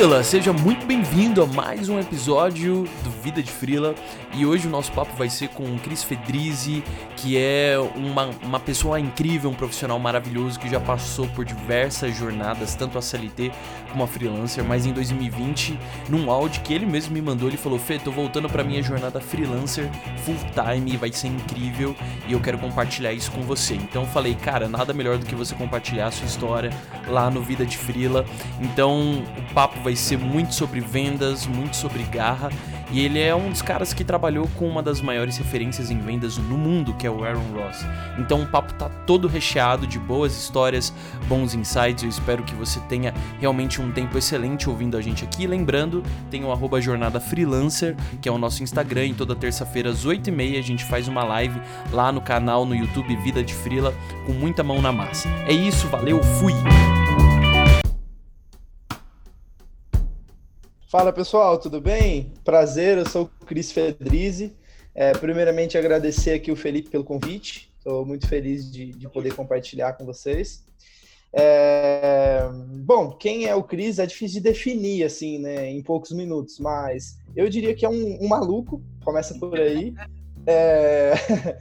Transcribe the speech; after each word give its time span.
Frila, 0.00 0.24
seja 0.24 0.50
muito 0.50 0.86
bem-vindo 0.86 1.42
a 1.42 1.46
mais 1.46 1.90
um 1.90 2.00
episódio 2.00 2.88
do 3.04 3.10
Vida 3.22 3.42
de 3.42 3.52
Frila. 3.52 3.94
E 4.32 4.46
hoje 4.46 4.66
o 4.66 4.70
nosso 4.70 4.90
papo 4.92 5.14
vai 5.14 5.28
ser 5.28 5.48
com 5.48 5.62
o 5.62 5.78
Cris 5.78 6.02
Fedrizzi, 6.02 6.82
que 7.16 7.36
é 7.36 7.76
uma, 7.94 8.30
uma 8.42 8.58
pessoa 8.58 8.98
incrível, 8.98 9.50
um 9.50 9.54
profissional 9.54 9.98
maravilhoso 9.98 10.58
que 10.58 10.70
já 10.70 10.80
passou 10.80 11.26
por 11.28 11.44
diversas 11.44 12.16
jornadas, 12.16 12.74
tanto 12.74 12.96
a 12.96 13.02
CLT 13.02 13.52
como 13.90 14.04
a 14.04 14.06
freelancer. 14.06 14.64
Mas 14.64 14.86
em 14.86 14.92
2020, 14.92 15.78
num 16.08 16.30
áudio 16.30 16.62
que 16.62 16.72
ele 16.72 16.86
mesmo 16.86 17.12
me 17.12 17.20
mandou, 17.20 17.48
ele 17.48 17.58
falou: 17.58 17.78
Fê, 17.78 17.98
tô 17.98 18.10
voltando 18.10 18.48
pra 18.48 18.64
minha 18.64 18.82
jornada 18.82 19.20
freelancer 19.20 19.90
full 20.24 20.36
time, 20.54 20.96
vai 20.96 21.12
ser 21.12 21.26
incrível 21.26 21.94
e 22.26 22.32
eu 22.32 22.40
quero 22.40 22.56
compartilhar 22.56 23.12
isso 23.12 23.30
com 23.32 23.42
você. 23.42 23.74
Então 23.74 24.06
falei, 24.06 24.34
cara, 24.34 24.66
nada 24.66 24.94
melhor 24.94 25.18
do 25.18 25.26
que 25.26 25.34
você 25.34 25.54
compartilhar 25.54 26.06
a 26.06 26.10
sua 26.10 26.26
história 26.26 26.70
lá 27.06 27.30
no 27.30 27.42
Vida 27.42 27.66
de 27.66 27.76
Frila. 27.76 28.24
Então 28.60 29.22
o 29.36 29.52
papo 29.52 29.78
vai 29.80 29.89
ser 29.96 30.18
muito 30.18 30.54
sobre 30.54 30.80
vendas, 30.80 31.46
muito 31.46 31.76
sobre 31.76 32.02
garra. 32.04 32.50
E 32.92 33.00
ele 33.04 33.20
é 33.20 33.34
um 33.34 33.50
dos 33.50 33.62
caras 33.62 33.94
que 33.94 34.02
trabalhou 34.02 34.48
com 34.56 34.68
uma 34.68 34.82
das 34.82 35.00
maiores 35.00 35.36
referências 35.38 35.90
em 35.90 35.98
vendas 36.00 36.36
no 36.36 36.58
mundo, 36.58 36.92
que 36.94 37.06
é 37.06 37.10
o 37.10 37.24
Aaron 37.24 37.44
Ross. 37.54 37.84
Então 38.18 38.42
o 38.42 38.46
papo 38.46 38.74
tá 38.74 38.88
todo 39.06 39.28
recheado 39.28 39.86
de 39.86 39.98
boas 39.98 40.36
histórias, 40.36 40.92
bons 41.28 41.54
insights. 41.54 42.02
Eu 42.02 42.08
espero 42.08 42.42
que 42.42 42.54
você 42.54 42.80
tenha 42.80 43.14
realmente 43.38 43.80
um 43.80 43.92
tempo 43.92 44.18
excelente 44.18 44.68
ouvindo 44.68 44.96
a 44.96 45.00
gente 45.00 45.24
aqui. 45.24 45.46
Lembrando, 45.46 46.02
tem 46.30 46.44
o 46.44 46.50
arroba 46.50 46.80
Jornada 46.80 47.20
Freelancer, 47.20 47.96
que 48.20 48.28
é 48.28 48.32
o 48.32 48.38
nosso 48.38 48.62
Instagram, 48.62 49.06
e 49.06 49.14
toda 49.14 49.36
terça-feira 49.36 49.90
às 49.90 50.04
8h30 50.04 50.58
a 50.58 50.62
gente 50.62 50.84
faz 50.84 51.06
uma 51.06 51.22
live 51.22 51.60
lá 51.92 52.10
no 52.10 52.20
canal 52.20 52.66
no 52.66 52.74
YouTube 52.74 53.14
Vida 53.16 53.42
de 53.42 53.54
Frila, 53.54 53.94
com 54.26 54.32
muita 54.32 54.64
mão 54.64 54.82
na 54.82 54.90
massa. 54.90 55.28
É 55.46 55.52
isso, 55.52 55.86
valeu, 55.88 56.20
fui! 56.22 56.54
Fala 60.90 61.12
pessoal, 61.12 61.56
tudo 61.56 61.80
bem? 61.80 62.32
Prazer, 62.44 62.98
eu 62.98 63.08
sou 63.08 63.30
o 63.40 63.46
Cris 63.46 63.70
Fedrizzi. 63.70 64.56
É, 64.92 65.12
primeiramente, 65.12 65.78
agradecer 65.78 66.32
aqui 66.32 66.50
o 66.50 66.56
Felipe 66.56 66.90
pelo 66.90 67.04
convite. 67.04 67.72
Estou 67.78 68.04
muito 68.04 68.26
feliz 68.26 68.68
de, 68.68 68.90
de, 68.90 69.08
poder 69.08 69.32
compartilhar 69.36 69.92
com 69.92 70.04
vocês. 70.04 70.64
É, 71.32 72.40
bom, 72.84 73.12
quem 73.12 73.46
é 73.46 73.54
o 73.54 73.62
Cris 73.62 74.00
é 74.00 74.04
difícil 74.04 74.42
de 74.42 74.48
definir 74.48 75.04
assim, 75.04 75.38
né, 75.38 75.70
em 75.70 75.80
poucos 75.80 76.10
minutos, 76.10 76.58
mas 76.58 77.16
eu 77.36 77.48
diria 77.48 77.72
que 77.72 77.86
é 77.86 77.88
um, 77.88 78.24
um 78.24 78.26
maluco, 78.26 78.82
começa 79.04 79.38
por 79.38 79.60
aí. 79.60 79.94
É, 80.44 81.12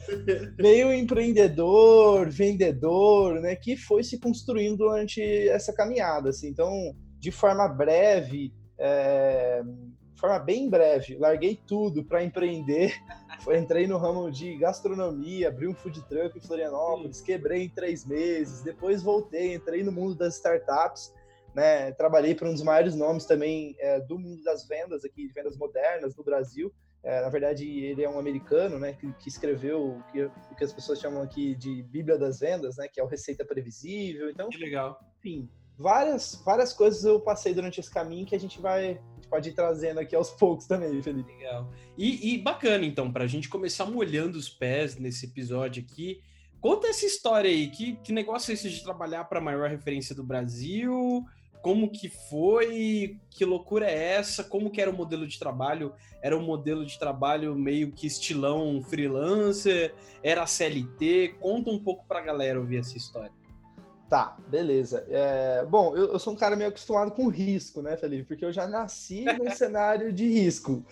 meio 0.57 0.91
empreendedor, 0.91 2.27
vendedor, 2.31 3.39
né, 3.39 3.55
que 3.55 3.77
foi 3.77 4.03
se 4.03 4.17
construindo 4.17 4.77
durante 4.77 5.21
essa 5.49 5.71
caminhada. 5.71 6.29
Assim. 6.29 6.47
Então, 6.47 6.95
de 7.19 7.29
forma 7.29 7.67
breve, 7.67 8.51
é, 8.79 9.61
de 9.61 10.19
forma 10.19 10.39
bem 10.39 10.69
breve, 10.69 11.17
larguei 11.17 11.59
tudo 11.67 12.03
para 12.03 12.23
empreender. 12.23 12.93
Entrei 13.57 13.87
no 13.87 13.97
ramo 13.97 14.31
de 14.31 14.57
gastronomia, 14.57 15.49
abri 15.49 15.67
um 15.67 15.73
food 15.73 16.01
truck 16.07 16.37
em 16.37 16.41
Florianópolis, 16.41 17.21
quebrei 17.21 17.63
em 17.63 17.69
três 17.69 18.05
meses. 18.05 18.61
Depois 18.61 19.03
voltei, 19.03 19.53
entrei 19.53 19.83
no 19.83 19.91
mundo 19.91 20.15
das 20.15 20.35
startups. 20.35 21.13
Né, 21.53 21.91
trabalhei 21.93 22.35
para 22.35 22.47
um 22.47 22.53
dos 22.53 22.61
maiores 22.61 22.95
nomes 22.95 23.25
também 23.25 23.75
é, 23.79 23.99
do 23.99 24.19
mundo 24.19 24.43
das 24.43 24.67
vendas 24.67 25.03
aqui, 25.03 25.27
de 25.27 25.33
vendas 25.33 25.57
modernas 25.57 26.15
no 26.15 26.23
Brasil. 26.23 26.71
É, 27.01 27.21
na 27.21 27.29
verdade, 27.29 27.65
ele 27.65 28.03
é 28.03 28.09
um 28.09 28.19
americano, 28.19 28.77
né, 28.77 28.93
que, 28.93 29.11
que 29.13 29.29
escreveu 29.29 29.95
o 29.95 30.03
que, 30.11 30.23
o 30.23 30.55
que, 30.55 30.63
as 30.63 30.71
pessoas 30.71 30.99
chamam 30.99 31.23
aqui 31.23 31.55
de 31.55 31.81
Bíblia 31.83 32.17
das 32.17 32.39
Vendas, 32.39 32.77
né, 32.77 32.87
que 32.87 32.99
é 32.99 33.03
o 33.03 33.07
Receita 33.07 33.45
Previsível. 33.45 34.29
Então, 34.29 34.49
que 34.49 34.57
legal. 34.57 34.99
Enfim, 35.17 35.49
várias, 35.79 36.35
várias 36.45 36.73
coisas 36.73 37.05
eu 37.05 37.21
passei 37.21 37.53
durante 37.53 37.79
esse 37.79 37.89
caminho 37.89 38.25
que 38.25 38.35
a 38.35 38.39
gente 38.39 38.59
vai 38.59 38.99
a 38.99 39.15
gente 39.15 39.29
pode 39.29 39.49
ir 39.49 39.53
trazendo 39.53 39.99
aqui 39.99 40.13
aos 40.13 40.29
poucos 40.29 40.67
também, 40.67 41.01
Felipe. 41.01 41.31
Legal. 41.31 41.71
E, 41.97 42.33
e 42.33 42.37
bacana, 42.37 42.85
então, 42.85 43.11
para 43.11 43.23
a 43.23 43.27
gente 43.27 43.47
começar 43.47 43.85
molhando 43.85 44.37
os 44.37 44.49
pés 44.49 44.97
nesse 44.97 45.25
episódio 45.25 45.83
aqui, 45.83 46.21
conta 46.59 46.87
essa 46.87 47.05
história 47.05 47.49
aí. 47.49 47.69
Que, 47.69 47.95
que 47.97 48.11
negócio 48.11 48.51
é 48.51 48.53
esse 48.55 48.69
de 48.69 48.83
trabalhar 48.83 49.23
para 49.25 49.39
a 49.39 49.41
maior 49.41 49.69
referência 49.69 50.13
do 50.13 50.23
Brasil? 50.23 51.25
Como 51.61 51.89
que 51.89 52.09
foi? 52.09 53.17
Que 53.29 53.45
loucura 53.45 53.85
é 53.85 54.15
essa? 54.15 54.43
Como 54.43 54.71
que 54.71 54.81
era 54.81 54.89
o 54.89 54.95
modelo 54.95 55.27
de 55.27 55.37
trabalho? 55.37 55.93
Era 56.21 56.37
um 56.37 56.43
modelo 56.43 56.85
de 56.85 56.97
trabalho 56.97 57.55
meio 57.55 57.91
que 57.91 58.07
estilão 58.07 58.81
freelancer? 58.81 59.93
Era 60.23 60.47
CLT? 60.47 61.35
Conta 61.39 61.69
um 61.69 61.79
pouco 61.79 62.05
para 62.07 62.19
a 62.19 62.23
galera 62.23 62.59
ouvir 62.59 62.77
essa 62.77 62.97
história. 62.97 63.38
Tá, 64.09 64.35
beleza. 64.47 65.05
É, 65.07 65.63
bom, 65.65 65.95
eu, 65.95 66.13
eu, 66.13 66.19
sou 66.19 66.33
um 66.33 66.35
cara 66.35 66.55
meio 66.55 66.69
acostumado 66.69 67.11
com 67.11 67.27
risco, 67.27 67.79
né, 67.83 67.95
Felipe? 67.95 68.23
Porque 68.23 68.43
eu 68.43 68.51
já 68.51 68.67
nasci 68.67 69.23
num 69.23 69.51
cenário 69.55 70.11
de 70.11 70.27
risco. 70.27 70.83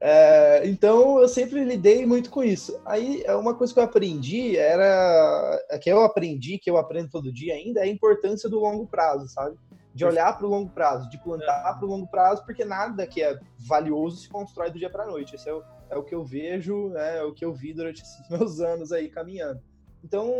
É, 0.00 0.62
então 0.64 1.20
eu 1.20 1.28
sempre 1.28 1.62
lidei 1.62 2.04
muito 2.04 2.30
com 2.30 2.42
isso. 2.42 2.80
Aí 2.84 3.24
uma 3.28 3.54
coisa 3.54 3.72
que 3.72 3.78
eu 3.78 3.84
aprendi 3.84 4.56
era 4.56 5.60
que 5.80 5.88
eu 5.88 6.02
aprendi, 6.02 6.58
que 6.58 6.68
eu 6.68 6.76
aprendo 6.76 7.10
todo 7.10 7.32
dia 7.32 7.54
ainda, 7.54 7.80
é 7.80 7.84
a 7.84 7.88
importância 7.88 8.48
do 8.48 8.58
longo 8.58 8.86
prazo, 8.88 9.28
sabe? 9.28 9.56
De 9.94 10.04
olhar 10.04 10.36
para 10.36 10.46
o 10.46 10.50
longo 10.50 10.70
prazo, 10.70 11.08
de 11.08 11.18
plantar 11.18 11.74
para 11.78 11.86
o 11.86 11.88
longo 11.88 12.08
prazo, 12.08 12.44
porque 12.44 12.64
nada 12.64 13.06
que 13.06 13.22
é 13.22 13.38
valioso 13.56 14.18
se 14.18 14.28
constrói 14.28 14.70
do 14.70 14.78
dia 14.78 14.90
para 14.90 15.06
noite. 15.06 15.36
Isso 15.36 15.48
é 15.48 15.54
o, 15.54 15.62
é 15.90 15.96
o 15.96 16.02
que 16.02 16.14
eu 16.14 16.24
vejo, 16.24 16.88
né, 16.90 17.18
é 17.18 17.22
o 17.22 17.32
que 17.32 17.44
eu 17.44 17.52
vi 17.52 17.72
durante 17.72 18.02
esses 18.02 18.26
meus 18.30 18.60
anos 18.60 18.90
aí 18.90 19.08
caminhando. 19.08 19.60
Então, 20.02 20.30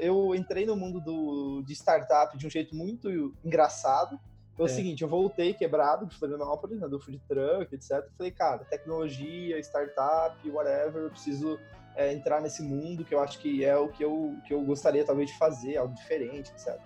eu 0.00 0.34
entrei 0.34 0.64
no 0.64 0.76
mundo 0.76 1.00
do, 1.00 1.62
de 1.62 1.72
startup 1.74 2.36
de 2.36 2.46
um 2.46 2.50
jeito 2.50 2.74
muito 2.74 3.34
engraçado. 3.44 4.18
Foi 4.56 4.66
é. 4.66 4.68
o 4.68 4.74
seguinte, 4.74 5.02
eu 5.02 5.08
voltei 5.08 5.54
quebrado 5.54 6.06
de 6.06 6.16
Florianópolis, 6.16 6.80
né, 6.80 6.88
do 6.88 7.00
food 7.00 7.20
truck, 7.28 7.74
etc. 7.74 8.06
Falei, 8.16 8.32
cara, 8.32 8.64
tecnologia, 8.64 9.58
startup, 9.60 10.36
whatever, 10.50 11.04
eu 11.04 11.10
preciso 11.10 11.58
é, 11.94 12.12
entrar 12.12 12.40
nesse 12.40 12.62
mundo 12.62 13.04
que 13.04 13.14
eu 13.14 13.20
acho 13.20 13.38
que 13.38 13.64
é 13.64 13.76
o 13.76 13.88
que 13.88 14.04
eu, 14.04 14.34
que 14.46 14.52
eu 14.52 14.62
gostaria 14.62 15.04
talvez 15.04 15.30
de 15.30 15.38
fazer, 15.38 15.76
algo 15.76 15.94
diferente, 15.94 16.50
etc. 16.52 16.78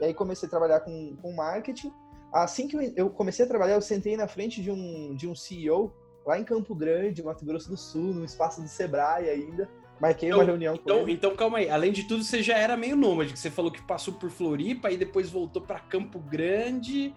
E 0.00 0.04
aí 0.04 0.14
comecei 0.14 0.46
a 0.46 0.50
trabalhar 0.50 0.80
com, 0.80 1.16
com 1.16 1.32
marketing. 1.32 1.92
Assim 2.32 2.68
que 2.68 2.76
eu, 2.76 2.92
eu 2.96 3.10
comecei 3.10 3.44
a 3.44 3.48
trabalhar, 3.48 3.74
eu 3.74 3.82
sentei 3.82 4.16
na 4.16 4.28
frente 4.28 4.62
de 4.62 4.70
um, 4.70 5.14
de 5.14 5.28
um 5.28 5.34
CEO 5.34 5.92
lá 6.26 6.38
em 6.38 6.44
Campo 6.44 6.74
Grande, 6.74 7.22
Mato 7.22 7.44
Grosso 7.44 7.68
do 7.68 7.76
Sul, 7.76 8.14
no 8.14 8.24
espaço 8.24 8.60
do 8.60 8.68
Sebrae 8.68 9.28
ainda. 9.28 9.68
Marquei 10.00 10.28
então, 10.28 10.38
uma 10.38 10.44
reunião 10.44 10.74
então, 10.74 10.98
com 10.98 11.02
ele. 11.02 11.12
Então, 11.12 11.34
calma 11.34 11.58
aí. 11.58 11.68
Além 11.68 11.92
de 11.92 12.04
tudo, 12.04 12.22
você 12.22 12.42
já 12.42 12.56
era 12.56 12.76
meio 12.76 12.96
nômade, 12.96 13.32
que 13.32 13.38
você 13.38 13.50
falou 13.50 13.70
que 13.70 13.82
passou 13.82 14.14
por 14.14 14.30
Floripa 14.30 14.90
e 14.90 14.96
depois 14.96 15.28
voltou 15.28 15.62
para 15.62 15.80
Campo 15.80 16.18
Grande. 16.18 17.14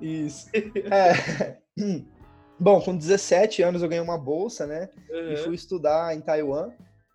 Isso. 0.00 0.48
é. 0.54 1.58
Bom, 2.60 2.80
com 2.80 2.96
17 2.96 3.62
anos 3.62 3.82
eu 3.82 3.88
ganhei 3.88 4.02
uma 4.02 4.18
bolsa, 4.18 4.66
né? 4.66 4.88
Uhum. 5.10 5.32
E 5.32 5.36
fui 5.36 5.54
estudar 5.54 6.16
em 6.16 6.20
Taiwan. 6.20 6.70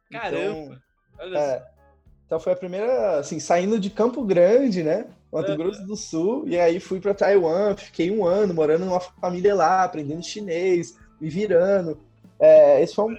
Caramba! 0.09 0.81
Então, 1.15 1.37
é, 1.37 1.63
então 2.25 2.39
foi 2.39 2.53
a 2.53 2.55
primeira, 2.55 3.19
assim, 3.19 3.39
saindo 3.39 3.77
de 3.77 3.89
Campo 3.89 4.23
Grande, 4.23 4.83
né? 4.83 5.07
Mato 5.31 5.51
uhum. 5.51 5.57
Grosso 5.57 5.85
do 5.85 5.97
Sul, 5.97 6.47
e 6.47 6.59
aí 6.59 6.79
fui 6.79 7.01
para 7.01 7.13
Taiwan, 7.13 7.75
fiquei 7.75 8.11
um 8.11 8.23
ano 8.23 8.53
morando 8.53 8.85
numa 8.85 8.99
família 8.99 9.55
lá, 9.55 9.83
aprendendo 9.83 10.23
chinês, 10.23 10.95
me 11.19 11.27
virando. 11.29 11.99
É, 12.39 12.81
esse 12.81 12.93
foi 12.93 13.11
um, 13.11 13.17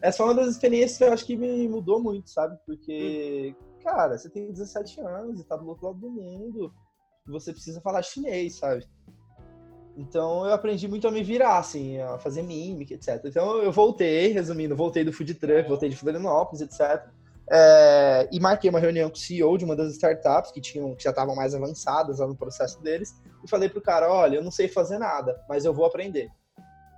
essa 0.00 0.18
foi 0.18 0.26
uma 0.26 0.34
das 0.34 0.48
experiências 0.48 0.98
que 0.98 1.04
eu 1.04 1.12
acho 1.12 1.26
que 1.26 1.36
me 1.36 1.68
mudou 1.68 2.02
muito, 2.02 2.30
sabe? 2.30 2.58
Porque, 2.66 3.54
cara, 3.82 4.16
você 4.16 4.28
tem 4.28 4.52
17 4.52 5.00
anos 5.00 5.40
e 5.40 5.44
tá 5.44 5.56
do 5.56 5.68
outro 5.68 5.86
lado 5.86 5.98
do 5.98 6.10
mundo, 6.10 6.72
você 7.26 7.52
precisa 7.52 7.80
falar 7.80 8.02
chinês, 8.02 8.56
sabe? 8.56 8.86
Então 9.96 10.44
eu 10.44 10.52
aprendi 10.52 10.88
muito 10.88 11.06
a 11.06 11.10
me 11.10 11.22
virar, 11.22 11.58
assim, 11.58 12.00
a 12.00 12.18
fazer 12.18 12.42
mímica, 12.42 12.94
etc. 12.94 13.20
Então 13.24 13.58
eu 13.58 13.70
voltei, 13.70 14.32
resumindo, 14.32 14.76
voltei 14.76 15.04
do 15.04 15.12
food 15.12 15.34
truck, 15.34 15.68
voltei 15.68 15.88
de 15.88 15.96
Florianópolis, 15.96 16.60
etc. 16.60 17.06
É, 17.50 18.28
e 18.32 18.40
marquei 18.40 18.70
uma 18.70 18.80
reunião 18.80 19.10
com 19.10 19.16
o 19.16 19.18
CEO 19.18 19.58
de 19.58 19.64
uma 19.64 19.76
das 19.76 19.92
startups 19.92 20.50
que 20.50 20.60
tinham, 20.60 20.94
que 20.94 21.04
já 21.04 21.10
estavam 21.10 21.36
mais 21.36 21.54
avançadas 21.54 22.18
lá 22.18 22.26
no 22.26 22.36
processo 22.36 22.80
deles, 22.82 23.14
e 23.44 23.48
falei 23.48 23.68
pro 23.68 23.82
cara, 23.82 24.10
olha, 24.10 24.36
eu 24.36 24.42
não 24.42 24.50
sei 24.50 24.66
fazer 24.66 24.98
nada, 24.98 25.40
mas 25.48 25.64
eu 25.64 25.72
vou 25.74 25.84
aprender. 25.84 26.28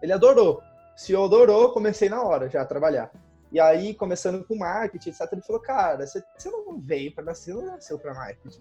Ele 0.03 0.13
adorou. 0.13 0.61
CEO 0.97 1.25
adorou, 1.25 1.73
comecei 1.73 2.09
na 2.09 2.23
hora 2.23 2.49
já 2.49 2.63
a 2.63 2.67
trabalhar. 2.67 3.11
E 3.53 3.61
aí, 3.61 3.95
começando 3.95 4.45
com 4.45 4.57
marketing, 4.57 5.11
etc., 5.11 5.29
ele 5.33 5.43
falou, 5.43 5.63
cara, 5.63 6.07
você, 6.07 6.23
não 6.47 6.81
veio 6.81 7.15
para 7.15 7.25
nascer, 7.25 7.53
você 7.53 7.65
não 7.65 7.67
nasceu 7.67 7.99
para 7.99 8.15
marketing. 8.15 8.61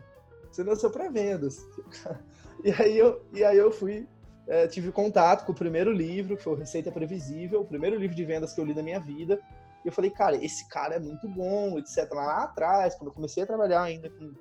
Você 0.52 0.64
nasceu 0.64 0.90
para 0.90 1.10
vendas. 1.10 1.58
E 2.64 2.72
aí 2.72 2.98
eu, 2.98 3.24
e 3.32 3.44
aí 3.44 3.58
eu 3.58 3.70
fui, 3.72 4.08
é, 4.48 4.66
tive 4.66 4.92
contato 4.92 5.46
com 5.46 5.52
o 5.52 5.56
primeiro 5.56 5.92
livro, 5.92 6.36
que 6.36 6.42
foi 6.42 6.54
o 6.54 6.56
Receita 6.56 6.92
Previsível, 6.92 7.62
o 7.62 7.66
primeiro 7.66 7.96
livro 7.96 8.16
de 8.16 8.26
vendas 8.26 8.54
que 8.54 8.62
eu 8.62 8.66
li 8.66 8.74
na 8.74 8.82
minha 8.82 9.00
vida. 9.00 9.40
E 9.84 9.88
eu 9.88 9.92
falei, 9.92 10.10
cara, 10.10 10.36
esse 10.44 10.68
cara 10.70 10.96
é 10.96 11.00
muito 11.00 11.28
bom, 11.28 11.78
etc. 11.78 12.12
Lá 12.12 12.46
atrás, 12.46 12.96
quando 12.96 13.10
eu 13.10 13.14
comecei 13.14 13.44
a 13.44 13.46
trabalhar 13.46 13.84
ainda 13.84 14.10
com, 14.10 14.34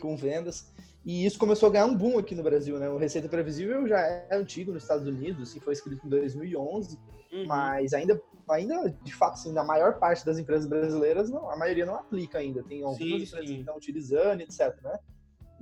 com 0.00 0.16
vendas. 0.16 0.72
E 1.04 1.24
isso 1.24 1.38
começou 1.38 1.68
a 1.68 1.72
ganhar 1.72 1.86
um 1.86 1.96
boom 1.96 2.18
aqui 2.18 2.34
no 2.34 2.42
Brasil, 2.42 2.78
né? 2.78 2.88
O 2.88 2.98
Receita 2.98 3.28
Previsível 3.28 3.86
já 3.86 3.98
é 4.00 4.28
antigo 4.32 4.72
nos 4.72 4.82
Estados 4.82 5.06
Unidos, 5.06 5.48
assim, 5.48 5.60
foi 5.60 5.72
escrito 5.72 6.06
em 6.06 6.10
2011. 6.10 6.98
Uhum. 7.32 7.46
Mas 7.46 7.94
ainda, 7.94 8.20
ainda, 8.50 8.90
de 9.02 9.14
fato, 9.14 9.34
assim, 9.34 9.52
na 9.52 9.64
maior 9.64 9.98
parte 9.98 10.26
das 10.26 10.38
empresas 10.38 10.66
brasileiras, 10.66 11.30
não, 11.30 11.50
a 11.50 11.56
maioria 11.56 11.86
não 11.86 11.94
aplica 11.94 12.38
ainda. 12.38 12.62
Tem 12.62 12.82
algumas 12.82 12.98
sim, 12.98 13.14
empresas 13.14 13.48
sim. 13.48 13.54
que 13.54 13.60
estão 13.60 13.76
utilizando, 13.76 14.40
etc. 14.42 14.76
Né? 14.82 14.98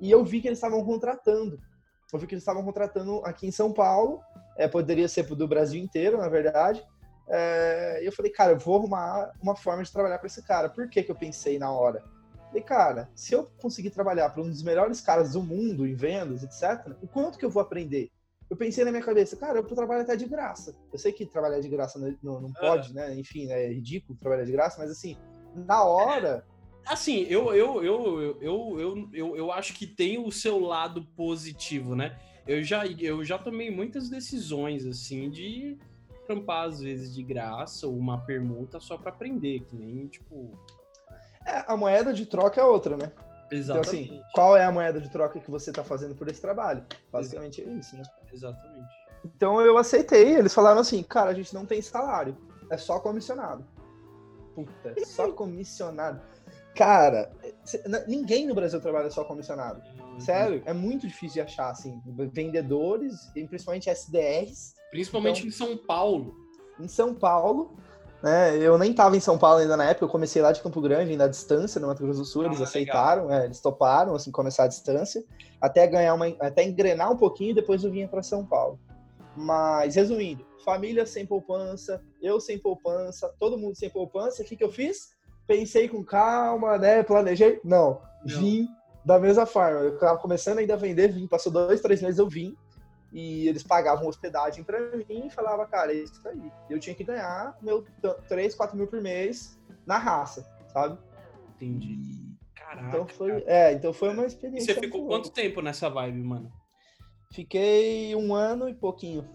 E 0.00 0.10
eu 0.10 0.24
vi 0.24 0.40
que 0.40 0.48
eles 0.48 0.58
estavam 0.58 0.84
contratando 0.84 1.60
eu 2.12 2.18
vi 2.18 2.26
que 2.26 2.34
eles 2.34 2.42
estavam 2.42 2.64
contratando 2.64 3.20
aqui 3.24 3.46
em 3.46 3.50
São 3.50 3.72
Paulo, 3.72 4.20
é, 4.56 4.66
poderia 4.66 5.08
ser 5.08 5.24
do 5.24 5.46
Brasil 5.46 5.80
inteiro, 5.80 6.16
na 6.16 6.28
verdade. 6.28 6.82
É, 7.28 8.00
e 8.02 8.06
eu 8.06 8.12
falei, 8.12 8.32
cara, 8.32 8.52
eu 8.52 8.58
vou 8.58 8.76
arrumar 8.76 9.32
uma 9.42 9.54
forma 9.54 9.82
de 9.82 9.92
trabalhar 9.92 10.18
para 10.18 10.26
esse 10.26 10.42
cara. 10.42 10.70
Por 10.70 10.88
que, 10.88 11.02
que 11.02 11.10
eu 11.10 11.16
pensei 11.16 11.58
na 11.58 11.70
hora? 11.70 12.02
Falei, 12.48 12.62
cara, 12.62 13.10
se 13.14 13.34
eu 13.34 13.44
conseguir 13.60 13.90
trabalhar 13.90 14.30
para 14.30 14.42
um 14.42 14.48
dos 14.48 14.62
melhores 14.62 15.00
caras 15.00 15.32
do 15.32 15.42
mundo 15.42 15.86
em 15.86 15.94
vendas, 15.94 16.42
etc., 16.42 16.94
o 17.02 17.06
quanto 17.06 17.38
que 17.38 17.44
eu 17.44 17.50
vou 17.50 17.62
aprender? 17.62 18.10
Eu 18.48 18.56
pensei 18.56 18.82
na 18.84 18.90
minha 18.90 19.02
cabeça, 19.02 19.36
cara, 19.36 19.58
eu 19.58 19.62
trabalho 19.64 20.02
até 20.02 20.16
de 20.16 20.26
graça. 20.26 20.74
Eu 20.90 20.98
sei 20.98 21.12
que 21.12 21.26
trabalhar 21.26 21.60
de 21.60 21.68
graça 21.68 21.98
não, 22.22 22.40
não 22.40 22.52
pode, 22.52 22.94
né? 22.94 23.14
Enfim, 23.14 23.46
né? 23.46 23.64
é 23.64 23.68
ridículo 23.68 24.18
trabalhar 24.18 24.44
de 24.44 24.52
graça, 24.52 24.80
mas 24.80 24.90
assim, 24.90 25.18
na 25.54 25.84
hora. 25.84 26.44
Assim, 26.86 27.26
eu, 27.28 27.54
eu, 27.54 27.84
eu, 27.84 28.38
eu, 28.40 28.80
eu, 28.80 29.08
eu, 29.12 29.36
eu 29.36 29.52
acho 29.52 29.74
que 29.74 29.86
tem 29.86 30.18
o 30.18 30.32
seu 30.32 30.58
lado 30.58 31.04
positivo, 31.14 31.94
né? 31.94 32.18
Eu 32.46 32.62
já, 32.62 32.86
eu 32.86 33.22
já 33.22 33.36
tomei 33.36 33.70
muitas 33.70 34.08
decisões, 34.08 34.86
assim, 34.86 35.28
de 35.28 35.76
trampar, 36.26 36.64
às 36.64 36.80
vezes, 36.80 37.14
de 37.14 37.22
graça 37.22 37.86
ou 37.86 37.94
uma 37.94 38.18
permuta 38.24 38.80
só 38.80 38.96
para 38.96 39.10
aprender, 39.10 39.60
que 39.60 39.76
nem, 39.76 40.06
tipo. 40.06 40.52
É, 41.48 41.64
a 41.66 41.76
moeda 41.76 42.12
de 42.12 42.26
troca 42.26 42.60
é 42.60 42.64
outra, 42.64 42.96
né? 42.96 43.10
Exatamente. 43.50 44.04
Então, 44.04 44.18
assim, 44.18 44.22
qual 44.34 44.56
é 44.56 44.64
a 44.64 44.70
moeda 44.70 45.00
de 45.00 45.08
troca 45.08 45.40
que 45.40 45.50
você 45.50 45.70
está 45.70 45.82
fazendo 45.82 46.14
por 46.14 46.28
esse 46.28 46.40
trabalho? 46.40 46.84
Basicamente 47.10 47.62
é 47.62 47.64
isso, 47.64 47.96
né? 47.96 48.02
Exatamente. 48.30 48.88
Então 49.24 49.60
eu 49.60 49.78
aceitei. 49.78 50.36
Eles 50.36 50.52
falaram 50.52 50.80
assim, 50.80 51.02
cara, 51.02 51.30
a 51.30 51.34
gente 51.34 51.54
não 51.54 51.64
tem 51.64 51.80
salário, 51.80 52.36
é 52.70 52.76
só 52.76 53.00
comissionado. 53.00 53.64
Puta, 54.54 54.94
só 55.06 55.32
comissionado. 55.32 56.20
Cara, 56.74 57.32
ninguém 58.06 58.46
no 58.46 58.54
Brasil 58.54 58.80
trabalha 58.80 59.10
só 59.10 59.24
comissionado. 59.24 59.82
Sério, 60.18 60.62
é 60.64 60.72
muito 60.72 61.06
difícil 61.06 61.34
de 61.34 61.40
achar, 61.40 61.70
assim, 61.70 62.00
vendedores, 62.32 63.30
principalmente 63.48 63.88
SDRs. 63.90 64.74
Principalmente 64.90 65.38
então, 65.38 65.48
em 65.48 65.52
São 65.52 65.76
Paulo. 65.76 66.36
Em 66.78 66.86
São 66.86 67.14
Paulo, 67.14 67.76
né? 68.22 68.56
Eu 68.56 68.76
nem 68.76 68.90
estava 68.90 69.16
em 69.16 69.20
São 69.20 69.38
Paulo 69.38 69.60
ainda 69.60 69.76
na 69.76 69.84
época, 69.84 70.04
eu 70.04 70.08
comecei 70.08 70.42
lá 70.42 70.52
de 70.52 70.60
Campo 70.60 70.80
Grande, 70.80 71.12
ainda 71.12 71.24
à 71.24 71.28
distância, 71.28 71.80
no 71.80 71.86
Mato 71.86 72.02
Grosso 72.02 72.20
do 72.20 72.24
Sul, 72.24 72.44
eles 72.44 72.60
ah, 72.60 72.64
aceitaram, 72.64 73.32
é, 73.32 73.44
eles 73.44 73.60
toparam, 73.60 74.14
assim, 74.14 74.30
começar 74.30 74.64
à 74.64 74.68
distância, 74.68 75.24
até 75.60 75.86
ganhar 75.86 76.14
uma, 76.14 76.26
até 76.40 76.64
engrenar 76.64 77.12
um 77.12 77.16
pouquinho, 77.16 77.50
e 77.50 77.54
depois 77.54 77.84
eu 77.84 77.90
vinha 77.90 78.08
para 78.08 78.22
São 78.22 78.44
Paulo. 78.44 78.78
Mas, 79.36 79.94
resumindo, 79.94 80.44
família 80.64 81.06
sem 81.06 81.24
poupança, 81.24 82.02
eu 82.20 82.40
sem 82.40 82.58
poupança, 82.58 83.32
todo 83.38 83.58
mundo 83.58 83.76
sem 83.76 83.88
poupança, 83.88 84.42
o 84.42 84.44
que 84.44 84.56
que 84.56 84.64
eu 84.64 84.72
fiz? 84.72 85.16
Pensei 85.46 85.88
com 85.88 86.04
calma, 86.04 86.76
né, 86.76 87.02
planejei? 87.02 87.60
Não, 87.64 88.00
Não. 88.24 88.40
vim 88.40 88.68
da 89.04 89.18
mesma 89.18 89.46
forma, 89.46 89.80
eu 89.80 89.94
estava 89.94 90.18
começando 90.18 90.58
ainda 90.58 90.74
a 90.74 90.76
vender, 90.76 91.12
vim, 91.12 91.26
passou 91.26 91.50
dois, 91.50 91.80
três 91.80 92.02
meses, 92.02 92.18
eu 92.18 92.28
vim, 92.28 92.54
e 93.12 93.48
eles 93.48 93.62
pagavam 93.62 94.06
hospedagem 94.06 94.62
para 94.62 94.78
mim 94.96 95.26
e 95.26 95.30
falava, 95.30 95.66
cara, 95.66 95.92
é 95.92 95.96
isso 95.96 96.20
aí. 96.28 96.52
Eu 96.68 96.78
tinha 96.78 96.94
que 96.94 97.04
ganhar 97.04 97.56
meu 97.62 97.84
3, 98.28 98.54
4 98.54 98.76
mil 98.76 98.86
por 98.86 99.00
mês 99.00 99.58
na 99.86 99.98
raça, 99.98 100.46
sabe? 100.72 100.98
Entendi. 101.56 101.98
Caraca. 102.54 102.88
Então 102.88 103.08
foi, 103.08 103.42
é, 103.46 103.72
então 103.72 103.92
foi 103.92 104.10
uma 104.10 104.26
experiência. 104.26 104.72
E 104.72 104.74
você 104.74 104.80
ficou 104.80 105.06
quanto 105.06 105.30
tempo 105.30 105.62
nessa 105.62 105.88
vibe, 105.88 106.22
mano? 106.22 106.52
Fiquei 107.32 108.14
um 108.14 108.34
ano 108.34 108.68
e 108.68 108.74
pouquinho. 108.74 109.26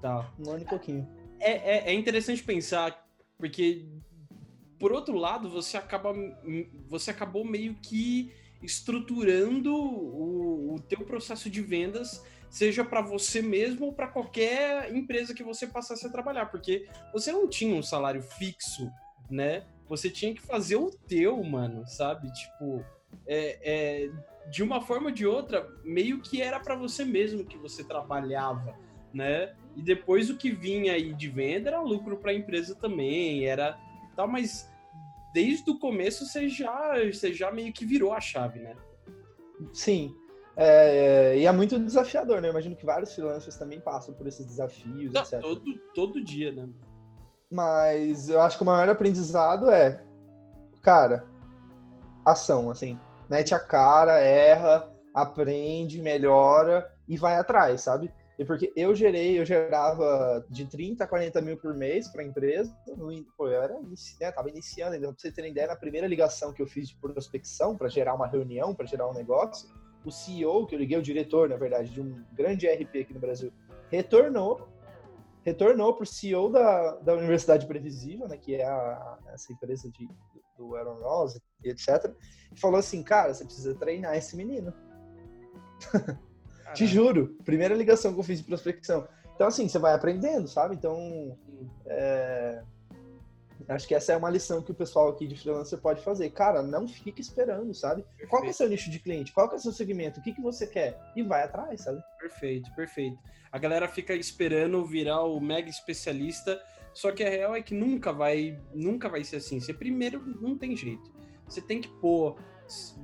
Tá. 0.00 0.32
Um 0.38 0.50
ano 0.50 0.62
e 0.62 0.66
pouquinho. 0.66 1.08
É, 1.40 1.50
é, 1.50 1.90
é 1.90 1.94
interessante 1.94 2.42
pensar, 2.42 3.06
porque 3.36 3.88
por 4.78 4.92
outro 4.92 5.16
lado, 5.16 5.48
você 5.48 5.76
acaba 5.76 6.14
você 6.88 7.10
acabou 7.10 7.44
meio 7.44 7.74
que 7.74 8.32
estruturando 8.62 9.74
o, 9.74 10.74
o 10.74 10.80
teu 10.80 11.00
processo 11.04 11.50
de 11.50 11.60
vendas 11.60 12.24
seja 12.50 12.84
para 12.84 13.00
você 13.00 13.42
mesmo 13.42 13.86
ou 13.86 13.92
para 13.92 14.08
qualquer 14.08 14.94
empresa 14.94 15.34
que 15.34 15.42
você 15.42 15.66
passasse 15.66 16.06
a 16.06 16.10
trabalhar, 16.10 16.46
porque 16.46 16.86
você 17.12 17.32
não 17.32 17.48
tinha 17.48 17.74
um 17.74 17.82
salário 17.82 18.22
fixo, 18.22 18.90
né? 19.30 19.66
Você 19.88 20.10
tinha 20.10 20.34
que 20.34 20.42
fazer 20.42 20.76
o 20.76 20.90
teu, 20.90 21.42
mano, 21.42 21.86
sabe? 21.86 22.32
Tipo, 22.32 22.84
é, 23.26 23.58
é 23.62 24.10
de 24.50 24.62
uma 24.62 24.80
forma 24.80 25.06
ou 25.06 25.12
de 25.12 25.26
outra, 25.26 25.68
meio 25.84 26.20
que 26.20 26.40
era 26.40 26.58
para 26.58 26.74
você 26.74 27.04
mesmo 27.04 27.44
que 27.44 27.58
você 27.58 27.84
trabalhava, 27.84 28.74
né? 29.12 29.54
E 29.76 29.82
depois 29.82 30.30
o 30.30 30.36
que 30.36 30.50
vinha 30.50 30.94
aí 30.94 31.12
de 31.12 31.28
venda 31.28 31.68
era 31.68 31.80
lucro 31.80 32.16
para 32.16 32.30
a 32.30 32.34
empresa 32.34 32.74
também, 32.74 33.44
era 33.44 33.78
tal, 34.16 34.26
mas 34.26 34.68
desde 35.32 35.70
o 35.70 35.78
começo 35.78 36.26
você 36.26 36.48
já, 36.48 36.94
você 37.04 37.32
já 37.32 37.52
meio 37.52 37.72
que 37.72 37.84
virou 37.84 38.12
a 38.12 38.20
chave, 38.20 38.58
né? 38.58 38.74
Sim, 39.72 40.14
é, 40.60 41.38
e 41.38 41.46
é 41.46 41.52
muito 41.52 41.78
desafiador, 41.78 42.42
né? 42.42 42.48
Eu 42.48 42.50
imagino 42.50 42.74
que 42.74 42.84
vários 42.84 43.14
freelancers 43.14 43.56
também 43.56 43.80
passam 43.80 44.12
por 44.12 44.26
esses 44.26 44.44
desafios, 44.44 45.12
Não, 45.12 45.22
etc. 45.22 45.40
Todo, 45.40 45.78
todo 45.94 46.24
dia, 46.24 46.50
né? 46.50 46.68
Mas 47.48 48.28
eu 48.28 48.40
acho 48.40 48.56
que 48.56 48.64
o 48.64 48.66
maior 48.66 48.88
aprendizado 48.88 49.70
é, 49.70 50.02
cara, 50.82 51.24
ação, 52.26 52.72
assim. 52.72 52.98
Mete 53.30 53.54
a 53.54 53.60
cara, 53.60 54.18
erra, 54.18 54.92
aprende, 55.14 56.02
melhora 56.02 56.92
e 57.06 57.16
vai 57.16 57.36
atrás, 57.36 57.82
sabe? 57.82 58.12
E 58.36 58.44
porque 58.44 58.72
eu 58.74 58.92
gerei, 58.96 59.38
eu 59.38 59.44
gerava 59.44 60.44
de 60.50 60.66
30 60.66 61.04
a 61.04 61.06
40 61.06 61.40
mil 61.40 61.56
por 61.56 61.72
mês 61.72 62.08
para 62.08 62.22
a 62.22 62.24
empresa. 62.24 62.76
Pô, 63.36 63.46
eu 63.46 63.62
era, 63.62 63.78
né, 64.20 64.32
tava 64.32 64.48
iniciando 64.48 64.94
ainda. 64.94 65.06
Pra 65.06 65.16
você 65.16 65.30
ter 65.30 65.48
ideia, 65.48 65.68
na 65.68 65.76
primeira 65.76 66.08
ligação 66.08 66.52
que 66.52 66.60
eu 66.60 66.66
fiz 66.66 66.88
de 66.88 66.96
prospecção 66.96 67.76
para 67.76 67.88
gerar 67.88 68.14
uma 68.14 68.26
reunião, 68.26 68.74
para 68.74 68.86
gerar 68.86 69.08
um 69.08 69.14
negócio, 69.14 69.68
o 70.04 70.10
CEO, 70.10 70.66
que 70.66 70.74
eu 70.74 70.78
liguei, 70.78 70.98
o 70.98 71.02
diretor, 71.02 71.48
na 71.48 71.56
verdade, 71.56 71.90
de 71.90 72.00
um 72.00 72.24
grande 72.32 72.66
RP 72.66 73.02
aqui 73.02 73.14
no 73.14 73.20
Brasil, 73.20 73.52
retornou, 73.90 74.68
retornou 75.44 75.94
para 75.94 76.04
o 76.04 76.06
CEO 76.06 76.50
da, 76.50 76.96
da 76.96 77.14
Universidade 77.14 77.66
Previsiva, 77.66 78.26
né, 78.28 78.36
que 78.36 78.54
é 78.54 78.64
a, 78.64 79.18
essa 79.32 79.52
empresa 79.52 79.90
de, 79.90 80.08
do 80.56 80.76
Aaron 80.76 81.00
Ross 81.00 81.40
e 81.64 81.68
etc., 81.70 82.12
e 82.52 82.58
falou 82.58 82.78
assim, 82.78 83.02
cara, 83.02 83.34
você 83.34 83.44
precisa 83.44 83.74
treinar 83.74 84.16
esse 84.16 84.36
menino. 84.36 84.72
Te 86.74 86.86
juro, 86.86 87.36
primeira 87.44 87.74
ligação 87.74 88.12
que 88.12 88.20
eu 88.20 88.24
fiz 88.24 88.38
de 88.38 88.44
prospecção. 88.44 89.08
Então, 89.34 89.46
assim, 89.46 89.68
você 89.68 89.78
vai 89.78 89.94
aprendendo, 89.94 90.48
sabe? 90.48 90.74
Então, 90.74 91.38
é, 91.86 92.62
Acho 93.68 93.86
que 93.86 93.94
essa 93.94 94.14
é 94.14 94.16
uma 94.16 94.30
lição 94.30 94.62
que 94.62 94.70
o 94.70 94.74
pessoal 94.74 95.10
aqui 95.10 95.26
de 95.26 95.36
freelancer 95.36 95.78
pode 95.78 96.02
fazer. 96.02 96.30
Cara, 96.30 96.62
não 96.62 96.88
fique 96.88 97.20
esperando, 97.20 97.74
sabe? 97.74 98.02
Perfeito. 98.02 98.30
Qual 98.30 98.44
é 98.44 98.48
o 98.48 98.52
seu 98.52 98.68
nicho 98.68 98.90
de 98.90 98.98
cliente? 98.98 99.32
Qual 99.32 99.50
é 99.50 99.54
o 99.54 99.58
seu 99.58 99.72
segmento? 99.72 100.20
O 100.20 100.22
que, 100.22 100.32
que 100.32 100.40
você 100.40 100.66
quer? 100.66 100.98
E 101.14 101.22
vai 101.22 101.42
atrás, 101.42 101.82
sabe? 101.82 102.02
Perfeito, 102.18 102.74
perfeito. 102.74 103.18
A 103.52 103.58
galera 103.58 103.86
fica 103.86 104.14
esperando 104.14 104.84
virar 104.86 105.22
o 105.22 105.38
mega 105.38 105.68
especialista, 105.68 106.58
só 106.94 107.12
que 107.12 107.22
a 107.22 107.28
real 107.28 107.54
é 107.54 107.60
que 107.60 107.74
nunca 107.74 108.10
vai, 108.12 108.58
nunca 108.72 109.08
vai 109.08 109.22
ser 109.22 109.36
assim. 109.36 109.60
Você 109.60 109.74
primeiro 109.74 110.22
não 110.40 110.56
tem 110.56 110.74
jeito. 110.74 111.12
Você 111.46 111.60
tem 111.60 111.80
que 111.80 111.88
pôr 111.88 112.36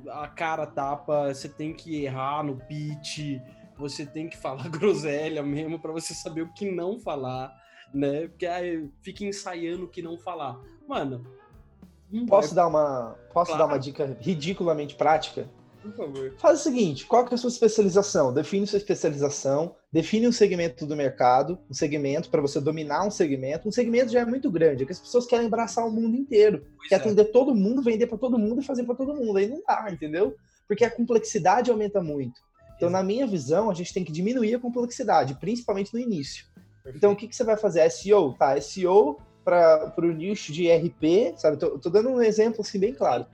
a 0.09 0.29
cara 0.29 0.67
tapa, 0.67 1.33
você 1.33 1.49
tem 1.49 1.75
que 1.75 2.05
errar 2.05 2.43
no 2.43 2.57
pitch, 2.57 3.41
você 3.77 4.07
tem 4.07 4.29
que 4.29 4.37
falar 4.37 4.69
groselha 4.71 5.43
mesmo 5.43 5.79
para 5.79 5.93
você 5.93 6.15
saber 6.15 6.43
o 6.43 6.53
que 6.53 6.71
não 6.71 6.99
falar 6.99 7.55
né? 7.95 8.29
Porque 8.29 8.47
aí 8.47 8.91
fica 9.01 9.25
ensaiando 9.25 9.85
o 9.85 9.89
que 9.89 10.03
não 10.03 10.19
falar. 10.19 10.61
Mano. 10.87 11.25
Posso 12.29 12.55
dar 12.55 12.67
uma. 12.67 13.17
Posso 13.33 13.53
claro. 13.53 13.59
dar 13.65 13.73
uma 13.73 13.79
dica 13.79 14.17
ridiculamente 14.21 14.95
prática? 14.95 15.49
Por 15.83 15.93
favor. 15.93 16.35
Faz 16.39 16.61
o 16.61 16.63
seguinte: 16.63 17.07
qual 17.07 17.25
que 17.25 17.35
é 17.35 17.37
a 17.37 17.39
sua 17.39 17.49
especialização? 17.49 18.33
Define 18.33 18.67
sua 18.67 18.79
especialização, 18.79 19.77
define 19.93 20.29
um 20.29 20.33
segmento 20.33 20.87
do 20.87 20.97
mercado, 20.97 21.59
um 21.69 21.75
segmento 21.75 22.31
para 22.31 22.41
você 22.41 22.61
dominar 22.61 23.07
um 23.07 23.11
segmento. 23.11 23.69
Um 23.69 23.73
segmento 23.73 24.13
já 24.13 24.21
é 24.21 24.25
muito 24.25 24.51
grande, 24.51 24.83
é 24.83 24.87
que 24.87 24.93
as 24.93 25.01
pessoas 25.01 25.27
querem 25.27 25.47
abraçar 25.47 25.87
o 25.87 25.91
mundo 25.91 26.17
inteiro, 26.17 26.65
pois 26.77 26.89
quer 26.89 26.97
é. 26.97 26.99
atender 26.99 27.25
todo 27.27 27.55
mundo, 27.55 27.83
vender 27.83 28.07
para 28.07 28.19
todo 28.19 28.39
mundo 28.39 28.61
e 28.61 28.65
fazer 28.65 28.85
para 28.85 28.95
todo 28.95 29.15
mundo. 29.15 29.37
Aí 29.37 29.49
não 29.49 29.63
dá, 29.67 29.87
entendeu? 29.91 30.35
Porque 30.67 30.85
a 30.85 30.91
complexidade 30.91 31.71
aumenta 31.71 32.03
muito. 32.03 32.41
Então, 32.77 32.91
na 32.91 33.03
minha 33.03 33.27
visão, 33.27 33.71
a 33.71 33.75
gente 33.75 33.93
tem 33.93 34.05
que 34.05 34.13
diminuir 34.13 34.55
a 34.55 34.59
complexidade, 34.59 35.35
principalmente 35.35 35.93
no 35.93 36.01
início. 36.01 36.47
Então, 36.87 37.13
o 37.13 37.17
que, 37.17 37.27
que 37.27 37.35
você 37.35 37.45
vai 37.45 37.57
fazer? 37.57 37.89
SEO, 37.91 38.35
tá? 38.35 38.61
SEO 38.61 39.19
para 39.45 39.95
o 39.99 40.13
nicho 40.13 40.53
de 40.53 40.71
RP, 40.71 41.35
sabe? 41.37 41.57
Tô, 41.57 41.79
tô, 41.79 41.91
dando 41.91 42.11
um 42.11 42.23
exemplo 42.23 42.61
assim 42.61 42.79
bem 42.79 42.95
claro. 42.95 43.27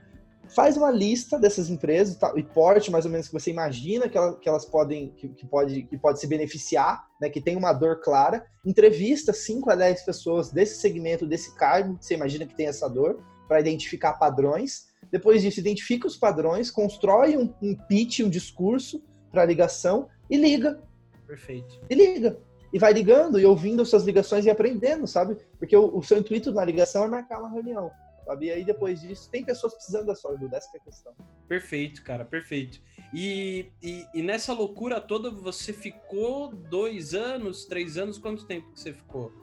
Faz 0.49 0.75
uma 0.75 0.91
lista 0.91 1.39
dessas 1.39 1.69
empresas 1.69 2.17
tá, 2.17 2.33
e 2.35 2.43
porte 2.43 2.91
mais 2.91 3.05
ou 3.05 3.11
menos 3.11 3.27
que 3.27 3.33
você 3.33 3.49
imagina 3.49 4.09
que, 4.09 4.17
ela, 4.17 4.37
que 4.37 4.49
elas 4.49 4.65
podem, 4.65 5.09
que, 5.11 5.29
que, 5.29 5.45
pode, 5.45 5.83
que 5.83 5.97
pode 5.97 6.19
se 6.19 6.27
beneficiar, 6.27 7.07
né? 7.19 7.29
Que 7.29 7.41
tem 7.41 7.55
uma 7.55 7.73
dor 7.73 8.01
clara. 8.01 8.45
Entrevista 8.65 9.33
5 9.33 9.69
a 9.69 9.75
10 9.75 10.03
pessoas 10.03 10.51
desse 10.51 10.79
segmento, 10.79 11.25
desse 11.25 11.55
cargo, 11.55 11.97
que 11.97 12.05
você 12.05 12.13
imagina 12.13 12.45
que 12.45 12.55
tem 12.55 12.67
essa 12.67 12.89
dor, 12.89 13.21
para 13.47 13.59
identificar 13.59 14.13
padrões. 14.13 14.89
Depois 15.11 15.41
disso, 15.41 15.59
identifica 15.59 16.07
os 16.07 16.15
padrões, 16.15 16.71
constrói 16.71 17.37
um, 17.37 17.53
um 17.61 17.75
pitch, 17.75 18.21
um 18.21 18.29
discurso 18.29 19.03
para 19.29 19.45
ligação 19.45 20.07
e 20.29 20.37
liga. 20.37 20.81
Perfeito. 21.27 21.81
E 21.89 21.95
liga 21.95 22.37
e 22.73 22.79
vai 22.79 22.93
ligando 22.93 23.39
e 23.39 23.45
ouvindo 23.45 23.85
suas 23.85 24.03
ligações 24.03 24.45
e 24.45 24.49
aprendendo, 24.49 25.05
sabe? 25.05 25.35
Porque 25.59 25.75
o, 25.75 25.97
o 25.97 26.03
seu 26.03 26.17
intuito 26.17 26.51
na 26.51 26.63
ligação 26.63 27.03
é 27.03 27.07
marcar 27.07 27.39
uma 27.39 27.49
reunião. 27.49 27.91
sabe? 28.25 28.47
E 28.47 28.51
aí 28.51 28.63
depois 28.63 29.01
disso, 29.01 29.29
tem 29.29 29.43
pessoas 29.43 29.73
precisando 29.73 30.05
da 30.05 30.15
sua 30.15 30.31
ajuda, 30.31 30.57
essa 30.57 30.69
é 30.73 30.79
a 30.79 30.83
questão. 30.83 31.13
Perfeito, 31.47 32.03
cara, 32.03 32.23
perfeito. 32.23 32.81
E, 33.13 33.71
e, 33.83 34.05
e, 34.13 34.21
nessa 34.23 34.53
loucura 34.53 35.01
toda, 35.01 35.29
você 35.29 35.73
ficou 35.73 36.53
dois 36.53 37.13
anos, 37.13 37.65
três 37.65 37.97
anos? 37.97 38.17
Quanto 38.17 38.45
tempo 38.45 38.71
que 38.71 38.79
você 38.79 38.93
ficou? 38.93 39.33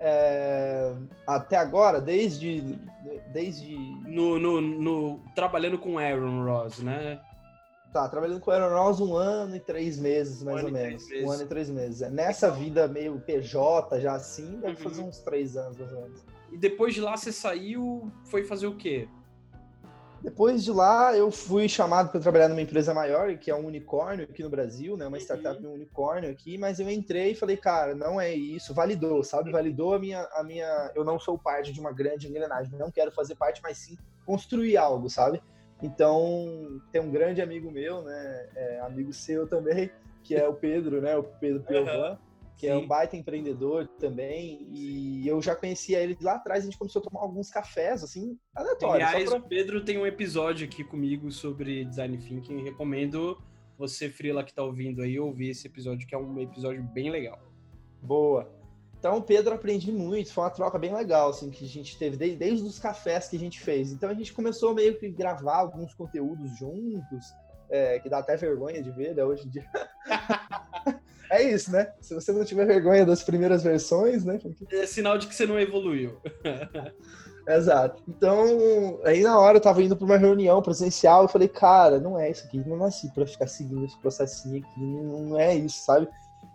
É, 0.00 0.92
até 1.24 1.56
agora, 1.56 2.00
desde. 2.00 2.76
desde... 3.32 3.76
No, 4.08 4.36
no, 4.40 4.60
no, 4.60 5.20
trabalhando 5.36 5.78
com 5.78 5.96
Aaron 5.96 6.44
Ross, 6.44 6.80
né? 6.80 7.20
Tá, 7.92 8.08
trabalhando 8.08 8.40
com 8.40 8.50
Aaron 8.50 8.74
Ross 8.74 9.00
um 9.00 9.14
ano 9.14 9.54
e 9.54 9.60
três 9.60 9.98
meses, 9.98 10.42
mais 10.42 10.62
um 10.62 10.68
ou 10.68 10.72
menos. 10.72 11.06
Um 11.22 11.30
ano 11.30 11.42
e 11.42 11.46
três 11.46 11.68
meses. 11.68 12.00
É, 12.00 12.08
nessa 12.08 12.50
vida 12.50 12.88
meio 12.88 13.20
PJ, 13.20 14.00
já 14.00 14.14
assim, 14.14 14.60
deve 14.60 14.82
uhum. 14.82 14.88
fazer 14.88 15.02
uns 15.02 15.18
três 15.18 15.58
anos, 15.58 15.76
mais 15.76 15.92
ou 15.92 16.00
menos. 16.00 16.24
E 16.50 16.56
depois 16.56 16.94
de 16.94 17.02
lá 17.02 17.14
você 17.18 17.30
saiu, 17.30 18.10
foi 18.24 18.44
fazer 18.44 18.66
o 18.66 18.76
quê? 18.76 19.06
Depois 20.22 20.64
de 20.64 20.70
lá, 20.70 21.14
eu 21.14 21.30
fui 21.30 21.68
chamado 21.68 22.10
para 22.10 22.20
trabalhar 22.20 22.48
numa 22.48 22.62
empresa 22.62 22.94
maior, 22.94 23.36
que 23.36 23.50
é 23.50 23.54
um 23.54 23.66
unicórnio 23.66 24.24
aqui 24.24 24.42
no 24.42 24.48
Brasil, 24.48 24.96
né? 24.96 25.06
Uma 25.06 25.18
startup 25.18 25.62
uhum. 25.62 25.72
um 25.72 25.74
unicórnio 25.74 26.30
aqui, 26.30 26.56
mas 26.56 26.80
eu 26.80 26.88
entrei 26.88 27.32
e 27.32 27.34
falei, 27.34 27.58
cara, 27.58 27.94
não 27.94 28.18
é 28.18 28.32
isso, 28.32 28.72
validou, 28.72 29.22
sabe? 29.22 29.50
Validou 29.50 29.92
a 29.92 29.98
minha, 29.98 30.22
a 30.32 30.42
minha. 30.42 30.90
Eu 30.94 31.04
não 31.04 31.18
sou 31.18 31.36
parte 31.36 31.72
de 31.72 31.80
uma 31.80 31.92
grande 31.92 32.26
engrenagem, 32.26 32.78
não 32.78 32.90
quero 32.90 33.12
fazer 33.12 33.34
parte, 33.34 33.60
mas 33.62 33.76
sim 33.76 33.98
construir 34.24 34.78
algo, 34.78 35.10
sabe? 35.10 35.42
Então, 35.82 36.80
tem 36.92 37.00
um 37.00 37.10
grande 37.10 37.42
amigo 37.42 37.70
meu, 37.70 38.02
né? 38.02 38.48
É, 38.54 38.80
amigo 38.80 39.12
seu 39.12 39.46
também, 39.48 39.90
que 40.22 40.34
é 40.34 40.46
o 40.48 40.54
Pedro, 40.54 41.00
né? 41.00 41.16
O 41.16 41.24
Pedro 41.24 41.62
Piovan. 41.64 42.12
Uhum 42.12 42.32
que 42.62 42.68
Sim. 42.68 42.74
é 42.74 42.76
um 42.76 42.86
baita 42.86 43.16
empreendedor 43.16 43.88
também, 43.98 44.64
e 44.70 45.26
eu 45.26 45.42
já 45.42 45.56
conhecia 45.56 45.98
ele 45.98 46.16
lá 46.20 46.34
atrás, 46.36 46.62
a 46.62 46.66
gente 46.66 46.78
começou 46.78 47.00
a 47.00 47.04
tomar 47.04 47.20
alguns 47.20 47.50
cafés, 47.50 48.04
assim, 48.04 48.38
aleatórios. 48.54 49.08
Aliás, 49.08 49.28
pra... 49.28 49.38
o 49.38 49.42
Pedro 49.42 49.84
tem 49.84 49.98
um 49.98 50.06
episódio 50.06 50.64
aqui 50.68 50.84
comigo 50.84 51.28
sobre 51.32 51.84
Design 51.84 52.16
Thinking, 52.18 52.62
recomendo 52.62 53.36
você, 53.76 54.08
Frila, 54.08 54.44
que 54.44 54.54
tá 54.54 54.62
ouvindo 54.62 55.02
aí, 55.02 55.18
ouvir 55.18 55.50
esse 55.50 55.66
episódio, 55.66 56.06
que 56.06 56.14
é 56.14 56.18
um 56.18 56.38
episódio 56.38 56.80
bem 56.84 57.10
legal. 57.10 57.40
Boa. 58.00 58.48
Então, 59.02 59.20
Pedro, 59.20 59.52
aprendi 59.52 59.90
muito, 59.90 60.32
foi 60.32 60.44
uma 60.44 60.50
troca 60.50 60.78
bem 60.78 60.94
legal, 60.94 61.30
assim, 61.30 61.50
que 61.50 61.64
a 61.64 61.68
gente 61.68 61.98
teve 61.98 62.16
desde, 62.16 62.36
desde 62.36 62.64
os 62.64 62.78
cafés 62.78 63.26
que 63.26 63.34
a 63.34 63.38
gente 63.38 63.58
fez. 63.58 63.90
Então, 63.90 64.08
a 64.08 64.14
gente 64.14 64.32
começou 64.32 64.72
meio 64.72 64.96
que 64.96 65.08
gravar 65.08 65.56
alguns 65.56 65.92
conteúdos 65.92 66.56
juntos, 66.56 67.34
é, 67.68 67.98
que 67.98 68.08
dá 68.08 68.18
até 68.18 68.36
vergonha 68.36 68.80
de 68.80 68.92
ver, 68.92 69.12
né, 69.12 69.24
hoje 69.24 69.48
em 69.48 69.50
dia. 69.50 69.64
é 71.32 71.42
isso, 71.42 71.72
né? 71.72 71.92
Se 72.00 72.14
você 72.14 72.30
não 72.30 72.44
tiver 72.44 72.64
vergonha 72.64 73.04
das 73.04 73.24
primeiras 73.24 73.64
versões, 73.64 74.24
né? 74.24 74.38
É 74.70 74.86
sinal 74.86 75.18
de 75.18 75.26
que 75.26 75.34
você 75.34 75.46
não 75.46 75.58
evoluiu. 75.58 76.20
Exato. 77.48 78.04
Então, 78.06 79.00
aí 79.02 79.20
na 79.20 79.36
hora 79.36 79.56
eu 79.56 79.60
tava 79.60 79.82
indo 79.82 79.96
para 79.96 80.04
uma 80.04 80.16
reunião 80.16 80.62
presencial, 80.62 81.22
eu 81.22 81.28
falei, 81.28 81.48
cara, 81.48 81.98
não 81.98 82.16
é 82.16 82.30
isso 82.30 82.46
aqui, 82.46 82.58
não 82.58 82.76
nasci 82.76 83.12
para 83.12 83.26
ficar 83.26 83.48
seguindo 83.48 83.84
esse 83.84 83.98
processinho 83.98 84.64
aqui, 84.64 84.80
não 84.80 85.36
é 85.36 85.56
isso, 85.56 85.84
sabe? 85.84 86.06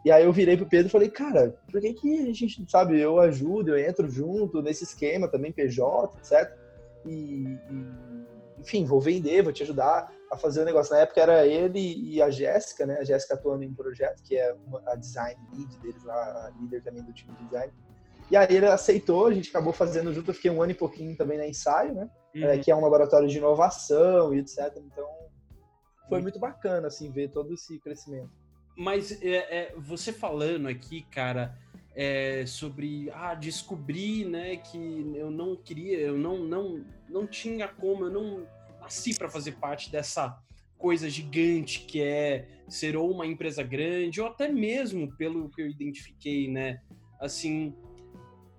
E 0.05 0.11
aí 0.11 0.23
eu 0.23 0.31
virei 0.31 0.55
pro 0.55 0.65
Pedro 0.65 0.87
e 0.87 0.91
falei, 0.91 1.09
cara, 1.09 1.59
por 1.71 1.81
que 1.81 1.93
que 1.93 2.29
a 2.29 2.33
gente, 2.33 2.65
sabe, 2.69 2.99
eu 2.99 3.19
ajudo, 3.19 3.71
eu 3.75 3.89
entro 3.89 4.09
junto 4.09 4.61
nesse 4.61 4.83
esquema 4.83 5.27
também, 5.27 5.51
PJ, 5.51 6.17
etc. 6.19 6.55
E, 7.05 7.57
e 7.69 7.87
enfim, 8.59 8.85
vou 8.85 8.99
vender, 8.99 9.43
vou 9.43 9.53
te 9.53 9.63
ajudar 9.63 10.11
a 10.31 10.37
fazer 10.37 10.61
o 10.61 10.65
negócio. 10.65 10.93
Na 10.93 11.01
época 11.01 11.21
era 11.21 11.45
ele 11.45 11.79
e 11.79 12.21
a 12.21 12.29
Jéssica, 12.29 12.85
né? 12.85 12.97
A 12.99 13.03
Jéssica 13.03 13.33
atuando 13.33 13.63
em 13.63 13.73
projeto, 13.73 14.21
que 14.23 14.35
é 14.35 14.55
a 14.87 14.95
design 14.95 15.39
lead 15.53 15.77
deles 15.79 16.03
lá, 16.03 16.15
a 16.15 16.53
líder 16.59 16.83
também 16.83 17.03
do 17.03 17.13
time 17.13 17.33
de 17.33 17.45
design. 17.45 17.73
E 18.29 18.35
aí 18.35 18.47
ele 18.49 18.65
aceitou, 18.65 19.27
a 19.27 19.33
gente 19.33 19.49
acabou 19.49 19.71
fazendo 19.71 20.13
junto, 20.13 20.31
eu 20.31 20.35
fiquei 20.35 20.51
um 20.51 20.61
ano 20.61 20.71
e 20.71 20.75
pouquinho 20.75 21.15
também 21.15 21.37
na 21.37 21.47
ensaio, 21.47 21.93
né? 21.93 22.09
Uhum. 22.35 22.43
É, 22.43 22.57
que 22.57 22.69
é 22.69 22.75
um 22.75 22.81
laboratório 22.81 23.27
de 23.27 23.37
inovação 23.37 24.33
e 24.33 24.39
etc. 24.39 24.73
Então 24.77 25.07
foi 26.09 26.17
uhum. 26.17 26.23
muito 26.23 26.39
bacana, 26.39 26.87
assim, 26.87 27.09
ver 27.09 27.29
todo 27.29 27.53
esse 27.53 27.79
crescimento. 27.79 28.31
Mas 28.77 29.19
é, 29.23 29.35
é, 29.35 29.75
você 29.75 30.13
falando 30.13 30.67
aqui, 30.67 31.01
cara, 31.09 31.57
é, 31.95 32.45
sobre 32.45 33.09
ah, 33.11 33.33
descobrir 33.33 34.23
né, 34.25 34.57
que 34.57 34.77
eu 35.15 35.31
não 35.31 35.55
queria, 35.55 35.97
eu 35.97 36.15
não, 36.15 36.37
não, 36.45 36.85
não 37.09 37.25
tinha 37.25 37.67
como, 37.67 38.05
eu 38.05 38.11
não 38.11 38.47
nasci 38.79 39.17
para 39.17 39.27
fazer 39.27 39.53
parte 39.53 39.91
dessa 39.91 40.39
coisa 40.77 41.09
gigante 41.09 41.79
que 41.79 41.99
é 41.99 42.47
ser 42.69 42.95
ou 42.95 43.09
uma 43.09 43.25
empresa 43.25 43.63
grande, 43.63 44.21
ou 44.21 44.27
até 44.27 44.47
mesmo 44.47 45.11
pelo 45.17 45.49
que 45.49 45.59
eu 45.59 45.67
identifiquei, 45.67 46.47
né? 46.47 46.79
Assim, 47.19 47.73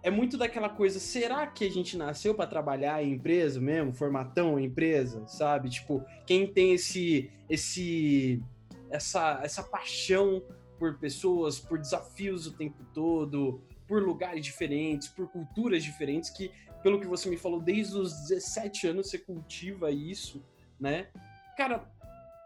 é 0.02 0.10
muito 0.10 0.36
daquela 0.36 0.68
coisa, 0.68 0.98
será 0.98 1.46
que 1.46 1.64
a 1.64 1.70
gente 1.70 1.96
nasceu 1.96 2.34
para 2.34 2.48
trabalhar 2.48 3.04
em 3.04 3.12
empresa 3.12 3.60
mesmo, 3.60 3.92
formatão 3.92 4.58
em 4.58 4.64
empresa, 4.64 5.24
sabe? 5.28 5.70
Tipo, 5.70 6.04
quem 6.26 6.44
tem 6.44 6.72
esse 6.72 7.30
esse 7.48 8.42
essa 8.90 9.40
essa 9.42 9.62
paixão 9.62 10.42
por 10.78 10.98
pessoas, 10.98 11.58
por 11.58 11.78
desafios 11.78 12.46
o 12.46 12.56
tempo 12.56 12.84
todo, 12.94 13.60
por 13.86 14.02
lugares 14.02 14.44
diferentes, 14.44 15.08
por 15.08 15.28
culturas 15.28 15.82
diferentes 15.82 16.30
que 16.30 16.50
pelo 16.82 17.00
que 17.00 17.06
você 17.06 17.28
me 17.28 17.36
falou, 17.36 17.60
desde 17.60 17.96
os 17.96 18.12
17 18.28 18.86
anos 18.86 19.10
você 19.10 19.18
cultiva 19.18 19.90
isso, 19.90 20.44
né? 20.78 21.08
Cara, 21.56 21.90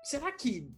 será 0.03 0.33
que 0.33 0.71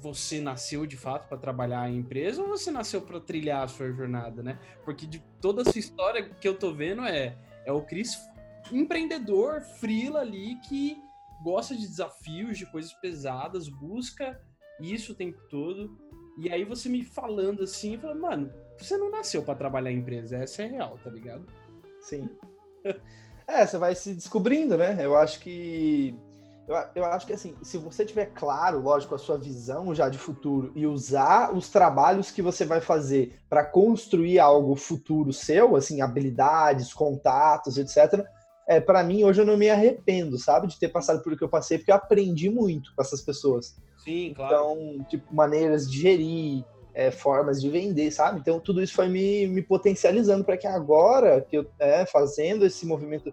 você 0.00 0.40
nasceu 0.40 0.86
de 0.86 0.96
fato 0.96 1.28
para 1.28 1.36
trabalhar 1.36 1.90
em 1.90 1.98
empresa 1.98 2.40
ou 2.40 2.48
você 2.48 2.70
nasceu 2.70 3.02
para 3.02 3.20
trilhar 3.20 3.64
a 3.64 3.68
sua 3.68 3.92
jornada, 3.92 4.42
né? 4.42 4.58
Porque 4.84 5.06
de 5.06 5.20
toda 5.40 5.60
a 5.60 5.64
sua 5.64 5.78
história 5.78 6.30
que 6.30 6.48
eu 6.48 6.58
tô 6.58 6.72
vendo 6.72 7.02
é 7.02 7.36
é 7.64 7.72
o 7.72 7.82
Cris 7.82 8.18
empreendedor, 8.70 9.60
frila 9.60 10.20
ali 10.20 10.56
que 10.60 10.96
gosta 11.42 11.74
de 11.74 11.86
desafios, 11.86 12.58
de 12.58 12.66
coisas 12.66 12.92
pesadas, 12.94 13.68
busca 13.68 14.40
isso 14.82 15.12
o 15.12 15.14
tempo 15.14 15.38
todo. 15.48 15.96
E 16.38 16.50
aí 16.50 16.64
você 16.64 16.88
me 16.88 17.04
falando 17.04 17.62
assim, 17.62 17.98
falando, 17.98 18.20
mano, 18.20 18.52
você 18.78 18.96
não 18.96 19.10
nasceu 19.10 19.42
para 19.42 19.54
trabalhar 19.54 19.92
em 19.92 19.98
empresa, 19.98 20.36
essa 20.36 20.62
é 20.62 20.66
real, 20.66 20.98
tá 21.02 21.10
ligado? 21.10 21.44
Sim. 22.00 22.28
É, 23.44 23.66
você 23.66 23.76
vai 23.76 23.94
se 23.94 24.14
descobrindo, 24.14 24.78
né? 24.78 24.96
Eu 25.00 25.16
acho 25.16 25.40
que. 25.40 26.16
Eu, 26.66 26.76
eu 26.94 27.04
acho 27.04 27.26
que 27.26 27.32
assim, 27.32 27.56
se 27.60 27.76
você 27.76 28.04
tiver 28.04 28.26
claro, 28.26 28.80
lógico, 28.80 29.16
a 29.16 29.18
sua 29.18 29.36
visão 29.36 29.92
já 29.92 30.08
de 30.08 30.16
futuro 30.16 30.70
e 30.76 30.86
usar 30.86 31.52
os 31.52 31.68
trabalhos 31.68 32.30
que 32.30 32.40
você 32.40 32.64
vai 32.64 32.80
fazer 32.80 33.36
para 33.50 33.64
construir 33.64 34.38
algo 34.38 34.76
futuro 34.76 35.32
seu, 35.32 35.74
assim, 35.74 36.00
habilidades, 36.00 36.94
contatos, 36.94 37.76
etc. 37.76 38.24
É, 38.66 38.80
para 38.80 39.02
mim, 39.02 39.24
hoje 39.24 39.42
eu 39.42 39.46
não 39.46 39.56
me 39.56 39.68
arrependo, 39.68 40.38
sabe, 40.38 40.68
de 40.68 40.78
ter 40.78 40.88
passado 40.88 41.20
por 41.22 41.32
o 41.32 41.36
que 41.36 41.44
eu 41.44 41.48
passei, 41.48 41.78
porque 41.78 41.90
eu 41.90 41.96
aprendi 41.96 42.48
muito 42.48 42.94
com 42.94 43.02
essas 43.02 43.20
pessoas. 43.20 43.76
Sim, 44.04 44.32
claro. 44.34 44.54
Então, 44.54 45.04
tipo, 45.04 45.34
maneiras 45.34 45.90
de 45.90 46.00
gerir, 46.00 46.64
é, 46.94 47.10
formas 47.10 47.60
de 47.60 47.70
vender, 47.70 48.10
sabe? 48.10 48.40
Então 48.40 48.60
tudo 48.60 48.82
isso 48.82 48.94
foi 48.94 49.08
me, 49.08 49.46
me 49.46 49.62
potencializando 49.62 50.44
para 50.44 50.56
que 50.56 50.66
agora, 50.66 51.40
que 51.40 51.56
eu 51.56 51.70
é, 51.78 52.04
fazendo 52.04 52.66
esse 52.66 52.86
movimento 52.86 53.32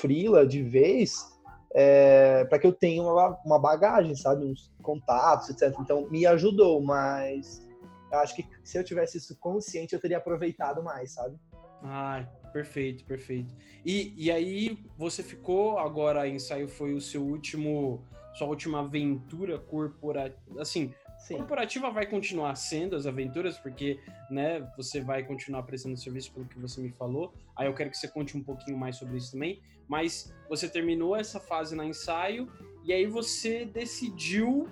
frila 0.00 0.46
de 0.46 0.62
vez, 0.62 1.24
é, 1.72 2.44
para 2.46 2.58
que 2.58 2.66
eu 2.66 2.72
tenha 2.72 3.02
uma, 3.02 3.38
uma 3.44 3.58
bagagem, 3.58 4.14
sabe? 4.16 4.44
Uns 4.44 4.72
contatos, 4.82 5.50
etc. 5.50 5.74
Então 5.80 6.08
me 6.10 6.26
ajudou, 6.26 6.80
mas 6.80 7.62
eu 8.10 8.18
acho 8.18 8.34
que 8.34 8.44
se 8.64 8.78
eu 8.78 8.84
tivesse 8.84 9.18
isso 9.18 9.36
consciente, 9.38 9.94
eu 9.94 10.00
teria 10.00 10.18
aproveitado 10.18 10.82
mais, 10.82 11.12
sabe? 11.12 11.36
Ah, 11.82 12.26
perfeito, 12.52 13.04
perfeito. 13.04 13.54
E, 13.84 14.14
e 14.16 14.30
aí 14.30 14.78
você 14.96 15.22
ficou, 15.22 15.78
agora 15.78 16.26
ensaio 16.26 16.68
foi 16.68 16.94
o 16.94 17.00
seu 17.00 17.22
último, 17.22 18.02
sua 18.36 18.46
última 18.46 18.80
aventura 18.80 19.58
corporativa, 19.58 20.60
assim, 20.60 20.92
Sim. 21.18 21.38
Corporativa 21.38 21.90
vai 21.90 22.06
continuar 22.06 22.54
sendo 22.54 22.94
as 22.94 23.06
aventuras, 23.06 23.58
porque 23.58 23.98
né, 24.30 24.60
você 24.76 25.00
vai 25.00 25.24
continuar 25.24 25.62
prestando 25.64 25.96
serviço 25.96 26.32
pelo 26.32 26.46
que 26.46 26.58
você 26.58 26.80
me 26.80 26.90
falou. 26.90 27.34
Aí 27.56 27.66
eu 27.66 27.74
quero 27.74 27.90
que 27.90 27.96
você 27.96 28.06
conte 28.06 28.36
um 28.36 28.42
pouquinho 28.42 28.76
mais 28.76 28.96
sobre 28.96 29.16
isso 29.16 29.32
também. 29.32 29.60
Mas 29.88 30.32
você 30.48 30.68
terminou 30.68 31.16
essa 31.16 31.40
fase 31.40 31.74
na 31.74 31.84
ensaio 31.84 32.48
e 32.84 32.92
aí 32.92 33.06
você 33.06 33.64
decidiu 33.64 34.68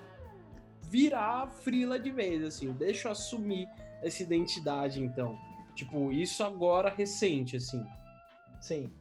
virar 0.82 1.48
frila 1.48 1.98
de 1.98 2.10
vez, 2.10 2.44
assim. 2.44 2.72
Deixa 2.72 3.08
eu 3.08 3.12
assumir 3.12 3.66
essa 4.02 4.22
identidade, 4.22 5.02
então. 5.02 5.36
Tipo, 5.74 6.12
isso 6.12 6.44
agora 6.44 6.88
recente, 6.88 7.56
assim. 7.56 7.84
Sim. 8.60 8.92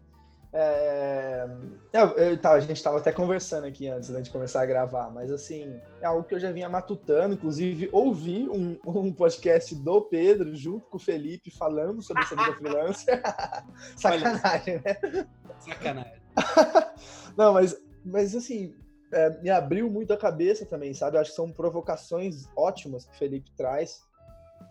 É... 0.53 1.47
Eu, 1.91 2.09
eu, 2.11 2.37
tá, 2.37 2.51
a 2.51 2.59
gente 2.59 2.77
estava 2.77 2.99
até 2.99 3.11
conversando 3.11 3.65
aqui 3.65 3.87
antes 3.87 4.09
né, 4.09 4.21
de 4.21 4.29
começar 4.29 4.61
a 4.61 4.65
gravar, 4.65 5.09
mas 5.09 5.31
assim, 5.31 5.79
é 5.99 6.05
algo 6.05 6.23
que 6.23 6.35
eu 6.35 6.39
já 6.39 6.51
vinha 6.51 6.69
matutando, 6.69 7.33
inclusive 7.33 7.89
ouvi 7.91 8.47
um, 8.47 8.77
um 8.85 9.11
podcast 9.11 9.73
do 9.73 10.01
Pedro 10.01 10.55
junto 10.55 10.87
com 10.87 10.97
o 10.97 10.99
Felipe 10.99 11.49
falando 11.49 12.03
sobre 12.03 12.21
essa 12.21 12.35
vida 12.35 12.53
freelancer. 12.53 13.21
Sacanagem, 13.97 14.81
né? 14.85 15.27
Sacanagem. 15.59 16.21
Não, 17.35 17.53
mas, 17.53 17.75
mas 18.05 18.35
assim, 18.35 18.75
é, 19.11 19.29
me 19.41 19.49
abriu 19.49 19.89
muito 19.89 20.13
a 20.13 20.17
cabeça 20.17 20.65
também, 20.65 20.93
sabe? 20.93 21.17
Eu 21.17 21.21
acho 21.21 21.31
que 21.31 21.35
são 21.35 21.51
provocações 21.51 22.47
ótimas 22.55 23.05
que 23.05 23.13
o 23.13 23.17
Felipe 23.17 23.51
traz. 23.57 24.03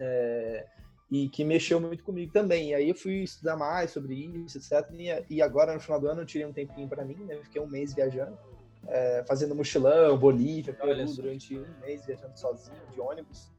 É, 0.01 0.67
e 1.13 1.29
que 1.29 1.45
mexeu 1.45 1.79
muito 1.79 2.03
comigo 2.03 2.33
também. 2.33 2.71
E 2.71 2.75
aí 2.75 2.89
eu 2.89 2.95
fui 2.95 3.23
estudar 3.23 3.55
mais 3.55 3.91
sobre 3.91 4.15
isso, 4.15 4.57
etc. 4.57 4.91
E, 5.29 5.43
agora, 5.43 5.75
no 5.75 5.79
final 5.81 6.01
do 6.01 6.09
ano, 6.09 6.23
eu 6.23 6.27
tirei 6.27 6.47
um 6.47 6.55
tempinho 6.55 6.89
para 6.89 7.05
mim, 7.05 7.17
né? 7.17 7.39
Fiquei 7.43 7.61
um 7.61 7.67
mês 7.67 7.93
viajando, 7.93 8.35
é, 8.89 9.23
fazendo 9.29 9.55
mochilão, 9.55 10.17
Bolívia, 10.17 10.73
Peru, 10.73 11.05
durante 11.15 11.59
um 11.59 11.81
mês 11.83 12.07
viajando 12.07 12.35
sozinho, 12.39 12.81
de 12.91 12.99
ônibus. 12.99 13.53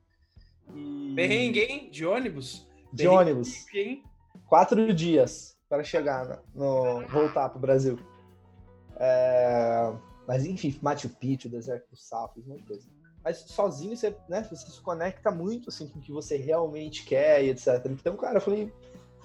E... 0.74 1.14
Perrengue, 1.16 1.60
hein? 1.60 1.90
De 1.92 2.04
ônibus? 2.04 2.68
De 2.92 3.08
ônibus. 3.08 3.68
Hein? 3.72 4.04
Quatro 4.48 4.92
dias 4.92 5.56
para 5.70 5.84
chegar 5.84 6.42
no, 6.56 7.08
voltar 7.08 7.50
pro 7.50 7.60
Brasil. 7.60 8.00
É... 8.98 9.94
Mas 10.28 10.44
enfim, 10.44 10.76
Machu 10.82 11.08
Picchu, 11.08 11.50
deserto 11.50 11.88
do 11.92 12.30
fiz 12.34 12.46
muita 12.48 12.66
coisa 12.66 13.03
mas 13.24 13.38
sozinho 13.38 13.96
você, 13.96 14.15
né, 14.27 14.46
você 14.50 14.70
se 14.70 14.82
conecta 14.82 15.32
muito 15.32 15.70
assim 15.70 15.88
com 15.88 16.00
o 16.00 16.01
que 16.01 16.12
você 16.12 16.36
realmente 16.36 17.06
quer 17.06 17.44
e 17.44 17.50
etc. 17.50 17.86
Então, 17.89 18.18
cara, 18.18 18.38
eu 18.38 18.42
falei, 18.42 18.72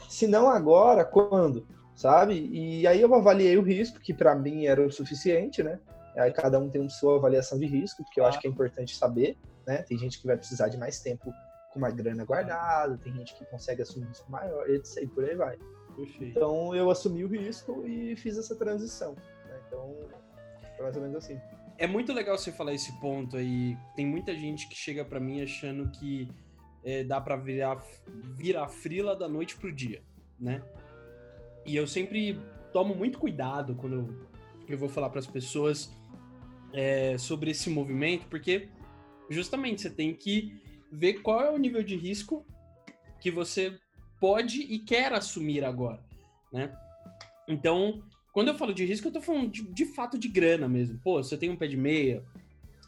se 0.08 0.26
não 0.26 0.48
agora, 0.48 1.04
quando? 1.04 1.66
Sabe? 1.96 2.48
E 2.52 2.86
aí 2.86 3.00
eu 3.00 3.12
avaliei 3.12 3.58
o 3.58 3.62
risco, 3.62 3.98
que 3.98 4.14
para 4.14 4.34
mim 4.34 4.66
era 4.66 4.86
o 4.86 4.90
suficiente, 4.90 5.62
né? 5.62 5.80
Aí 6.16 6.32
cada 6.32 6.58
um 6.58 6.68
tem 6.68 6.80
uma 6.80 6.90
sua 6.90 7.16
avaliação 7.16 7.58
de 7.58 7.66
risco, 7.66 8.04
porque 8.04 8.20
eu 8.20 8.24
ah. 8.24 8.28
acho 8.28 8.40
que 8.40 8.46
é 8.46 8.50
importante 8.50 8.96
saber, 8.96 9.36
né? 9.66 9.82
Tem 9.82 9.98
gente 9.98 10.20
que 10.20 10.26
vai 10.26 10.36
precisar 10.36 10.68
de 10.68 10.78
mais 10.78 11.00
tempo 11.00 11.32
com 11.72 11.78
uma 11.78 11.90
grana 11.90 12.24
guardada, 12.24 12.96
tem 12.98 13.12
gente 13.12 13.34
que 13.34 13.44
consegue 13.46 13.82
assumir 13.82 14.06
um 14.06 14.08
risco 14.08 14.30
maior, 14.30 14.70
etc. 14.70 15.02
E 15.02 15.06
por 15.08 15.24
aí 15.24 15.34
vai. 15.34 15.58
Perfeito. 15.96 16.38
Então 16.38 16.74
eu 16.74 16.88
assumi 16.88 17.24
o 17.24 17.28
risco 17.28 17.84
e 17.84 18.14
fiz 18.14 18.38
essa 18.38 18.54
transição. 18.54 19.14
Né? 19.14 19.60
Então, 19.66 19.96
foi 20.76 20.84
mais 20.84 20.96
ou 20.96 21.02
menos 21.02 21.16
assim 21.16 21.40
é 21.78 21.86
muito 21.86 22.12
legal 22.12 22.36
você 22.36 22.50
falar 22.50 22.74
esse 22.74 22.92
ponto 23.00 23.36
aí. 23.36 23.76
Tem 23.94 24.04
muita 24.04 24.34
gente 24.34 24.68
que 24.68 24.74
chega 24.74 25.04
para 25.04 25.20
mim 25.20 25.40
achando 25.40 25.88
que 25.92 26.28
é, 26.84 27.04
dá 27.04 27.20
para 27.20 27.36
virar, 27.36 27.82
virar 28.36 28.68
frila 28.68 29.14
da 29.14 29.28
noite 29.28 29.56
pro 29.56 29.72
dia, 29.72 30.02
né? 30.38 30.60
E 31.64 31.76
eu 31.76 31.86
sempre 31.86 32.40
tomo 32.72 32.94
muito 32.94 33.18
cuidado 33.18 33.76
quando 33.76 33.94
eu, 33.94 34.28
eu 34.68 34.76
vou 34.76 34.88
falar 34.88 35.08
para 35.08 35.20
as 35.20 35.26
pessoas 35.26 35.92
é, 36.72 37.16
sobre 37.16 37.52
esse 37.52 37.70
movimento, 37.70 38.26
porque 38.26 38.68
justamente 39.30 39.82
você 39.82 39.90
tem 39.90 40.12
que 40.12 40.60
ver 40.90 41.22
qual 41.22 41.40
é 41.40 41.50
o 41.50 41.58
nível 41.58 41.82
de 41.82 41.96
risco 41.96 42.44
que 43.20 43.30
você 43.30 43.78
pode 44.20 44.62
e 44.62 44.80
quer 44.80 45.12
assumir 45.12 45.64
agora, 45.64 46.02
né? 46.52 46.76
Então, 47.46 48.02
quando 48.38 48.46
eu 48.46 48.54
falo 48.54 48.72
de 48.72 48.84
risco, 48.84 49.08
eu 49.08 49.12
tô 49.12 49.20
falando 49.20 49.50
de, 49.50 49.64
de 49.64 49.84
fato 49.84 50.16
de 50.16 50.28
grana 50.28 50.68
mesmo. 50.68 50.96
Pô, 51.02 51.20
você 51.20 51.36
tem 51.36 51.50
um 51.50 51.56
pé 51.56 51.66
de 51.66 51.76
meia. 51.76 52.22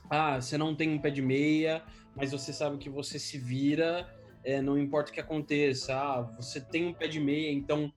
Ah, 0.08 0.40
você 0.40 0.56
não 0.56 0.76
tem 0.76 0.88
um 0.88 1.00
pé 1.00 1.10
de 1.10 1.20
meia, 1.20 1.82
mas 2.14 2.30
você 2.30 2.52
sabe 2.52 2.78
que 2.78 2.88
você 2.88 3.18
se 3.18 3.36
vira, 3.36 4.08
é, 4.44 4.62
não 4.62 4.78
importa 4.78 5.10
o 5.10 5.12
que 5.12 5.18
aconteça. 5.18 5.92
Ah, 5.92 6.22
você 6.36 6.60
tem 6.60 6.86
um 6.86 6.94
pé 6.94 7.08
de 7.08 7.18
meia, 7.18 7.50
então 7.50 7.92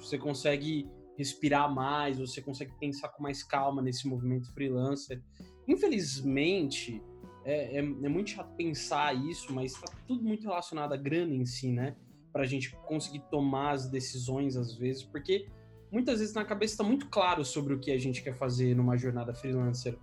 você 0.00 0.16
consegue 0.16 0.88
respirar 1.18 1.68
mais, 1.74 2.20
você 2.20 2.40
consegue 2.40 2.70
pensar 2.78 3.08
com 3.08 3.20
mais 3.20 3.42
calma 3.42 3.82
nesse 3.82 4.06
movimento 4.06 4.54
freelancer. 4.54 5.20
Infelizmente, 5.66 7.02
é, 7.44 7.78
é, 7.78 7.78
é 7.78 7.82
muito 8.08 8.30
chato 8.30 8.54
pensar 8.54 9.12
isso, 9.28 9.52
mas 9.52 9.72
está 9.72 9.92
tudo 10.06 10.22
muito 10.22 10.44
relacionado 10.44 10.92
à 10.92 10.96
grana 10.96 11.34
em 11.34 11.44
si, 11.46 11.72
né? 11.72 11.96
Para 12.32 12.44
a 12.44 12.46
gente 12.46 12.70
conseguir 12.86 13.24
tomar 13.28 13.72
as 13.72 13.90
decisões 13.90 14.56
às 14.56 14.76
vezes, 14.76 15.02
porque 15.02 15.48
muitas 15.90 16.20
vezes 16.20 16.34
na 16.34 16.44
cabeça 16.44 16.74
está 16.74 16.84
muito 16.84 17.08
claro 17.08 17.44
sobre 17.44 17.74
o 17.74 17.78
que 17.78 17.90
a 17.90 17.98
gente 17.98 18.22
quer 18.22 18.34
fazer 18.34 18.74
numa 18.74 18.96
jornada 18.96 19.34
freelancer, 19.34 19.96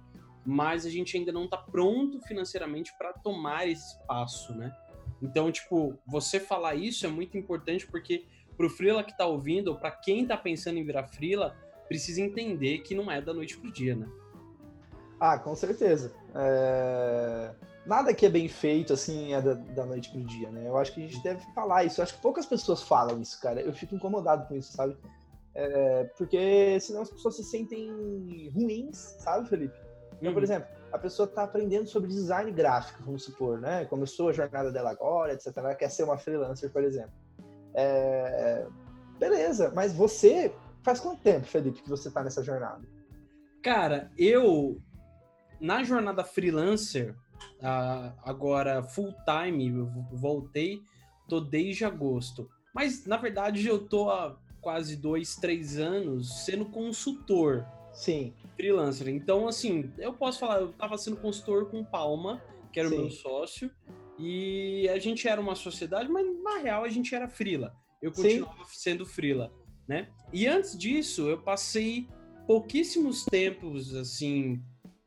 mas 0.45 0.85
a 0.85 0.89
gente 0.89 1.17
ainda 1.17 1.31
não 1.31 1.45
está 1.45 1.57
pronto 1.57 2.19
financeiramente 2.21 2.93
para 2.97 3.13
tomar 3.13 3.67
esse 3.67 3.97
passo, 4.05 4.53
né? 4.53 4.75
Então, 5.21 5.51
tipo, 5.51 5.97
você 6.05 6.39
falar 6.39 6.75
isso 6.75 7.05
é 7.05 7.09
muito 7.09 7.37
importante 7.37 7.87
porque 7.87 8.25
pro 8.57 8.69
freela 8.69 9.03
que 9.03 9.11
está 9.11 9.25
ouvindo, 9.25 9.69
ou 9.69 9.75
para 9.75 9.91
quem 9.91 10.23
está 10.23 10.35
pensando 10.35 10.77
em 10.77 10.85
virar 10.85 11.07
freela, 11.07 11.55
precisa 11.87 12.21
entender 12.21 12.79
que 12.79 12.93
não 12.93 13.11
é 13.11 13.21
da 13.21 13.33
noite 13.33 13.57
pro 13.57 13.71
dia, 13.71 13.95
né? 13.95 14.07
Ah, 15.19 15.39
com 15.39 15.55
certeza. 15.55 16.13
É... 16.35 17.51
Nada 17.85 18.13
que 18.13 18.25
é 18.25 18.29
bem 18.29 18.47
feito, 18.47 18.93
assim, 18.93 19.33
é 19.33 19.41
da, 19.41 19.53
da 19.53 19.85
noite 19.85 20.09
pro 20.09 20.21
dia, 20.23 20.49
né? 20.49 20.67
Eu 20.67 20.77
acho 20.77 20.93
que 20.93 21.03
a 21.03 21.07
gente 21.07 21.21
deve 21.23 21.41
falar 21.53 21.83
isso. 21.83 21.99
Eu 21.99 22.03
acho 22.03 22.15
que 22.15 22.21
poucas 22.21 22.45
pessoas 22.45 22.83
falam 22.83 23.21
isso, 23.21 23.39
cara. 23.41 23.61
Eu 23.61 23.73
fico 23.73 23.95
incomodado 23.95 24.47
com 24.47 24.55
isso, 24.55 24.73
sabe? 24.73 24.97
É, 25.55 26.05
porque 26.17 26.79
senão 26.79 27.01
as 27.01 27.09
pessoas 27.09 27.35
se 27.35 27.43
sentem 27.43 28.49
ruins, 28.53 28.97
sabe, 29.19 29.47
Felipe? 29.47 29.77
Então, 30.17 30.29
uhum. 30.29 30.33
por 30.33 30.43
exemplo, 30.43 30.67
a 30.91 30.97
pessoa 30.97 31.27
está 31.27 31.43
aprendendo 31.43 31.87
sobre 31.87 32.09
design 32.09 32.51
gráfico, 32.51 33.03
vamos 33.03 33.23
supor, 33.23 33.59
né? 33.59 33.85
Começou 33.85 34.29
a 34.29 34.33
jornada 34.33 34.71
dela 34.71 34.91
agora, 34.91 35.33
etc. 35.33 35.55
Ela 35.57 35.75
quer 35.75 35.89
ser 35.89 36.03
uma 36.03 36.17
freelancer, 36.17 36.71
por 36.71 36.83
exemplo. 36.83 37.13
É, 37.73 38.65
beleza, 39.19 39.71
mas 39.75 39.93
você 39.93 40.53
faz 40.83 40.99
quanto 40.99 41.21
tempo, 41.21 41.45
Felipe, 41.45 41.81
que 41.81 41.89
você 41.89 42.07
está 42.07 42.23
nessa 42.23 42.43
jornada? 42.43 42.81
Cara, 43.61 44.11
eu 44.17 44.81
na 45.59 45.83
jornada 45.83 46.23
freelancer, 46.23 47.15
agora 48.23 48.83
full 48.83 49.13
time, 49.25 49.69
eu 49.69 49.89
voltei, 50.11 50.81
tô 51.27 51.39
desde 51.39 51.85
agosto. 51.85 52.49
Mas 52.73 53.05
na 53.05 53.17
verdade 53.17 53.67
eu 53.67 53.87
tô 53.87 54.09
há 54.09 54.37
quase 54.63 54.95
dois, 54.95 55.35
três 55.35 55.77
anos 55.77 56.45
sendo 56.45 56.65
consultor. 56.65 57.65
Sim. 57.93 58.33
Freelancer. 58.55 59.07
Então, 59.09 59.47
assim, 59.47 59.91
eu 59.99 60.13
posso 60.13 60.39
falar, 60.39 60.61
eu 60.61 60.73
tava 60.73 60.97
sendo 60.97 61.17
consultor 61.17 61.69
com 61.69 61.83
Palma, 61.83 62.41
que 62.71 62.79
era 62.79 62.89
Sim. 62.89 62.95
o 62.95 62.99
meu 63.01 63.11
sócio, 63.11 63.69
e 64.17 64.87
a 64.89 64.97
gente 64.97 65.27
era 65.27 65.39
uma 65.39 65.55
sociedade, 65.55 66.09
mas 66.09 66.25
na 66.41 66.57
real 66.57 66.83
a 66.83 66.89
gente 66.89 67.13
era 67.13 67.27
frila. 67.27 67.75
Eu 68.01 68.11
continuava 68.11 68.65
Sim. 68.65 68.71
sendo 68.71 69.05
frila, 69.05 69.53
né? 69.87 70.09
E 70.31 70.47
antes 70.47 70.77
disso, 70.77 71.29
eu 71.29 71.41
passei 71.41 72.07
pouquíssimos 72.47 73.25
tempos, 73.25 73.93
assim, 73.95 74.61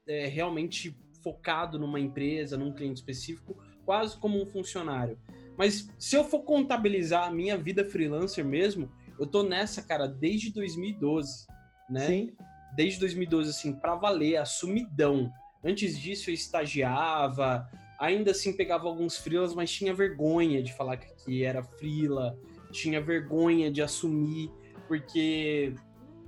é, 0.07 0.27
realmente 0.27 0.97
focado 1.23 1.79
numa 1.79 1.99
empresa, 1.99 2.57
num 2.57 2.73
cliente 2.73 3.01
específico, 3.01 3.57
quase 3.85 4.17
como 4.19 4.41
um 4.41 4.47
funcionário. 4.47 5.19
Mas 5.57 5.89
se 5.99 6.17
eu 6.17 6.25
for 6.25 6.41
contabilizar 6.41 7.27
a 7.27 7.31
minha 7.31 7.57
vida 7.57 7.85
freelancer 7.85 8.45
mesmo, 8.45 8.91
eu 9.19 9.27
tô 9.27 9.43
nessa, 9.43 9.83
cara, 9.83 10.07
desde 10.07 10.53
2012, 10.53 11.47
né? 11.89 12.07
Sim. 12.07 12.37
Desde 12.75 13.01
2012, 13.01 13.51
assim, 13.51 13.73
pra 13.73 13.95
valer, 13.95 14.37
assumidão. 14.37 15.33
Antes 15.65 15.99
disso, 15.99 16.31
eu 16.31 16.35
estagiava, 16.35 17.69
ainda 17.99 18.31
assim 18.31 18.53
pegava 18.53 18.87
alguns 18.87 19.17
frilas, 19.17 19.55
mas 19.55 19.71
tinha 19.71 19.95
vergonha 19.95 20.63
de 20.63 20.73
falar 20.73 20.97
que 20.97 21.43
era 21.43 21.63
frila, 21.63 22.39
tinha 22.71 23.01
vergonha 23.01 23.71
de 23.71 23.83
assumir, 23.83 24.51
porque 24.87 25.75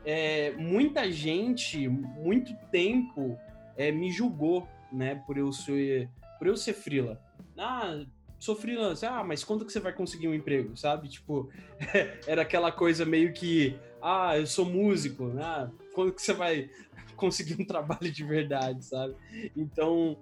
é, 0.05 0.53
muita 0.53 1.11
gente, 1.11 1.89
muito 1.89 2.55
tempo, 2.71 3.39
é, 3.77 3.93
me 3.93 4.11
julgou, 4.11 4.67
né, 4.93 5.17
por 5.27 5.37
eu 5.37 5.53
ser, 5.53 6.09
por 6.39 6.47
eu 6.47 6.57
ser 6.57 6.73
frila. 6.73 7.21
Ah, 7.57 8.05
sou 8.39 8.55
freelancer, 8.55 9.11
ah, 9.11 9.25
mas 9.25 9.43
quando 9.43 9.65
que 9.65 9.73
você 9.73 9.81
vai 9.81 9.93
conseguir 9.93 10.29
um 10.29 10.35
emprego, 10.35 10.77
sabe? 10.77 11.09
Tipo, 11.09 11.51
era 12.27 12.43
aquela 12.43 12.71
coisa 12.71 13.05
meio 13.05 13.33
que, 13.33 13.79
ah, 14.01 14.39
eu 14.39 14.47
sou 14.47 14.65
músico, 14.65 15.27
né? 15.27 15.71
Quando 15.95 16.13
que 16.13 16.23
você 16.23 16.33
vai 16.33 16.71
conseguir 17.17 17.61
um 17.61 17.67
trabalho 17.67 18.11
de 18.11 18.25
verdade, 18.25 18.85
sabe? 18.85 19.15
Então, 19.57 20.17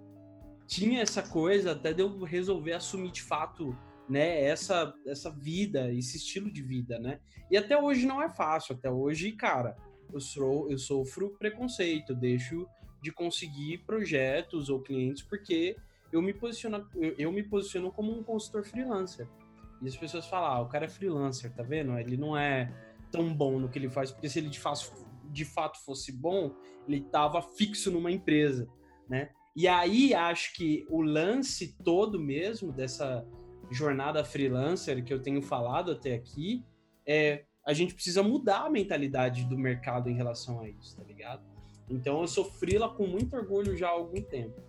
tinha 0.66 1.02
essa 1.02 1.22
coisa 1.22 1.72
até 1.72 1.92
de 1.92 2.02
eu 2.02 2.18
resolver 2.24 2.72
assumir 2.72 3.12
de 3.12 3.22
fato, 3.22 3.76
né, 4.08 4.42
essa, 4.42 4.94
essa 5.06 5.30
vida, 5.30 5.92
esse 5.92 6.16
estilo 6.16 6.50
de 6.50 6.62
vida, 6.62 6.98
né? 6.98 7.20
E 7.50 7.56
até 7.56 7.80
hoje 7.80 8.06
não 8.06 8.22
é 8.22 8.28
fácil, 8.28 8.74
até 8.74 8.90
hoje, 8.90 9.32
cara, 9.32 9.76
eu, 10.12 10.20
sou, 10.20 10.70
eu 10.70 10.78
sofro 10.78 11.36
preconceito, 11.38 12.14
deixo 12.14 12.66
de 13.02 13.12
conseguir 13.12 13.78
projetos 13.86 14.68
ou 14.68 14.80
clientes 14.80 15.22
porque 15.22 15.76
eu 16.12 16.22
me 16.22 16.32
posiciono, 16.32 16.88
eu, 16.94 17.14
eu, 17.18 17.32
me 17.32 17.42
posiciono 17.42 17.90
como 17.90 18.16
um 18.16 18.22
consultor 18.22 18.64
freelancer. 18.64 19.28
E 19.82 19.88
as 19.88 19.96
pessoas 19.96 20.26
falam, 20.26 20.50
ah, 20.50 20.60
o 20.62 20.68
cara 20.68 20.86
é 20.86 20.88
freelancer, 20.88 21.52
tá 21.52 21.62
vendo? 21.62 21.98
Ele 21.98 22.16
não 22.16 22.36
é 22.36 22.72
tão 23.10 23.32
bom 23.34 23.58
no 23.58 23.68
que 23.68 23.78
ele 23.78 23.88
faz, 23.88 24.10
porque 24.10 24.28
se 24.28 24.38
ele 24.38 24.48
de 24.48 24.58
fato, 24.58 24.92
de 25.30 25.44
fato 25.44 25.78
fosse 25.84 26.12
bom, 26.12 26.54
ele 26.88 27.00
tava 27.00 27.42
fixo 27.42 27.90
numa 27.90 28.10
empresa, 28.10 28.68
né? 29.08 29.30
E 29.54 29.66
aí 29.66 30.12
acho 30.12 30.54
que 30.54 30.86
o 30.90 31.00
lance 31.00 31.76
todo 31.82 32.20
mesmo 32.20 32.72
dessa 32.72 33.26
jornada 33.70 34.24
freelancer 34.24 35.02
que 35.02 35.12
eu 35.12 35.20
tenho 35.20 35.42
falado 35.42 35.90
até 35.90 36.14
aqui 36.14 36.64
é 37.06 37.44
a 37.66 37.72
gente 37.72 37.94
precisa 37.94 38.22
mudar 38.22 38.66
a 38.66 38.70
mentalidade 38.70 39.44
do 39.44 39.58
mercado 39.58 40.08
em 40.08 40.14
relação 40.14 40.60
a 40.60 40.68
isso, 40.68 40.96
tá 40.96 41.02
ligado? 41.02 41.44
Então 41.88 42.20
eu 42.20 42.28
sou 42.28 42.44
freela 42.44 42.88
com 42.88 43.06
muito 43.06 43.34
orgulho 43.34 43.76
já 43.76 43.88
há 43.88 43.92
algum 43.92 44.22
tempo. 44.22 44.60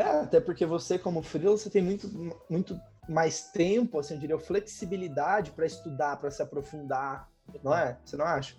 É, 0.00 0.22
até 0.22 0.40
porque 0.40 0.64
você, 0.64 0.98
como 0.98 1.20
freelancer, 1.20 1.64
você 1.64 1.70
tem 1.70 1.82
muito, 1.82 2.08
muito 2.48 2.80
mais 3.06 3.50
tempo, 3.50 3.98
assim, 3.98 4.14
eu 4.14 4.20
diria, 4.20 4.38
flexibilidade 4.38 5.50
para 5.50 5.66
estudar, 5.66 6.16
para 6.16 6.30
se 6.30 6.42
aprofundar, 6.42 7.28
não 7.62 7.76
é? 7.76 7.98
Você 8.02 8.16
não 8.16 8.24
acha? 8.24 8.56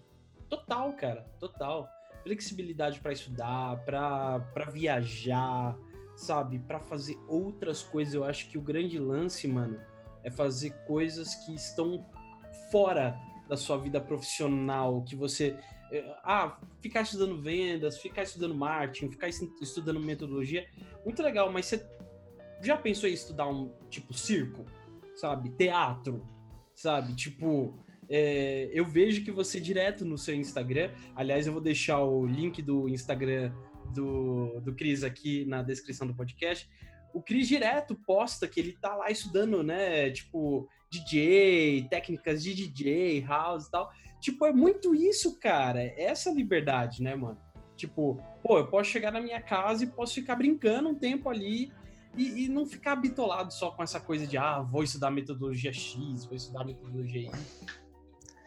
Total, 0.47 0.93
cara, 0.93 1.25
total. 1.39 1.89
Flexibilidade 2.21 2.99
para 2.99 3.11
estudar, 3.11 3.83
para 3.83 4.65
viajar, 4.71 5.75
sabe? 6.15 6.59
Para 6.59 6.79
fazer 6.79 7.17
outras 7.27 7.81
coisas. 7.81 8.13
Eu 8.13 8.23
acho 8.23 8.47
que 8.47 8.59
o 8.59 8.61
grande 8.61 8.99
lance, 8.99 9.47
mano, 9.47 9.79
é 10.23 10.29
fazer 10.29 10.69
coisas 10.85 11.33
que 11.33 11.55
estão 11.55 12.05
fora 12.69 13.19
da 13.49 13.57
sua 13.57 13.77
vida 13.77 13.99
profissional, 13.99 15.01
que 15.01 15.15
você 15.15 15.57
ah, 16.23 16.57
ficar 16.81 17.01
estudando 17.01 17.41
vendas, 17.41 17.97
ficar 17.97 18.23
estudando 18.23 18.55
marketing, 18.55 19.11
ficar 19.11 19.27
estudando 19.27 19.99
metodologia, 19.99 20.67
muito 21.05 21.21
legal, 21.21 21.51
mas 21.51 21.65
você 21.65 21.85
já 22.61 22.77
pensou 22.77 23.09
em 23.09 23.13
estudar 23.13 23.47
um 23.47 23.71
tipo 23.89 24.13
circo, 24.13 24.65
sabe? 25.15 25.49
Teatro, 25.51 26.25
sabe? 26.75 27.15
Tipo, 27.15 27.77
é, 28.09 28.69
eu 28.73 28.85
vejo 28.85 29.23
que 29.23 29.31
você 29.31 29.59
direto 29.59 30.05
no 30.05 30.17
seu 30.17 30.35
Instagram, 30.35 30.91
aliás, 31.15 31.47
eu 31.47 31.53
vou 31.53 31.61
deixar 31.61 31.99
o 31.99 32.25
link 32.25 32.61
do 32.61 32.87
Instagram 32.87 33.53
do, 33.93 34.59
do 34.61 34.73
Cris 34.75 35.03
aqui 35.03 35.45
na 35.45 35.61
descrição 35.61 36.07
do 36.07 36.15
podcast. 36.15 36.69
O 37.13 37.21
Cris 37.21 37.47
direto 37.47 37.95
posta 37.95 38.47
que 38.47 38.59
ele 38.59 38.73
tá 38.73 38.95
lá 38.95 39.11
estudando, 39.11 39.61
né? 39.63 40.09
Tipo, 40.11 40.67
DJ, 40.89 41.87
técnicas 41.89 42.41
de 42.41 42.53
DJ, 42.53 43.21
house 43.21 43.67
e 43.67 43.71
tal. 43.71 43.91
Tipo, 44.21 44.45
é 44.45 44.53
muito 44.53 44.93
isso, 44.93 45.37
cara. 45.39 45.81
É 45.81 46.03
essa 46.03 46.29
liberdade, 46.29 47.01
né, 47.01 47.15
mano? 47.15 47.39
Tipo, 47.75 48.21
pô, 48.43 48.59
eu 48.59 48.67
posso 48.67 48.91
chegar 48.91 49.11
na 49.11 49.19
minha 49.19 49.41
casa 49.41 49.83
e 49.83 49.87
posso 49.87 50.13
ficar 50.13 50.35
brincando 50.35 50.89
um 50.89 50.95
tempo 50.95 51.27
ali 51.27 51.73
e, 52.15 52.45
e, 52.45 52.47
não 52.47 52.65
ficar 52.65 52.95
bitolado 52.95 53.51
só 53.51 53.71
com 53.71 53.81
essa 53.81 53.99
coisa 53.99 54.27
de, 54.27 54.37
ah, 54.37 54.59
vou 54.59 54.83
estudar 54.83 55.09
metodologia 55.09 55.73
X, 55.73 56.25
vou 56.25 56.35
estudar 56.35 56.63
metodologia 56.63 57.21
Y. 57.21 57.31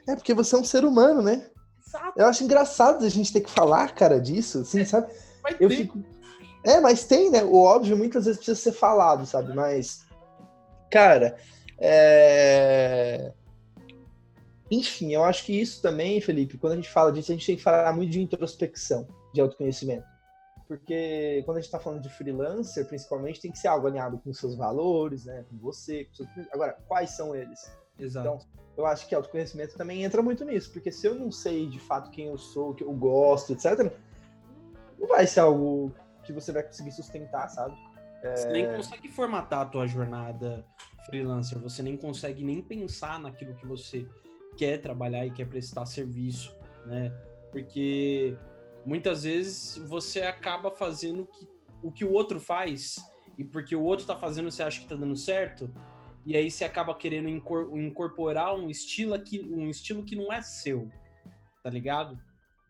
É, 0.07 0.15
porque 0.15 0.33
você 0.33 0.55
é 0.55 0.59
um 0.59 0.65
ser 0.65 0.85
humano, 0.85 1.21
né? 1.21 1.51
Exato. 1.85 2.13
Eu 2.17 2.27
acho 2.27 2.45
engraçado 2.45 3.05
a 3.05 3.09
gente 3.09 3.33
ter 3.33 3.41
que 3.41 3.51
falar, 3.51 3.93
cara, 3.95 4.21
disso, 4.21 4.61
assim, 4.61 4.81
é, 4.81 4.85
sabe? 4.85 5.13
eu 5.59 5.69
ter. 5.69 5.77
fico. 5.79 6.05
É, 6.63 6.81
mas 6.81 7.05
tem, 7.05 7.31
né? 7.31 7.43
O 7.43 7.57
óbvio 7.57 7.97
muitas 7.97 8.27
vezes 8.27 8.39
precisa 8.39 8.61
ser 8.61 8.73
falado, 8.73 9.27
sabe? 9.27 9.53
Mas, 9.53 10.05
cara, 10.91 11.37
é 11.79 13.33
enfim, 14.79 15.13
eu 15.13 15.25
acho 15.25 15.45
que 15.45 15.59
isso 15.59 15.83
também, 15.83 16.21
Felipe, 16.21 16.59
quando 16.59 16.75
a 16.75 16.77
gente 16.77 16.89
fala 16.89 17.13
disso, 17.13 17.33
a 17.33 17.35
gente 17.35 17.47
tem 17.47 17.57
que 17.57 17.63
falar 17.63 17.93
muito 17.93 18.11
de 18.11 18.21
introspecção, 18.21 19.07
de 19.33 19.41
autoconhecimento. 19.41 20.07
Porque 20.67 21.43
quando 21.45 21.59
a 21.59 21.61
gente 21.61 21.69
está 21.69 21.79
falando 21.79 22.03
de 22.03 22.09
freelancer, 22.09 22.87
principalmente, 22.87 23.41
tem 23.41 23.53
que 23.53 23.59
ser 23.59 23.69
algo 23.69 23.87
alinhado 23.87 24.19
com 24.19 24.33
seus 24.33 24.57
valores, 24.57 25.27
né? 25.27 25.45
Com 25.51 25.59
você. 25.59 26.05
Com 26.05 26.15
seus... 26.15 26.29
Agora, 26.51 26.79
quais 26.89 27.11
são 27.11 27.37
eles? 27.37 27.71
Exato. 27.99 28.27
Então, 28.27 28.65
eu 28.77 28.87
acho 28.87 29.07
que 29.07 29.15
autoconhecimento 29.15 29.77
também 29.77 30.03
entra 30.03 30.23
muito 30.23 30.45
nisso, 30.45 30.73
porque 30.73 30.91
se 30.91 31.07
eu 31.07 31.15
não 31.15 31.31
sei 31.31 31.69
de 31.69 31.79
fato 31.79 32.11
quem 32.11 32.27
eu 32.27 32.39
sou, 32.39 32.71
o 32.71 32.75
que 32.75 32.83
eu 32.83 32.93
gosto, 32.93 33.53
etc., 33.53 33.93
não 34.99 35.07
vai 35.07 35.27
ser 35.27 35.41
algo 35.41 35.93
que 36.25 36.33
você 36.33 36.51
vai 36.51 36.63
conseguir 36.63 36.93
sustentar, 36.93 37.49
sabe? 37.49 37.77
É... 38.23 38.35
Você 38.35 38.49
nem 38.49 38.67
consegue 38.75 39.09
formatar 39.11 39.61
a 39.61 39.67
tua 39.67 39.87
jornada 39.87 40.65
freelancer, 41.07 41.59
você 41.59 41.83
nem 41.83 41.97
consegue 41.97 42.43
nem 42.43 42.63
pensar 42.63 43.21
naquilo 43.21 43.55
que 43.55 43.67
você 43.67 44.09
quer 44.57 44.79
trabalhar 44.79 45.27
e 45.27 45.31
quer 45.31 45.47
prestar 45.47 45.87
serviço, 45.87 46.57
né? 46.87 47.11
Porque 47.51 48.37
muitas 48.85 49.25
vezes 49.25 49.79
você 49.87 50.23
acaba 50.23 50.71
fazendo 50.71 51.27
que, 51.27 51.49
o 51.83 51.93
que 51.93 52.05
o 52.05 52.13
outro 52.13 52.41
faz 52.41 52.97
e 53.39 53.45
porque 53.45 53.75
o 53.75 53.83
outro 53.83 54.07
tá 54.07 54.17
fazendo 54.17 54.51
você 54.51 54.63
acha 54.63 54.81
que 54.81 54.89
tá 54.89 54.95
dando 54.95 55.17
certo 55.17 55.71
e 56.27 56.37
aí 56.37 56.51
você 56.51 56.65
acaba 56.65 56.95
querendo 56.95 57.29
incorporar 57.29 58.55
um 58.55 58.71
estilo 58.71 59.19
que 59.21 59.41
um 59.41 59.69
estilo 59.69 60.03
que 60.03 60.17
não 60.17 60.33
é 60.33 60.41
seu, 60.41 60.91
tá 61.63 61.69
ligado? 61.69 62.19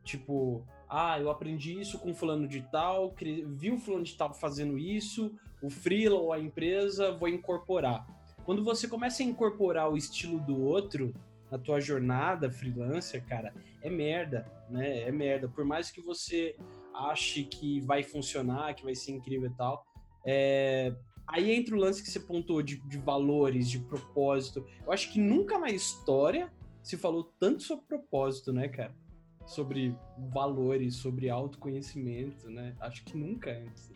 Tipo, 0.02 0.66
ah, 0.88 1.18
eu 1.18 1.30
aprendi 1.30 1.80
isso 1.80 1.98
com 1.98 2.14
fulano 2.14 2.46
de 2.46 2.62
tal, 2.70 3.14
vi 3.46 3.70
o 3.70 3.78
fulano 3.78 4.04
de 4.04 4.14
tal 4.16 4.32
fazendo 4.34 4.76
isso, 4.76 5.32
o 5.62 5.70
freela 5.70 6.18
ou 6.18 6.32
a 6.32 6.38
empresa, 6.38 7.12
vou 7.12 7.28
incorporar. 7.28 8.06
Quando 8.44 8.62
você 8.62 8.86
começa 8.86 9.22
a 9.22 9.26
incorporar 9.26 9.90
o 9.90 9.96
estilo 9.96 10.38
do 10.40 10.60
outro, 10.60 11.14
na 11.50 11.59
tua 11.59 11.80
jornada 11.80 12.50
freelancer, 12.50 13.24
cara, 13.26 13.54
é 13.83 13.90
merda, 13.90 14.46
né? 14.68 15.02
É 15.02 15.12
merda. 15.12 15.48
Por 15.48 15.64
mais 15.64 15.90
que 15.90 16.00
você 16.00 16.57
ache 16.94 17.44
que 17.44 17.80
vai 17.80 18.02
funcionar, 18.02 18.74
que 18.74 18.85
vai 18.85 18.94
ser 18.94 19.12
incrível 19.12 19.50
e 19.50 19.54
tal, 19.54 19.85
é... 20.24 20.94
aí 21.26 21.52
entra 21.52 21.74
o 21.74 21.78
lance 21.78 22.02
que 22.02 22.11
você 22.11 22.20
pontuou 22.20 22.62
de, 22.62 22.76
de 22.88 22.98
valores, 22.98 23.68
de 23.68 23.78
propósito. 23.78 24.66
Eu 24.85 24.92
acho 24.92 25.12
que 25.12 25.20
nunca 25.20 25.59
na 25.59 25.70
história 25.70 26.52
se 26.83 26.96
falou 26.96 27.33
tanto 27.38 27.62
sobre 27.62 27.87
propósito, 27.87 28.52
né, 28.52 28.68
cara? 28.68 28.94
Sobre 29.46 29.94
valores, 30.33 30.96
sobre 30.96 31.28
autoconhecimento, 31.28 32.48
né? 32.50 32.74
Acho 32.80 33.04
que 33.04 33.16
nunca 33.16 33.50
antes. 33.50 33.92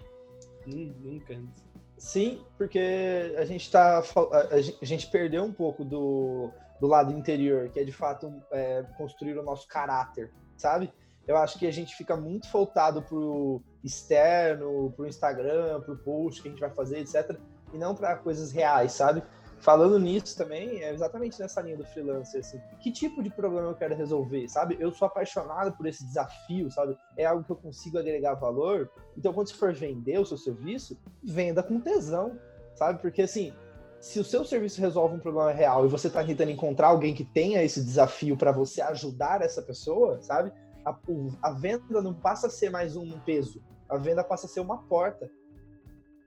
Nunca 0.67 1.35
antes. 1.35 1.69
Sim, 1.97 2.41
porque 2.57 3.35
a 3.37 3.45
gente 3.45 3.71
tá. 3.71 4.03
A 4.51 4.85
gente 4.85 5.11
perdeu 5.11 5.43
um 5.45 5.53
pouco 5.53 5.85
do 5.85 6.51
do 6.81 6.87
lado 6.87 7.13
interior, 7.13 7.69
que 7.71 7.81
é 7.81 7.85
de 7.85 7.93
fato 7.93 8.33
é, 8.53 8.85
construir 8.97 9.39
o 9.39 9.43
nosso 9.43 9.67
caráter, 9.67 10.33
sabe? 10.57 10.93
Eu 11.27 11.37
acho 11.37 11.59
que 11.59 11.67
a 11.67 11.71
gente 11.71 11.95
fica 11.95 12.17
muito 12.17 12.49
voltado 12.51 13.03
pro 13.03 13.61
externo, 13.85 14.93
pro 14.97 15.07
Instagram, 15.07 15.81
pro 15.83 15.97
post 15.99 16.41
que 16.41 16.49
a 16.49 16.51
gente 16.51 16.61
vai 16.61 16.71
fazer, 16.71 17.01
etc. 17.01 17.39
E 17.73 17.77
não 17.77 17.95
para 17.95 18.17
coisas 18.17 18.51
reais, 18.51 18.93
sabe? 18.93 19.23
Falando 19.61 19.99
nisso 19.99 20.37
também, 20.37 20.83
é 20.83 20.93
exatamente 20.93 21.39
nessa 21.41 21.61
linha 21.61 21.77
do 21.77 21.85
freelancer, 21.85 22.41
assim. 22.41 22.61
Que 22.81 22.93
tipo 22.93 23.23
de 23.23 23.29
problema 23.29 23.69
eu 23.69 23.75
quero 23.75 23.95
resolver, 23.95 24.49
sabe? 24.49 24.77
Eu 24.79 24.93
sou 24.93 25.07
apaixonado 25.07 25.77
por 25.77 25.87
esse 25.87 26.05
desafio, 26.07 26.71
sabe? 26.71 26.97
É 27.17 27.27
algo 27.27 27.45
que 27.45 27.51
eu 27.51 27.57
consigo 27.57 27.99
agregar 27.99 28.35
valor. 28.35 28.89
Então, 29.17 29.33
quando 29.33 29.49
você 29.49 29.55
for 29.55 29.75
vender 29.75 30.19
o 30.19 30.25
seu 30.25 30.39
serviço, 30.39 30.97
venda 31.23 31.63
com 31.63 31.81
tesão, 31.81 32.39
sabe? 32.75 33.03
Porque, 33.03 33.23
assim, 33.23 33.53
se 34.01 34.21
o 34.21 34.25
seu 34.25 34.45
serviço 34.45 34.81
resolve 34.81 35.17
um 35.17 35.21
problema 35.21 35.53
real 35.53 35.85
e 35.85 35.89
você 35.89 36.07
está 36.07 36.23
tentando 36.25 36.51
encontrar 36.51 36.89
alguém 36.89 37.15
que 37.15 37.25
tenha 37.25 37.63
esse 37.63 37.83
desafio 37.83 38.37
para 38.37 38.53
você 38.53 38.81
ajudar 38.81 39.43
essa 39.43 39.61
pessoa, 39.61 40.23
sabe? 40.23 40.53
A, 40.85 40.97
a, 41.43 41.51
venda 41.53 42.01
não 42.01 42.15
passa 42.15 42.47
a 42.47 42.51
ser 42.51 42.71
mais 42.71 42.97
um 42.97 43.19
peso, 43.21 43.61
a 43.89 43.97
venda 43.97 44.23
passa 44.23 44.47
a 44.47 44.49
ser 44.49 44.61
uma 44.61 44.79
porta, 44.83 45.29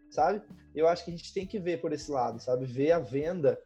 sabe? 0.09 0.41
Eu 0.75 0.87
acho 0.87 1.05
que 1.05 1.11
a 1.11 1.15
gente 1.15 1.33
tem 1.33 1.47
que 1.47 1.59
ver 1.59 1.79
por 1.81 1.93
esse 1.93 2.11
lado, 2.11 2.41
sabe? 2.41 2.65
Ver 2.65 2.91
a 2.91 2.99
venda 2.99 3.57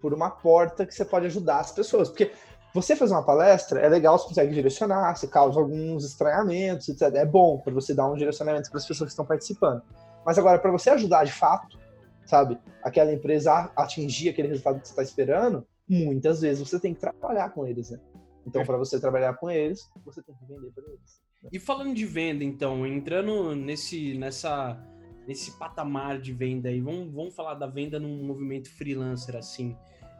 por 0.00 0.12
uma 0.12 0.30
porta 0.30 0.84
que 0.84 0.94
você 0.94 1.04
pode 1.04 1.26
ajudar 1.26 1.60
as 1.60 1.72
pessoas, 1.72 2.10
porque 2.10 2.30
você 2.74 2.94
fazer 2.94 3.14
uma 3.14 3.24
palestra 3.24 3.80
é 3.80 3.88
legal, 3.88 4.18
você 4.18 4.28
consegue 4.28 4.52
direcionar, 4.52 5.16
você 5.16 5.26
causa 5.26 5.58
alguns 5.58 6.04
estranhamentos, 6.04 6.88
etc. 6.88 7.02
É 7.14 7.24
bom 7.24 7.58
para 7.58 7.72
você 7.72 7.94
dar 7.94 8.10
um 8.10 8.16
direcionamento 8.16 8.68
para 8.68 8.78
as 8.78 8.86
pessoas 8.86 9.08
que 9.08 9.12
estão 9.12 9.24
participando. 9.24 9.82
Mas 10.26 10.38
agora, 10.38 10.58
para 10.58 10.72
você 10.72 10.90
ajudar 10.90 11.24
de 11.24 11.32
fato, 11.32 11.78
sabe? 12.24 12.58
Aquela 12.82 13.12
empresa 13.12 13.72
atingir 13.76 14.28
aquele 14.28 14.48
resultado 14.48 14.80
que 14.80 14.86
você 14.86 14.92
está 14.92 15.02
esperando, 15.02 15.66
muitas 15.88 16.40
vezes 16.40 16.68
você 16.68 16.78
tem 16.80 16.94
que 16.94 17.00
trabalhar 17.00 17.50
com 17.50 17.66
eles, 17.66 17.90
né? 17.90 18.00
Então, 18.46 18.64
para 18.64 18.76
você 18.76 19.00
trabalhar 19.00 19.34
com 19.34 19.50
eles, 19.50 19.90
você 20.04 20.22
tem 20.22 20.34
que 20.34 20.44
vender 20.44 20.70
para 20.72 20.84
eles. 20.84 21.20
Né? 21.42 21.50
E 21.52 21.58
falando 21.58 21.94
de 21.94 22.04
venda, 22.04 22.44
então, 22.44 22.86
entrando 22.86 23.54
nesse, 23.54 24.14
nessa, 24.18 24.78
nesse 25.26 25.52
patamar 25.52 26.20
de 26.20 26.32
venda 26.32 26.68
aí, 26.68 26.80
vamos, 26.80 27.12
vamos 27.12 27.34
falar 27.34 27.54
da 27.54 27.66
venda 27.66 27.98
num 27.98 28.22
movimento 28.22 28.70
freelancer, 28.70 29.34
assim. 29.34 29.76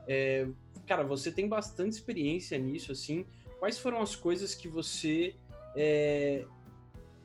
É, 0.08 0.46
cara, 0.86 1.04
você 1.04 1.30
tem 1.30 1.48
bastante 1.48 1.92
experiência 1.92 2.58
nisso, 2.58 2.92
assim. 2.92 3.26
Quais 3.58 3.78
foram 3.78 4.00
as 4.00 4.16
coisas 4.16 4.54
que 4.54 4.68
você 4.68 5.34
é, 5.76 6.46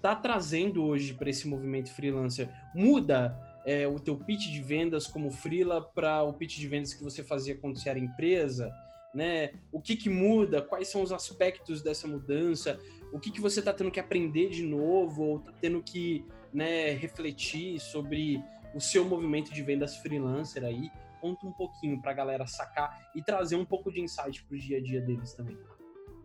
tá 0.02 0.16
trazendo 0.16 0.84
hoje 0.84 1.14
para 1.14 1.30
esse 1.30 1.48
movimento 1.48 1.94
freelancer? 1.94 2.50
Muda 2.76 3.49
é, 3.70 3.88
o 3.88 4.00
teu 4.00 4.18
pitch 4.18 4.48
de 4.48 4.64
vendas 4.64 5.06
como 5.06 5.30
freela 5.30 5.80
para 5.80 6.24
o 6.24 6.34
pitch 6.34 6.58
de 6.58 6.68
vendas 6.68 6.92
que 6.92 7.04
você 7.04 7.24
fazia 7.24 7.56
quando 7.56 7.78
você 7.78 7.88
era 7.88 8.00
empresa, 8.00 8.74
né? 9.14 9.52
O 9.72 9.80
que 9.80 9.96
que 9.96 10.10
muda? 10.10 10.60
Quais 10.60 10.88
são 10.88 11.04
os 11.04 11.12
aspectos 11.12 11.84
dessa 11.84 12.08
mudança? 12.08 12.80
O 13.14 13.20
que 13.20 13.30
que 13.30 13.40
você 13.40 13.60
está 13.60 13.72
tendo 13.72 13.92
que 13.92 14.00
aprender 14.00 14.50
de 14.50 14.64
novo 14.64 15.24
ou 15.24 15.38
está 15.38 15.52
tendo 15.62 15.84
que 15.84 16.26
né, 16.52 16.94
refletir 16.94 17.80
sobre 17.80 18.44
o 18.74 18.82
seu 18.82 19.06
movimento 19.06 19.54
de 19.54 19.62
vendas 19.62 19.98
freelancer 19.98 20.64
aí? 20.64 20.90
Conta 21.22 21.46
um 21.46 21.52
pouquinho 21.52 22.02
para 22.02 22.10
a 22.10 22.16
galera 22.16 22.48
sacar 22.48 23.12
e 23.14 23.22
trazer 23.22 23.56
um 23.56 23.66
pouco 23.66 23.92
de 23.92 24.02
insight 24.02 24.44
para 24.46 24.56
o 24.56 24.60
dia 24.60 24.80
a 24.80 24.82
dia 24.82 25.00
deles 25.00 25.32
também. 25.36 25.60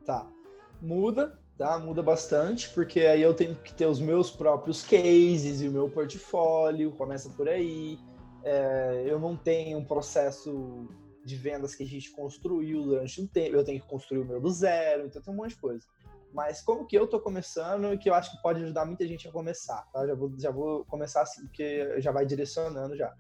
Tá. 0.07 0.27
Muda, 0.81 1.39
tá? 1.57 1.79
Muda 1.79 2.03
bastante, 2.03 2.71
porque 2.71 3.01
aí 3.01 3.23
eu 3.23 3.35
tenho 3.35 3.55
que 3.55 3.73
ter 3.73 3.87
os 3.87 4.01
meus 4.01 4.31
próprios 4.31 4.83
cases 4.83 5.61
e 5.61 5.69
o 5.69 5.73
meu 5.73 5.89
portfólio, 5.89 6.93
começa 6.93 7.29
por 7.31 7.49
aí. 7.49 7.99
É, 8.43 9.05
eu 9.07 9.19
não 9.19 9.37
tenho 9.37 9.79
um 9.79 9.85
processo 9.85 10.87
de 11.25 11.37
vendas 11.37 11.75
que 11.75 11.83
a 11.83 11.87
gente 11.87 12.11
construiu 12.11 12.83
durante 12.83 13.21
um 13.21 13.27
tempo, 13.27 13.57
eu 13.57 13.65
tenho 13.65 13.81
que 13.81 13.89
construir 13.89 14.21
o 14.21 14.25
meu 14.25 14.41
do 14.41 14.51
zero, 14.51 15.07
então 15.07 15.23
tem 15.23 15.33
um 15.33 15.37
monte 15.37 15.51
de 15.51 15.57
coisa. 15.57 15.87
Mas 16.33 16.61
como 16.61 16.85
que 16.85 16.99
eu 16.99 17.07
tô 17.07 17.21
começando 17.21 17.95
e 17.95 17.99
que 17.99 18.11
eu 18.11 18.15
acho 18.15 18.33
que 18.33 18.43
pode 18.43 18.63
ajudar 18.63 18.85
muita 18.85 19.07
gente 19.07 19.27
a 19.29 19.33
começar, 19.33 19.89
tá? 19.93 20.07
Já 20.07 20.15
vou, 20.15 20.33
já 20.37 20.51
vou 20.51 20.85
começar 20.87 21.23
assim, 21.23 21.43
porque 21.47 22.01
já 22.01 22.11
vai 22.11 22.27
direcionando 22.27 22.97
já. 22.97 23.15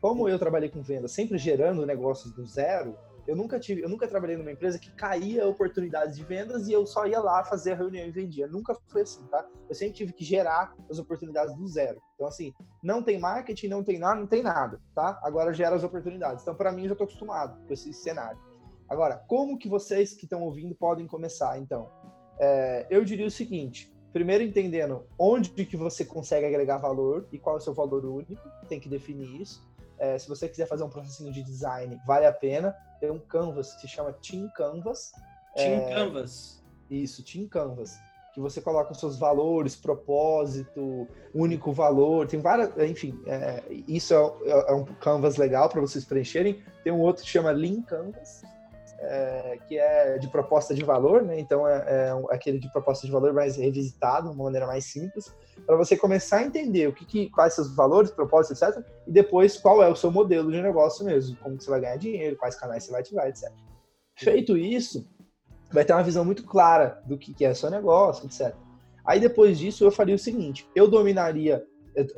Como 0.00 0.28
eu 0.28 0.38
trabalhei 0.38 0.68
com 0.68 0.82
venda, 0.82 1.08
sempre 1.08 1.38
gerando 1.38 1.84
negócios 1.84 2.32
do 2.32 2.46
zero, 2.46 2.96
Eu 3.28 3.36
nunca 3.36 3.60
tive, 3.60 3.82
eu 3.82 3.90
nunca 3.90 4.08
trabalhei 4.08 4.38
numa 4.38 4.50
empresa 4.50 4.78
que 4.78 4.90
caía 4.90 5.46
oportunidades 5.46 6.16
de 6.16 6.24
vendas 6.24 6.66
e 6.66 6.72
eu 6.72 6.86
só 6.86 7.06
ia 7.06 7.20
lá 7.20 7.44
fazer 7.44 7.72
a 7.72 7.76
reunião 7.76 8.06
e 8.06 8.10
vendia. 8.10 8.46
Nunca 8.46 8.74
foi 8.86 9.02
assim, 9.02 9.22
tá? 9.26 9.46
Eu 9.68 9.74
sempre 9.74 9.96
tive 9.96 10.14
que 10.14 10.24
gerar 10.24 10.74
as 10.90 10.98
oportunidades 10.98 11.54
do 11.54 11.68
zero. 11.68 12.00
Então, 12.14 12.26
assim, 12.26 12.54
não 12.82 13.02
tem 13.02 13.18
marketing, 13.18 13.68
não 13.68 13.84
tem 13.84 13.98
nada, 13.98 14.18
não 14.18 14.26
tem 14.26 14.42
nada, 14.42 14.80
tá? 14.94 15.20
Agora 15.22 15.52
gera 15.52 15.76
as 15.76 15.84
oportunidades. 15.84 16.40
Então, 16.40 16.54
para 16.54 16.72
mim, 16.72 16.84
eu 16.84 16.88
já 16.88 16.94
tô 16.96 17.04
acostumado 17.04 17.66
com 17.66 17.72
esse 17.74 17.92
cenário. 17.92 18.40
Agora, 18.88 19.22
como 19.28 19.58
que 19.58 19.68
vocês 19.68 20.14
que 20.14 20.24
estão 20.24 20.42
ouvindo 20.42 20.74
podem 20.74 21.06
começar, 21.06 21.58
então? 21.58 21.90
É, 22.40 22.86
eu 22.88 23.04
diria 23.04 23.26
o 23.26 23.30
seguinte, 23.30 23.92
primeiro 24.10 24.42
entendendo 24.42 25.06
onde 25.18 25.50
que 25.50 25.76
você 25.76 26.02
consegue 26.02 26.46
agregar 26.46 26.78
valor 26.78 27.28
e 27.30 27.38
qual 27.38 27.56
é 27.56 27.58
o 27.58 27.62
seu 27.62 27.74
valor 27.74 28.06
único, 28.06 28.40
tem 28.68 28.80
que 28.80 28.88
definir 28.88 29.38
isso. 29.38 29.68
É, 29.98 30.16
se 30.16 30.28
você 30.28 30.48
quiser 30.48 30.66
fazer 30.66 30.84
um 30.84 30.88
processinho 30.88 31.30
de 31.30 31.42
design, 31.42 32.00
vale 32.06 32.24
a 32.24 32.32
pena. 32.32 32.74
Tem 33.00 33.10
um 33.10 33.18
Canvas 33.18 33.74
que 33.74 33.82
se 33.82 33.88
chama 33.88 34.12
Team 34.12 34.50
Canvas. 34.56 35.12
Team 35.54 35.88
é, 35.88 35.94
Canvas. 35.94 36.62
Isso, 36.90 37.24
Team 37.24 37.46
Canvas. 37.48 37.98
Que 38.34 38.40
você 38.40 38.60
coloca 38.60 38.92
os 38.92 39.00
seus 39.00 39.18
valores, 39.18 39.74
propósito, 39.74 41.08
único 41.34 41.72
valor. 41.72 42.26
Tem 42.26 42.40
várias. 42.40 42.76
Enfim, 42.88 43.20
é, 43.26 43.62
isso 43.86 44.14
é, 44.14 44.50
é, 44.50 44.72
um 44.72 44.84
Canvas 44.84 45.36
legal 45.36 45.68
para 45.68 45.80
vocês 45.80 46.04
preencherem. 46.04 46.62
Tem 46.84 46.92
um 46.92 47.00
outro 47.00 47.24
que 47.24 47.30
chama 47.30 47.50
Lean 47.50 47.82
Canvas, 47.82 48.42
é, 49.00 49.58
que 49.66 49.78
é 49.78 50.18
de 50.18 50.28
proposta 50.28 50.74
de 50.74 50.84
valor, 50.84 51.22
né? 51.22 51.38
Então 51.38 51.66
é, 51.66 51.84
é, 51.86 52.12
aquele 52.30 52.58
de 52.58 52.70
proposta 52.70 53.06
de 53.06 53.12
valor 53.12 53.32
mais 53.32 53.56
revisitado, 53.56 54.28
de 54.28 54.34
uma 54.34 54.44
maneira 54.44 54.66
mais 54.66 54.84
simples, 54.84 55.32
para 55.66 55.76
você 55.76 55.96
começar 55.96 56.38
a 56.38 56.42
entender 56.42 56.88
o 56.88 56.92
que, 56.92 57.04
que 57.04 57.30
quais 57.30 57.54
seus 57.54 57.74
valores, 57.74 58.10
propósitos, 58.10 58.60
etc. 58.60 58.84
E 59.06 59.12
depois 59.12 59.56
qual 59.58 59.82
é 59.82 59.88
o 59.88 59.96
seu 59.96 60.10
modelo 60.10 60.50
de 60.50 60.60
negócio 60.60 61.04
mesmo, 61.04 61.36
como 61.36 61.60
você 61.60 61.70
vai 61.70 61.80
ganhar 61.80 61.96
dinheiro, 61.96 62.36
quais 62.36 62.56
canais 62.56 62.84
você 62.84 62.90
vai 62.90 63.00
ativar, 63.00 63.28
etc. 63.28 63.50
Feito 64.16 64.56
isso, 64.56 65.08
vai 65.72 65.84
ter 65.84 65.92
uma 65.92 66.02
visão 66.02 66.24
muito 66.24 66.44
clara 66.44 67.02
do 67.06 67.18
que, 67.18 67.32
que 67.34 67.44
é 67.44 67.54
seu 67.54 67.70
negócio, 67.70 68.26
etc. 68.26 68.54
Aí 69.06 69.20
depois 69.20 69.58
disso 69.58 69.84
eu 69.84 69.90
faria 69.90 70.14
o 70.14 70.18
seguinte: 70.18 70.68
eu 70.74 70.88
dominaria, 70.88 71.64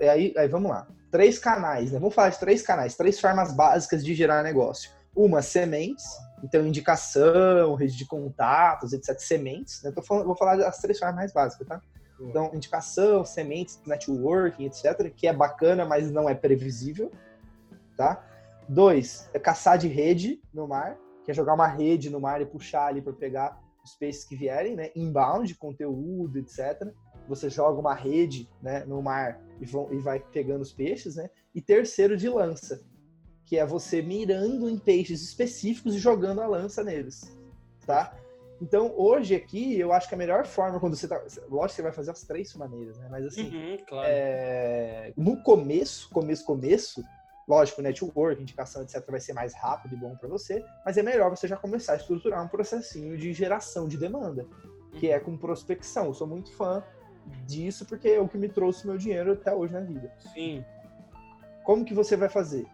aí, 0.00 0.34
aí 0.36 0.48
vamos 0.48 0.70
lá, 0.70 0.86
três 1.10 1.38
canais, 1.38 1.92
né? 1.92 1.98
Vamos 1.98 2.14
falar 2.14 2.30
de 2.30 2.38
três 2.38 2.62
canais, 2.62 2.96
três 2.96 3.20
formas 3.20 3.52
básicas 3.52 4.04
de 4.04 4.14
gerar 4.14 4.42
negócio. 4.42 4.90
Uma, 5.14 5.42
sementes, 5.42 6.04
então, 6.42 6.66
indicação, 6.66 7.74
rede 7.74 7.96
de 7.96 8.06
contatos, 8.06 8.92
etc. 8.92 9.18
Sementes, 9.18 9.82
né? 9.82 9.92
Falando, 10.06 10.26
vou 10.26 10.36
falar 10.36 10.56
das 10.56 10.78
três 10.78 10.98
formas 10.98 11.16
mais 11.16 11.32
básicas, 11.32 11.66
tá? 11.66 11.80
Então, 12.20 12.50
indicação, 12.54 13.24
sementes, 13.24 13.80
networking, 13.86 14.66
etc., 14.66 15.10
que 15.14 15.26
é 15.26 15.32
bacana, 15.32 15.84
mas 15.84 16.10
não 16.10 16.28
é 16.28 16.34
previsível, 16.34 17.10
tá? 17.96 18.24
Dois, 18.68 19.28
é 19.32 19.38
caçar 19.38 19.78
de 19.78 19.88
rede 19.88 20.40
no 20.52 20.68
mar, 20.68 20.98
que 21.24 21.30
é 21.30 21.34
jogar 21.34 21.54
uma 21.54 21.66
rede 21.66 22.10
no 22.10 22.20
mar 22.20 22.40
e 22.40 22.46
puxar 22.46 22.86
ali 22.86 23.00
para 23.00 23.12
pegar 23.12 23.60
os 23.82 23.94
peixes 23.94 24.24
que 24.24 24.36
vierem, 24.36 24.76
né? 24.76 24.90
Inbound, 24.94 25.54
conteúdo, 25.56 26.38
etc. 26.38 26.92
Você 27.26 27.48
joga 27.48 27.80
uma 27.80 27.94
rede 27.94 28.48
né, 28.62 28.84
no 28.84 29.02
mar 29.02 29.40
e, 29.60 29.64
vão, 29.64 29.92
e 29.92 29.98
vai 29.98 30.20
pegando 30.20 30.62
os 30.62 30.72
peixes, 30.72 31.16
né? 31.16 31.30
E 31.54 31.60
terceiro, 31.60 32.16
de 32.16 32.28
lança, 32.28 32.82
que 33.44 33.56
é 33.56 33.66
você 33.66 34.02
mirando 34.02 34.68
em 34.68 34.78
peixes 34.78 35.22
específicos 35.22 35.94
e 35.94 35.98
jogando 35.98 36.40
a 36.40 36.46
lança 36.46 36.84
neles, 36.84 37.36
tá? 37.86 38.14
Então, 38.60 38.92
hoje 38.94 39.34
aqui, 39.34 39.78
eu 39.78 39.92
acho 39.92 40.08
que 40.08 40.14
a 40.14 40.18
melhor 40.18 40.46
forma, 40.46 40.78
quando 40.78 40.94
você 40.94 41.08
tá. 41.08 41.16
Lógico 41.48 41.68
que 41.68 41.72
você 41.76 41.82
vai 41.82 41.92
fazer 41.92 42.10
as 42.10 42.22
três 42.22 42.54
maneiras, 42.54 42.98
né? 42.98 43.08
Mas 43.10 43.24
assim, 43.24 43.48
uhum, 43.48 43.78
claro. 43.88 44.06
é, 44.08 45.12
no 45.16 45.42
começo, 45.42 46.10
começo, 46.10 46.44
começo, 46.44 47.02
lógico, 47.48 47.80
network, 47.80 48.40
indicação, 48.40 48.82
etc., 48.82 49.02
vai 49.08 49.20
ser 49.20 49.32
mais 49.32 49.54
rápido 49.54 49.94
e 49.94 49.98
bom 49.98 50.14
para 50.14 50.28
você, 50.28 50.62
mas 50.84 50.98
é 50.98 51.02
melhor 51.02 51.30
você 51.30 51.48
já 51.48 51.56
começar 51.56 51.94
a 51.94 51.96
estruturar 51.96 52.44
um 52.44 52.48
processinho 52.48 53.16
de 53.16 53.32
geração 53.32 53.88
de 53.88 53.96
demanda, 53.96 54.46
que 54.98 55.10
é 55.10 55.18
com 55.18 55.36
prospecção. 55.38 56.06
Eu 56.06 56.14
sou 56.14 56.26
muito 56.26 56.52
fã 56.52 56.84
disso 57.46 57.86
porque 57.86 58.08
é 58.08 58.20
o 58.20 58.28
que 58.28 58.36
me 58.36 58.48
trouxe 58.48 58.86
meu 58.86 58.98
dinheiro 58.98 59.32
até 59.32 59.54
hoje 59.54 59.72
na 59.72 59.80
vida. 59.80 60.12
Sim. 60.34 60.62
Como 61.64 61.84
que 61.84 61.94
você 61.94 62.14
vai 62.16 62.28
fazer? 62.28 62.66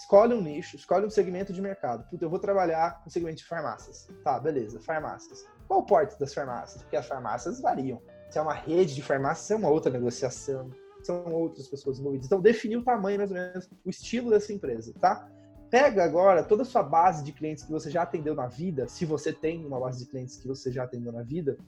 Escolhe 0.00 0.32
um 0.32 0.40
nicho, 0.40 0.76
escolhe 0.76 1.04
um 1.04 1.10
segmento 1.10 1.52
de 1.52 1.60
mercado. 1.60 2.08
Puta, 2.08 2.24
eu 2.24 2.30
vou 2.30 2.38
trabalhar 2.38 3.04
com 3.04 3.10
segmento 3.10 3.36
de 3.36 3.44
farmácias. 3.44 4.08
Tá, 4.24 4.40
beleza, 4.40 4.80
farmácias. 4.80 5.44
Qual 5.68 5.80
o 5.80 5.82
porte 5.84 6.18
das 6.18 6.32
farmácias? 6.32 6.80
Porque 6.80 6.96
as 6.96 7.06
farmácias 7.06 7.60
variam. 7.60 8.00
Se 8.30 8.38
é 8.38 8.40
uma 8.40 8.54
rede 8.54 8.94
de 8.94 9.02
farmácias, 9.02 9.50
é 9.50 9.56
uma 9.56 9.68
outra 9.68 9.92
negociação. 9.92 10.70
São 11.02 11.30
outras 11.30 11.68
pessoas 11.68 11.98
envolvidas. 11.98 12.26
Então, 12.26 12.40
definir 12.40 12.78
o 12.78 12.82
tamanho, 12.82 13.18
mais 13.18 13.30
ou 13.30 13.36
menos, 13.36 13.68
o 13.84 13.90
estilo 13.90 14.30
dessa 14.30 14.50
empresa, 14.54 14.94
tá? 14.98 15.28
Pega 15.68 16.02
agora 16.02 16.42
toda 16.42 16.62
a 16.62 16.64
sua 16.64 16.82
base 16.82 17.22
de 17.22 17.32
clientes 17.32 17.62
que 17.62 17.70
você 17.70 17.90
já 17.90 18.00
atendeu 18.02 18.34
na 18.34 18.46
vida, 18.46 18.88
se 18.88 19.04
você 19.04 19.34
tem 19.34 19.66
uma 19.66 19.78
base 19.78 20.02
de 20.02 20.10
clientes 20.10 20.38
que 20.38 20.48
você 20.48 20.72
já 20.72 20.84
atendeu 20.84 21.12
na 21.12 21.22
vida, 21.22 21.58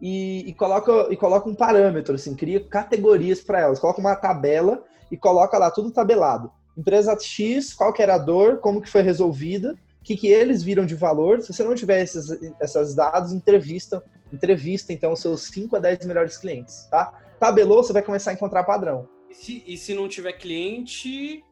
e, 0.00 0.48
e, 0.48 0.54
coloca, 0.54 1.12
e 1.12 1.16
coloca 1.18 1.50
um 1.50 1.54
parâmetro, 1.54 2.14
assim, 2.14 2.34
cria 2.34 2.66
categorias 2.66 3.42
para 3.42 3.60
elas. 3.60 3.78
Coloca 3.78 4.00
uma 4.00 4.16
tabela 4.16 4.82
e 5.10 5.18
coloca 5.18 5.58
lá 5.58 5.70
tudo 5.70 5.90
tabelado 5.90 6.50
empresa 6.76 7.16
X, 7.18 7.72
qual 7.72 7.92
que 7.92 8.02
era 8.02 8.14
a 8.14 8.18
dor, 8.18 8.58
como 8.58 8.80
que 8.80 8.88
foi 8.88 9.02
resolvida, 9.02 9.72
o 10.00 10.04
que, 10.04 10.16
que 10.16 10.28
eles 10.28 10.62
viram 10.62 10.86
de 10.86 10.94
valor. 10.94 11.40
Se 11.40 11.52
você 11.52 11.64
não 11.64 11.74
tiver 11.74 12.02
esses, 12.02 12.30
esses 12.60 12.94
dados, 12.94 13.32
entrevista, 13.32 14.02
entrevista 14.32 14.92
então 14.92 15.12
os 15.12 15.20
seus 15.20 15.42
5 15.44 15.76
a 15.76 15.78
10 15.78 16.06
melhores 16.06 16.36
clientes, 16.36 16.86
tá? 16.90 17.12
Tabelou, 17.38 17.82
você 17.82 17.92
vai 17.92 18.02
começar 18.02 18.30
a 18.30 18.34
encontrar 18.34 18.64
padrão. 18.64 19.08
E 19.30 19.34
se, 19.34 19.64
e 19.66 19.76
se 19.76 19.94
não 19.94 20.08
tiver 20.08 20.32
cliente, 20.32 21.42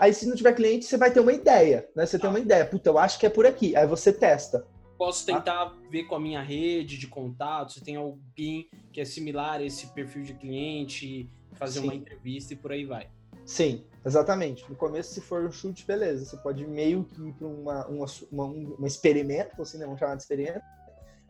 Aí, 0.00 0.14
se 0.14 0.26
não 0.26 0.34
tiver 0.34 0.54
cliente, 0.54 0.86
você 0.86 0.96
vai 0.96 1.10
ter 1.10 1.20
uma 1.20 1.32
ideia, 1.32 1.86
né? 1.94 2.06
Você 2.06 2.18
tem 2.18 2.30
uma 2.30 2.40
ideia. 2.40 2.64
Puta, 2.64 2.88
eu 2.88 2.96
acho 2.96 3.18
que 3.18 3.26
é 3.26 3.28
por 3.28 3.44
aqui. 3.44 3.76
Aí 3.76 3.86
você 3.86 4.10
testa. 4.10 4.66
Posso 4.96 5.26
tentar 5.26 5.62
ah. 5.62 5.74
ver 5.90 6.04
com 6.04 6.14
a 6.14 6.20
minha 6.20 6.40
rede 6.40 6.96
de 6.96 7.06
contatos, 7.06 7.74
se 7.74 7.84
tem 7.84 7.96
alguém 7.96 8.70
que 8.90 9.00
é 9.02 9.04
similar 9.04 9.60
a 9.60 9.62
esse 9.62 9.88
perfil 9.88 10.22
de 10.22 10.32
cliente, 10.32 11.28
fazer 11.52 11.80
Sim. 11.80 11.86
uma 11.86 11.94
entrevista 11.94 12.54
e 12.54 12.56
por 12.56 12.72
aí 12.72 12.86
vai. 12.86 13.10
Sim, 13.44 13.84
exatamente. 14.04 14.68
No 14.68 14.76
começo, 14.76 15.12
se 15.12 15.20
for 15.20 15.44
um 15.44 15.50
chute, 15.50 15.86
beleza. 15.86 16.24
Você 16.24 16.36
pode 16.36 16.66
meio 16.66 17.04
que 17.04 17.28
ir 17.28 17.32
para 17.34 17.46
uma, 17.46 17.86
uma, 17.86 18.06
uma, 18.30 18.44
um 18.44 18.86
experimento, 18.86 19.60
assim, 19.60 19.78
né? 19.78 19.84
Vamos 19.84 19.98
chamar 19.98 20.14
de 20.14 20.22
experimento. 20.22 20.64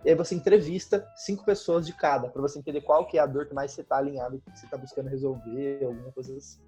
E 0.05 0.09
aí 0.09 0.15
você 0.15 0.35
entrevista 0.35 1.07
cinco 1.15 1.45
pessoas 1.45 1.87
de 1.87 1.93
cada, 1.93 2.29
para 2.29 2.41
você 2.41 2.59
entender 2.59 2.81
qual 2.81 3.07
que 3.07 3.19
é 3.19 3.21
a 3.21 3.27
dor 3.27 3.47
que 3.47 3.55
mais 3.55 3.73
você 3.73 3.83
está 3.83 3.99
alinhado, 3.99 4.41
que 4.41 4.59
você 4.59 4.65
está 4.65 4.79
buscando 4.79 5.09
resolver, 5.09 5.85
alguma 5.85 6.11
coisa 6.11 6.35
assim. 6.37 6.59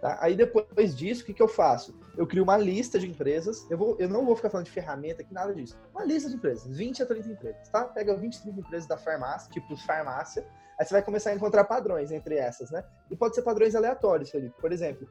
Tá? 0.00 0.18
Aí 0.20 0.34
depois 0.36 0.96
disso, 0.96 1.22
o 1.22 1.26
que, 1.26 1.34
que 1.34 1.42
eu 1.42 1.48
faço? 1.48 1.98
Eu 2.16 2.26
crio 2.26 2.42
uma 2.42 2.56
lista 2.56 2.98
de 2.98 3.08
empresas. 3.08 3.68
Eu, 3.70 3.76
vou, 3.76 3.96
eu 3.98 4.08
não 4.08 4.24
vou 4.24 4.36
ficar 4.36 4.50
falando 4.50 4.66
de 4.66 4.72
ferramenta 4.72 5.20
aqui, 5.22 5.34
nada 5.34 5.54
disso. 5.54 5.76
Uma 5.92 6.04
lista 6.04 6.28
de 6.30 6.36
empresas, 6.36 6.66
20 6.74 7.02
a 7.02 7.06
30 7.06 7.28
empresas, 7.28 7.68
tá? 7.68 7.84
Pega 7.84 8.16
20, 8.16 8.42
30 8.42 8.60
empresas 8.60 8.88
da 8.88 8.96
farmácia, 8.96 9.50
tipo 9.50 9.76
farmácia, 9.76 10.46
Aí 10.80 10.86
você 10.86 10.94
vai 10.94 11.02
começar 11.02 11.28
a 11.28 11.34
encontrar 11.34 11.64
padrões 11.64 12.10
entre 12.10 12.36
essas, 12.36 12.70
né? 12.70 12.82
E 13.10 13.14
pode 13.14 13.34
ser 13.34 13.42
padrões 13.42 13.74
aleatórios, 13.74 14.30
Felipe. 14.30 14.58
Por 14.58 14.72
exemplo, 14.72 15.06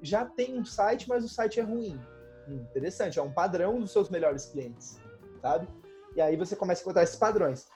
já 0.00 0.24
tem 0.24 0.58
um 0.58 0.64
site, 0.64 1.06
mas 1.06 1.22
o 1.22 1.28
site 1.28 1.60
é 1.60 1.62
ruim. 1.62 2.00
Hum, 2.48 2.64
interessante, 2.70 3.18
é 3.18 3.22
um 3.22 3.30
padrão 3.30 3.78
dos 3.78 3.92
seus 3.92 4.08
melhores 4.08 4.46
clientes, 4.46 4.98
sabe? 5.42 5.68
E 6.16 6.20
aí 6.22 6.34
você 6.34 6.56
começa 6.56 6.80
a 6.80 6.82
encontrar 6.82 7.02
esses 7.02 7.16
padrões. 7.16 7.66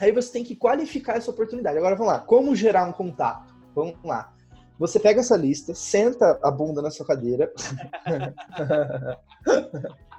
Aí 0.00 0.10
você 0.10 0.32
tem 0.32 0.42
que 0.42 0.56
qualificar 0.56 1.16
essa 1.16 1.30
oportunidade. 1.30 1.78
Agora 1.78 1.94
vamos 1.94 2.12
lá, 2.12 2.18
como 2.18 2.56
gerar 2.56 2.84
um 2.84 2.92
contato? 2.92 3.54
Vamos 3.72 3.94
lá. 4.02 4.34
Você 4.76 4.98
pega 4.98 5.20
essa 5.20 5.36
lista, 5.36 5.76
senta 5.76 6.40
a 6.42 6.50
bunda 6.50 6.82
na 6.82 6.90
sua 6.90 7.06
cadeira. 7.06 7.52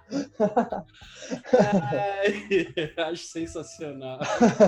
Ai, 1.54 2.74
acho 3.12 3.24
sensacional. 3.24 4.20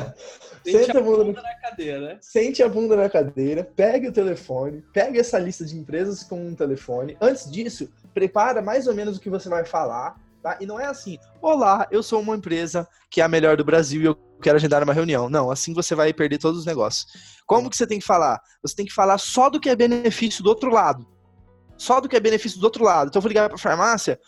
Sente 0.63 0.85
Senta 0.85 0.99
a 0.99 1.01
bunda, 1.01 1.41
na 1.41 1.55
cadeira, 1.55 1.99
né? 1.99 2.17
Sente 2.21 2.63
a 2.63 2.69
bunda 2.69 2.95
na 2.95 3.09
cadeira, 3.09 3.63
pegue 3.63 4.07
o 4.07 4.13
telefone, 4.13 4.83
pegue 4.93 5.19
essa 5.19 5.37
lista 5.37 5.65
de 5.65 5.77
empresas 5.77 6.23
com 6.23 6.47
um 6.47 6.55
telefone. 6.55 7.17
Antes 7.19 7.49
disso, 7.51 7.89
prepara 8.13 8.61
mais 8.61 8.87
ou 8.87 8.93
menos 8.93 9.17
o 9.17 9.19
que 9.19 9.29
você 9.29 9.49
vai 9.49 9.65
falar, 9.65 10.19
tá? 10.41 10.57
E 10.61 10.65
não 10.65 10.79
é 10.79 10.85
assim, 10.85 11.17
olá, 11.41 11.87
eu 11.91 12.01
sou 12.01 12.21
uma 12.21 12.35
empresa 12.35 12.87
que 13.09 13.21
é 13.21 13.23
a 13.23 13.27
melhor 13.27 13.57
do 13.57 13.65
Brasil 13.65 14.01
e 14.01 14.05
eu 14.05 14.15
quero 14.41 14.57
agendar 14.57 14.83
uma 14.83 14.93
reunião. 14.93 15.29
Não, 15.29 15.49
assim 15.49 15.73
você 15.73 15.95
vai 15.95 16.13
perder 16.13 16.37
todos 16.37 16.59
os 16.59 16.65
negócios. 16.65 17.07
Como 17.45 17.69
que 17.69 17.77
você 17.77 17.87
tem 17.87 17.99
que 17.99 18.05
falar? 18.05 18.41
Você 18.61 18.75
tem 18.75 18.85
que 18.85 18.93
falar 18.93 19.17
só 19.17 19.49
do 19.49 19.59
que 19.59 19.69
é 19.69 19.75
benefício 19.75 20.43
do 20.43 20.49
outro 20.49 20.71
lado. 20.71 21.07
Só 21.77 21.99
do 21.99 22.07
que 22.07 22.15
é 22.15 22.19
benefício 22.19 22.59
do 22.59 22.63
outro 22.63 22.83
lado. 22.83 23.09
Então 23.09 23.19
eu 23.19 23.21
vou 23.21 23.29
ligar 23.29 23.49
para 23.49 23.55
a 23.55 23.59
farmácia, 23.59 24.19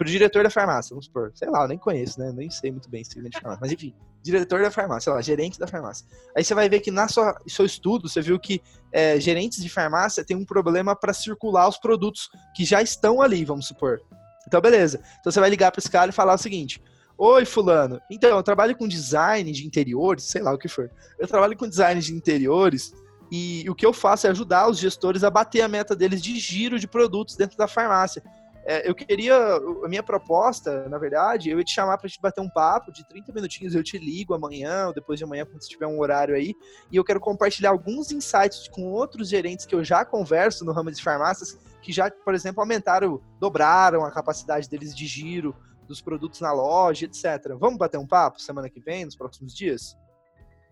pro 0.00 0.08
diretor 0.08 0.42
da 0.42 0.48
farmácia, 0.48 0.94
vamos 0.94 1.04
supor, 1.04 1.30
sei 1.34 1.50
lá, 1.50 1.64
eu 1.64 1.68
nem 1.68 1.76
conheço, 1.76 2.18
né? 2.18 2.32
Nem 2.34 2.48
sei 2.48 2.72
muito 2.72 2.88
bem 2.88 3.04
segmento 3.04 3.32
de 3.32 3.40
farmácia, 3.42 3.60
mas 3.60 3.70
enfim, 3.70 3.94
diretor 4.22 4.62
da 4.62 4.70
farmácia, 4.70 5.02
sei 5.02 5.12
lá, 5.12 5.20
gerente 5.20 5.58
da 5.58 5.66
farmácia. 5.66 6.06
Aí 6.34 6.42
você 6.42 6.54
vai 6.54 6.70
ver 6.70 6.80
que 6.80 6.90
na 6.90 7.06
sua 7.06 7.38
seu 7.46 7.66
estudo, 7.66 8.08
você 8.08 8.22
viu 8.22 8.40
que 8.40 8.62
é, 8.90 9.20
gerentes 9.20 9.62
de 9.62 9.68
farmácia 9.68 10.24
têm 10.24 10.38
um 10.38 10.44
problema 10.46 10.96
para 10.96 11.12
circular 11.12 11.68
os 11.68 11.76
produtos 11.76 12.30
que 12.56 12.64
já 12.64 12.80
estão 12.80 13.20
ali, 13.20 13.44
vamos 13.44 13.66
supor. 13.66 14.00
Então, 14.48 14.58
beleza. 14.58 15.02
Então 15.20 15.30
você 15.30 15.38
vai 15.38 15.50
ligar 15.50 15.70
para 15.70 15.80
esse 15.80 15.90
cara 15.90 16.08
e 16.08 16.14
falar 16.14 16.32
o 16.32 16.38
seguinte: 16.38 16.82
Oi, 17.18 17.44
fulano. 17.44 18.00
Então, 18.10 18.30
eu 18.30 18.42
trabalho 18.42 18.74
com 18.74 18.88
design 18.88 19.52
de 19.52 19.66
interiores, 19.66 20.24
sei 20.24 20.40
lá 20.40 20.54
o 20.54 20.58
que 20.58 20.66
for. 20.66 20.90
Eu 21.18 21.28
trabalho 21.28 21.54
com 21.58 21.68
design 21.68 22.00
de 22.00 22.14
interiores 22.14 22.94
e 23.30 23.68
o 23.68 23.74
que 23.74 23.84
eu 23.84 23.92
faço 23.92 24.26
é 24.26 24.30
ajudar 24.30 24.66
os 24.66 24.78
gestores 24.78 25.22
a 25.22 25.28
bater 25.28 25.60
a 25.60 25.68
meta 25.68 25.94
deles 25.94 26.22
de 26.22 26.38
giro 26.38 26.78
de 26.78 26.88
produtos 26.88 27.36
dentro 27.36 27.58
da 27.58 27.68
farmácia 27.68 28.22
é, 28.64 28.88
eu 28.88 28.94
queria. 28.94 29.36
A 29.84 29.88
minha 29.88 30.02
proposta, 30.02 30.88
na 30.88 30.98
verdade, 30.98 31.50
eu 31.50 31.58
ia 31.58 31.64
te 31.64 31.72
chamar 31.72 31.96
pra 31.98 32.08
gente 32.08 32.20
bater 32.20 32.40
um 32.40 32.48
papo 32.48 32.92
de 32.92 33.06
30 33.08 33.32
minutinhos. 33.32 33.74
Eu 33.74 33.82
te 33.82 33.98
ligo 33.98 34.34
amanhã 34.34 34.88
ou 34.88 34.92
depois 34.92 35.18
de 35.18 35.24
amanhã, 35.24 35.46
quando 35.46 35.60
tiver 35.60 35.86
um 35.86 35.98
horário 35.98 36.34
aí. 36.34 36.54
E 36.90 36.96
eu 36.96 37.04
quero 37.04 37.20
compartilhar 37.20 37.70
alguns 37.70 38.12
insights 38.12 38.68
com 38.68 38.82
outros 38.92 39.28
gerentes 39.28 39.64
que 39.64 39.74
eu 39.74 39.82
já 39.82 40.04
converso 40.04 40.64
no 40.64 40.72
ramo 40.72 40.90
de 40.90 41.02
farmácias, 41.02 41.58
que 41.80 41.92
já, 41.92 42.10
por 42.10 42.34
exemplo, 42.34 42.60
aumentaram, 42.60 43.20
dobraram 43.38 44.04
a 44.04 44.10
capacidade 44.10 44.68
deles 44.68 44.94
de 44.94 45.06
giro 45.06 45.56
dos 45.88 46.00
produtos 46.00 46.40
na 46.40 46.52
loja, 46.52 47.06
etc. 47.06 47.54
Vamos 47.58 47.78
bater 47.78 47.98
um 47.98 48.06
papo 48.06 48.40
semana 48.40 48.68
que 48.68 48.80
vem, 48.80 49.04
nos 49.04 49.16
próximos 49.16 49.54
dias? 49.54 49.96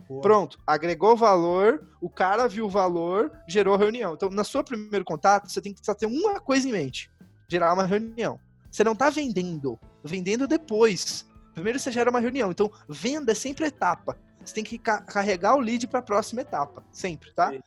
Boa. 0.07 0.21
Pronto, 0.21 0.59
agregou 0.67 1.17
valor, 1.17 1.87
o 2.01 2.09
cara 2.09 2.47
viu 2.47 2.67
o 2.67 2.71
valor, 2.71 3.33
gerou 3.49 3.77
reunião. 3.77 4.15
Então, 4.15 4.31
na 4.31 4.45
sua 4.45 4.63
primeiro 4.63 5.05
contato, 5.05 5.51
você 5.51 5.61
tem 5.61 5.75
que 5.75 5.85
só 5.85 5.93
ter 5.93 6.07
uma 6.07 6.39
coisa 6.39 6.69
em 6.69 6.73
mente 6.73 7.11
gerar 7.49 7.73
uma 7.73 7.85
reunião. 7.85 8.39
Você 8.71 8.85
não 8.85 8.93
está 8.93 9.09
vendendo, 9.09 9.79
vendendo 10.05 10.47
depois. 10.47 11.27
Primeiro 11.55 11.79
você 11.79 11.91
gera 11.91 12.11
uma 12.11 12.21
reunião. 12.21 12.51
Então, 12.51 12.71
venda 12.89 13.33
é 13.33 13.35
sempre 13.35 13.67
etapa. 13.67 14.19
Você 14.45 14.55
tem 14.55 14.65
que 14.65 14.79
ca 14.79 15.01
carregar 15.01 15.57
o 15.57 15.61
lead 15.61 15.87
para 15.89 16.01
a 16.01 16.03
próxima 16.03 16.43
etapa, 16.43 16.85
sempre, 16.93 17.33
tá? 17.33 17.51
Sim. 17.51 17.61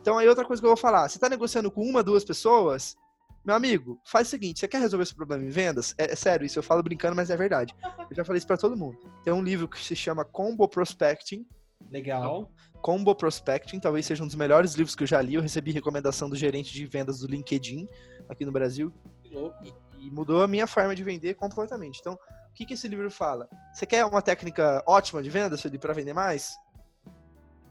Então, 0.00 0.18
aí 0.18 0.28
outra 0.28 0.44
coisa 0.44 0.60
que 0.60 0.66
eu 0.66 0.70
vou 0.70 0.76
falar, 0.76 1.08
você 1.08 1.16
está 1.16 1.28
negociando 1.28 1.70
com 1.70 1.82
uma, 1.82 2.02
duas 2.02 2.24
pessoas, 2.24 2.96
meu 3.44 3.54
amigo, 3.54 3.98
faz 4.04 4.26
o 4.28 4.30
seguinte, 4.30 4.60
você 4.60 4.68
quer 4.68 4.80
resolver 4.80 5.04
esse 5.04 5.14
problema 5.14 5.42
em 5.44 5.48
vendas? 5.48 5.94
É, 5.96 6.12
é 6.12 6.16
sério, 6.16 6.44
isso 6.44 6.58
eu 6.58 6.62
falo 6.62 6.82
brincando, 6.82 7.16
mas 7.16 7.30
é 7.30 7.36
verdade. 7.36 7.74
Eu 8.10 8.16
já 8.16 8.24
falei 8.24 8.38
isso 8.38 8.46
para 8.46 8.58
todo 8.58 8.76
mundo. 8.76 8.98
Tem 9.24 9.32
um 9.32 9.42
livro 9.42 9.66
que 9.66 9.82
se 9.82 9.96
chama 9.96 10.24
Combo 10.24 10.68
Prospecting. 10.68 11.46
Legal. 11.90 12.50
Combo 12.82 13.14
Prospecting, 13.14 13.80
talvez 13.80 14.04
seja 14.04 14.22
um 14.22 14.26
dos 14.26 14.36
melhores 14.36 14.74
livros 14.74 14.94
que 14.94 15.02
eu 15.02 15.06
já 15.06 15.20
li. 15.22 15.34
Eu 15.34 15.42
recebi 15.42 15.72
recomendação 15.72 16.28
do 16.28 16.36
gerente 16.36 16.72
de 16.72 16.84
vendas 16.84 17.20
do 17.20 17.26
LinkedIn 17.26 17.88
aqui 18.28 18.44
no 18.44 18.52
Brasil, 18.52 18.92
e, 19.62 19.74
e, 19.98 20.10
mudou 20.10 20.42
a 20.42 20.48
minha 20.48 20.66
forma 20.66 20.94
de 20.94 21.04
vender 21.04 21.34
completamente. 21.34 21.98
Então, 22.00 22.14
o 22.14 22.54
que, 22.54 22.66
que 22.66 22.74
esse 22.74 22.88
livro 22.88 23.10
fala? 23.10 23.48
Você 23.72 23.86
quer 23.86 24.04
uma 24.04 24.22
técnica 24.22 24.82
ótima 24.86 25.22
de 25.22 25.30
venda, 25.30 25.56
Felipe, 25.56 25.82
para 25.82 25.94
vender 25.94 26.12
mais? 26.12 26.56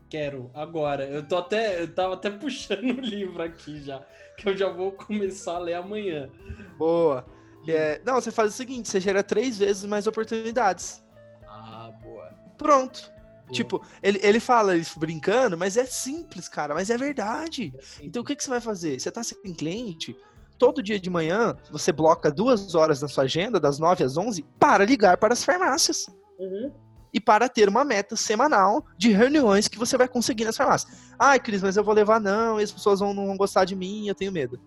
Quero, 0.09 0.49
agora. 0.53 1.05
Eu 1.05 1.27
tô 1.27 1.37
até. 1.37 1.81
Eu 1.81 1.93
tava 1.93 2.13
até 2.13 2.29
puxando 2.31 2.97
o 2.97 3.01
livro 3.01 3.41
aqui 3.43 3.81
já. 3.81 4.01
Que 4.37 4.49
eu 4.49 4.57
já 4.57 4.69
vou 4.69 4.91
começar 4.91 5.55
a 5.55 5.59
ler 5.59 5.73
amanhã. 5.73 6.29
Boa. 6.77 7.25
É, 7.67 8.01
não, 8.05 8.15
você 8.15 8.31
faz 8.31 8.53
o 8.53 8.55
seguinte: 8.55 8.87
você 8.87 8.99
gera 8.99 9.23
três 9.23 9.57
vezes 9.57 9.83
mais 9.83 10.07
oportunidades. 10.07 11.03
Ah, 11.45 11.91
boa. 12.01 12.29
Pronto. 12.57 13.01
Boa. 13.01 13.51
Tipo, 13.51 13.85
ele, 14.01 14.19
ele 14.21 14.39
fala 14.39 14.75
isso 14.75 14.99
brincando, 14.99 15.57
mas 15.57 15.77
é 15.77 15.85
simples, 15.85 16.47
cara, 16.47 16.73
mas 16.73 16.89
é 16.89 16.97
verdade. 16.97 17.73
É 17.77 18.05
então 18.05 18.21
o 18.21 18.25
que, 18.25 18.35
que 18.35 18.43
você 18.43 18.49
vai 18.49 18.61
fazer? 18.61 18.99
Você 18.99 19.11
tá 19.11 19.23
sem 19.23 19.53
cliente, 19.53 20.15
todo 20.57 20.83
dia 20.83 20.99
de 20.99 21.09
manhã 21.09 21.55
você 21.71 21.91
bloca 21.91 22.31
duas 22.31 22.75
horas 22.75 23.01
na 23.01 23.07
sua 23.07 23.23
agenda, 23.25 23.59
das 23.59 23.79
9 23.79 24.03
às 24.03 24.17
11, 24.17 24.43
para 24.59 24.85
ligar 24.85 25.17
para 25.17 25.33
as 25.33 25.43
farmácias. 25.43 26.07
Uhum. 26.39 26.71
E 27.13 27.19
para 27.19 27.47
ter 27.47 27.69
uma 27.69 27.85
meta 27.85 28.15
semanal 28.15 28.85
de 28.97 29.11
reuniões 29.11 29.67
que 29.67 29.77
você 29.77 29.97
vai 29.97 30.07
conseguir 30.07 30.45
nas 30.45 30.57
farmácias. 30.57 31.13
Ai, 31.17 31.39
Cris, 31.39 31.61
mas 31.61 31.77
eu 31.77 31.83
vou 31.83 31.93
levar 31.93 32.19
não, 32.19 32.59
e 32.59 32.63
as 32.63 32.71
pessoas 32.71 32.99
vão, 32.99 33.13
não 33.13 33.27
vão 33.27 33.37
gostar 33.37 33.65
de 33.65 33.75
mim, 33.75 34.07
eu 34.07 34.15
tenho 34.15 34.31
medo. 34.31 34.59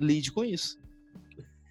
Lide 0.00 0.32
com 0.32 0.44
isso. 0.44 0.78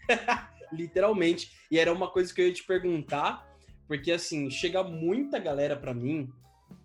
Literalmente. 0.71 1.51
E 1.69 1.77
era 1.77 1.91
uma 1.91 2.09
coisa 2.09 2.33
que 2.33 2.41
eu 2.41 2.47
ia 2.47 2.53
te 2.53 2.63
perguntar, 2.63 3.45
porque 3.87 4.11
assim, 4.11 4.49
chega 4.49 4.83
muita 4.83 5.37
galera 5.37 5.75
para 5.75 5.93
mim, 5.93 6.29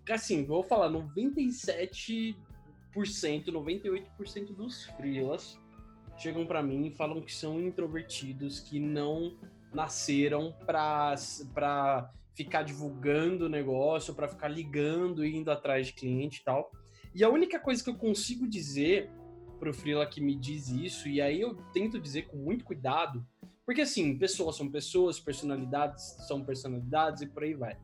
assim, 0.09 0.45
vou 0.45 0.63
falar, 0.63 0.89
97%, 0.89 2.35
98% 2.95 4.55
dos 4.55 4.85
freelas 4.97 5.60
chegam 6.21 6.45
para 6.45 6.61
mim 6.61 6.87
e 6.87 6.91
falam 6.91 7.21
que 7.21 7.33
são 7.33 7.59
introvertidos, 7.59 8.59
que 8.59 8.79
não 8.79 9.35
nasceram 9.73 10.53
para 10.65 11.15
ficar 12.35 12.63
divulgando 12.63 13.45
o 13.45 13.49
negócio, 13.49 14.13
para 14.13 14.27
ficar 14.27 14.47
ligando 14.47 15.25
e 15.25 15.35
indo 15.35 15.49
atrás 15.49 15.87
de 15.87 15.93
cliente 15.93 16.39
e 16.39 16.43
tal. 16.43 16.71
E 17.13 17.23
a 17.23 17.29
única 17.29 17.59
coisa 17.59 17.83
que 17.83 17.89
eu 17.89 17.95
consigo 17.95 18.47
dizer 18.47 19.09
pro 19.59 19.73
Freela 19.73 20.05
que 20.05 20.21
me 20.21 20.35
diz 20.35 20.69
isso, 20.69 21.07
e 21.07 21.21
aí 21.21 21.41
eu 21.41 21.55
tento 21.73 21.99
dizer 21.99 22.23
com 22.27 22.37
muito 22.37 22.63
cuidado, 22.65 23.25
porque 23.65 23.81
assim, 23.81 24.17
pessoas 24.17 24.55
são 24.55 24.69
pessoas, 24.69 25.19
personalidades 25.19 26.03
são 26.27 26.43
personalidades 26.43 27.21
e 27.21 27.27
por 27.27 27.43
aí 27.43 27.53
vai. 27.53 27.77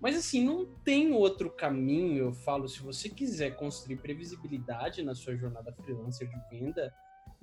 Mas 0.00 0.16
assim, 0.16 0.44
não 0.44 0.66
tem 0.84 1.12
outro 1.12 1.50
caminho, 1.50 2.24
eu 2.24 2.32
falo, 2.32 2.68
se 2.68 2.80
você 2.80 3.08
quiser 3.08 3.56
construir 3.56 3.96
previsibilidade 3.96 5.02
na 5.02 5.14
sua 5.14 5.36
jornada 5.36 5.72
freelancer 5.72 6.28
de 6.28 6.36
venda, 6.50 6.92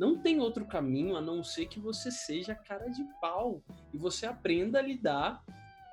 não 0.02 0.18
tem 0.18 0.40
outro 0.40 0.66
caminho 0.66 1.16
a 1.16 1.22
não 1.22 1.44
ser 1.44 1.68
que 1.68 1.80
você 1.80 2.10
seja 2.10 2.56
cara 2.56 2.88
de 2.88 3.04
pau 3.22 3.62
e 3.94 4.00
você 4.00 4.26
aprenda 4.26 4.80
a 4.80 4.82
lidar 4.82 5.44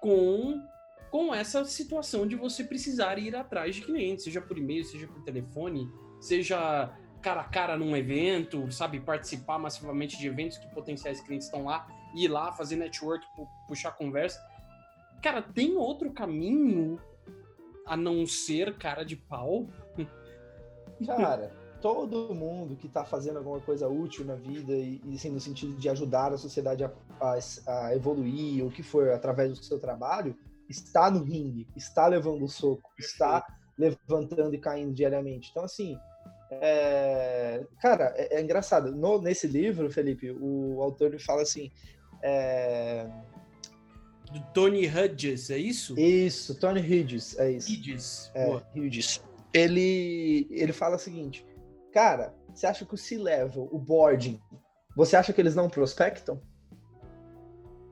com 0.01 0.67
com 1.11 1.35
essa 1.35 1.65
situação 1.65 2.27
de 2.27 2.35
você 2.35 2.65
precisar 2.65 3.19
ir 3.19 3.35
atrás 3.37 3.75
de 3.75 3.83
clientes, 3.83 4.25
seja 4.25 4.41
por 4.41 4.57
e-mail, 4.57 4.85
seja 4.85 5.07
por 5.07 5.23
telefone, 5.23 5.91
seja 6.21 6.91
cara 7.23 7.41
a 7.43 7.45
cara 7.45 7.77
num 7.79 7.97
evento, 7.97 8.71
sabe, 8.71 9.01
participar 9.01 9.59
massivamente 9.59 10.19
de 10.19 10.27
eventos 10.27 10.59
que 10.59 10.69
potenciais 10.75 11.21
clientes 11.21 11.47
estão 11.47 11.65
lá, 11.65 11.87
ir 12.15 12.29
lá 12.29 12.53
fazer 12.53 12.77
network, 12.77 13.27
puxar 13.67 13.93
conversa. 13.93 14.39
Cara, 15.23 15.43
tem 15.43 15.77
outro 15.77 16.13
caminho 16.13 17.01
a 17.87 17.97
não 17.97 18.27
ser 18.27 18.77
cara 18.77 19.03
de 19.03 19.17
pau? 19.17 19.67
Cara, 21.07 21.53
todo 21.81 22.35
mundo 22.35 22.77
que 22.77 22.87
está 22.87 23.05
fazendo 23.05 23.39
alguma 23.39 23.61
coisa 23.61 23.89
útil 23.89 24.25
na 24.25 24.35
vida 24.35 24.73
e, 24.73 25.01
e 25.05 25.15
assim, 25.15 25.31
no 25.31 25.41
sentido 25.41 25.75
de 25.75 25.89
ajudar 25.89 26.33
a 26.33 26.39
sociedade 26.39 26.85
a, 26.85 26.91
a, 27.21 27.39
a 27.67 27.95
evoluir, 27.95 28.65
o 28.65 28.71
que 28.71 28.83
for, 28.83 29.11
através 29.11 29.59
do 29.59 29.65
seu 29.65 29.79
trabalho, 29.79 30.37
está 30.69 31.11
no 31.11 31.23
ringue, 31.23 31.67
está 31.77 32.07
levando 32.07 32.45
o 32.45 32.49
soco, 32.49 32.91
está 32.99 33.45
levantando 33.79 34.55
e 34.55 34.59
caindo 34.59 34.93
diariamente. 34.93 35.51
Então, 35.51 35.65
assim, 35.65 35.99
é... 36.51 37.65
cara, 37.81 38.13
é, 38.17 38.39
é 38.39 38.43
engraçado. 38.43 38.95
No, 38.95 39.21
nesse 39.21 39.47
livro, 39.47 39.91
Felipe, 39.91 40.31
o 40.31 40.83
autor 40.83 41.19
fala 41.21 41.43
assim. 41.43 41.71
É... 42.23 43.09
Do 44.33 44.41
Tony 44.53 44.87
Hudges, 44.87 45.49
é 45.49 45.57
isso? 45.57 45.99
Isso, 45.99 46.55
Tony 46.59 46.81
Hudges, 46.81 47.39
é 47.39 47.53
isso. 47.53 47.73
Hudges. 47.73 48.31
É, 48.35 48.61
Hudges. 48.77 49.23
Ele, 49.55 50.47
ele 50.51 50.73
fala 50.75 50.97
o 50.97 50.99
seguinte: 50.99 51.47
Cara, 51.93 52.35
você 52.55 52.67
acha 52.67 52.85
que 52.85 52.95
o 52.95 52.99
C-Level, 52.99 53.69
o 53.71 53.79
boarding, 53.79 54.41
você 54.97 55.17
acha 55.17 55.33
que 55.33 55.41
eles 55.41 55.55
não 55.55 55.69
prospectam? 55.69 56.41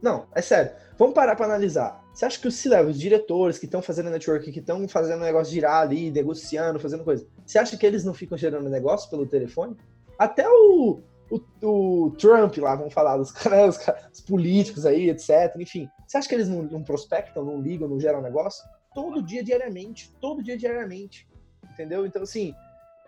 Não, 0.02 0.26
é 0.35 0.42
sério. 0.42 0.72
Vamos 0.98 1.14
parar 1.14 1.37
para 1.37 1.46
analisar. 1.46 2.04
Você 2.12 2.24
acha 2.24 2.40
que 2.40 2.48
os 2.48 2.54
C-Level, 2.56 2.90
os 2.90 2.98
diretores 2.98 3.59
que 3.59 3.66
estão 3.66 3.82
fazendo 3.82 4.11
network, 4.11 4.50
que 4.50 4.61
estão 4.61 4.87
fazendo 4.88 5.20
o 5.20 5.24
negócio 5.24 5.52
girar 5.52 5.82
ali, 5.82 6.11
negociando, 6.11 6.78
fazendo 6.78 7.04
coisa, 7.04 7.26
você 7.44 7.59
acha 7.59 7.76
que 7.76 7.85
eles 7.85 8.04
não 8.04 8.14
ficam 8.14 8.37
gerando 8.37 8.68
negócio 8.68 9.11
pelo 9.11 9.26
telefone? 9.26 9.76
Até 10.18 10.48
o, 10.48 11.00
o, 11.30 11.40
o 11.66 12.11
Trump 12.12 12.56
lá, 12.59 12.74
vamos 12.74 12.94
falar, 12.94 13.18
os, 13.18 13.32
caras, 13.32 13.78
os, 14.12 14.20
políticos 14.20 14.87
aí, 14.87 15.11
etc. 15.11 15.54
Enfim, 15.59 15.88
você 16.06 16.18
acha 16.18 16.28
que 16.28 16.35
eles 16.35 16.48
não, 16.48 16.62
não 16.62 16.82
prospectam, 16.82 17.44
não 17.44 17.61
ligam, 17.61 17.88
não 17.88 18.00
geram 18.00 18.22
negócio? 18.22 18.64
Todo 18.94 19.22
dia, 19.22 19.44
diariamente. 19.44 20.12
Todo 20.20 20.42
dia, 20.42 20.56
diariamente. 20.56 21.28
Entendeu? 21.72 22.06
Então, 22.06 22.22
assim, 22.22 22.54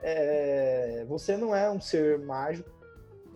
é, 0.02 1.04
você 1.08 1.36
não 1.36 1.54
é 1.54 1.70
um 1.70 1.80
ser 1.80 2.18
mágico 2.18 2.70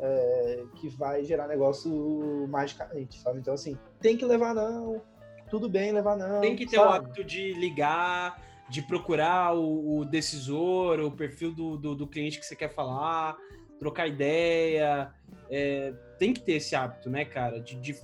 é, 0.00 0.64
que 0.76 0.88
vai 0.88 1.24
gerar 1.24 1.46
negócio 1.46 2.46
magicamente, 2.48 3.18
sabe? 3.20 3.38
Então, 3.38 3.54
assim, 3.54 3.78
tem 4.00 4.16
que 4.16 4.24
levar 4.24 4.54
não, 4.54 5.00
tudo 5.48 5.68
bem 5.68 5.92
levar 5.92 6.16
não. 6.16 6.40
Tem 6.40 6.56
que 6.56 6.66
ter 6.66 6.76
sabe? 6.76 6.88
o 6.88 6.92
hábito 6.92 7.24
de 7.24 7.52
ligar, 7.52 8.42
de 8.68 8.82
procurar 8.82 9.54
o, 9.54 9.98
o 9.98 10.04
decisor, 10.04 10.98
o 11.00 11.10
perfil 11.10 11.52
do, 11.52 11.76
do, 11.76 11.94
do, 11.94 12.06
cliente 12.06 12.38
que 12.38 12.46
você 12.46 12.56
quer 12.56 12.72
falar, 12.72 13.36
trocar 13.78 14.06
ideia. 14.06 15.12
É, 15.50 15.92
tem 16.18 16.32
que 16.32 16.40
ter 16.40 16.54
esse 16.54 16.74
hábito, 16.74 17.10
né, 17.10 17.24
cara? 17.24 17.60
De, 17.60 17.76
de... 17.76 17.94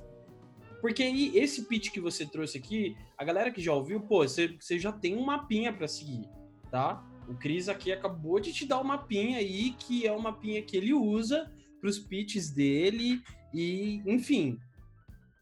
Porque 0.80 1.02
aí, 1.02 1.36
esse 1.36 1.64
pitch 1.64 1.90
que 1.90 2.00
você 2.00 2.26
trouxe 2.26 2.58
aqui, 2.58 2.94
a 3.16 3.24
galera 3.24 3.50
que 3.50 3.62
já 3.62 3.72
ouviu, 3.72 4.00
pô, 4.00 4.18
você, 4.18 4.54
você 4.60 4.78
já 4.78 4.92
tem 4.92 5.16
um 5.16 5.24
mapinha 5.24 5.72
para 5.72 5.88
seguir, 5.88 6.28
tá? 6.70 7.02
O 7.28 7.34
Cris 7.34 7.68
aqui 7.68 7.92
acabou 7.92 8.40
de 8.40 8.52
te 8.52 8.66
dar 8.66 8.76
uma 8.76 8.96
mapinha 8.96 9.38
aí, 9.38 9.72
que 9.72 10.06
é 10.06 10.12
uma 10.12 10.30
mapinha 10.30 10.62
que 10.62 10.76
ele 10.76 10.94
usa 10.94 11.50
para 11.80 11.90
os 11.90 11.98
pitches 11.98 12.50
dele 12.50 13.22
e, 13.52 14.02
enfim. 14.06 14.58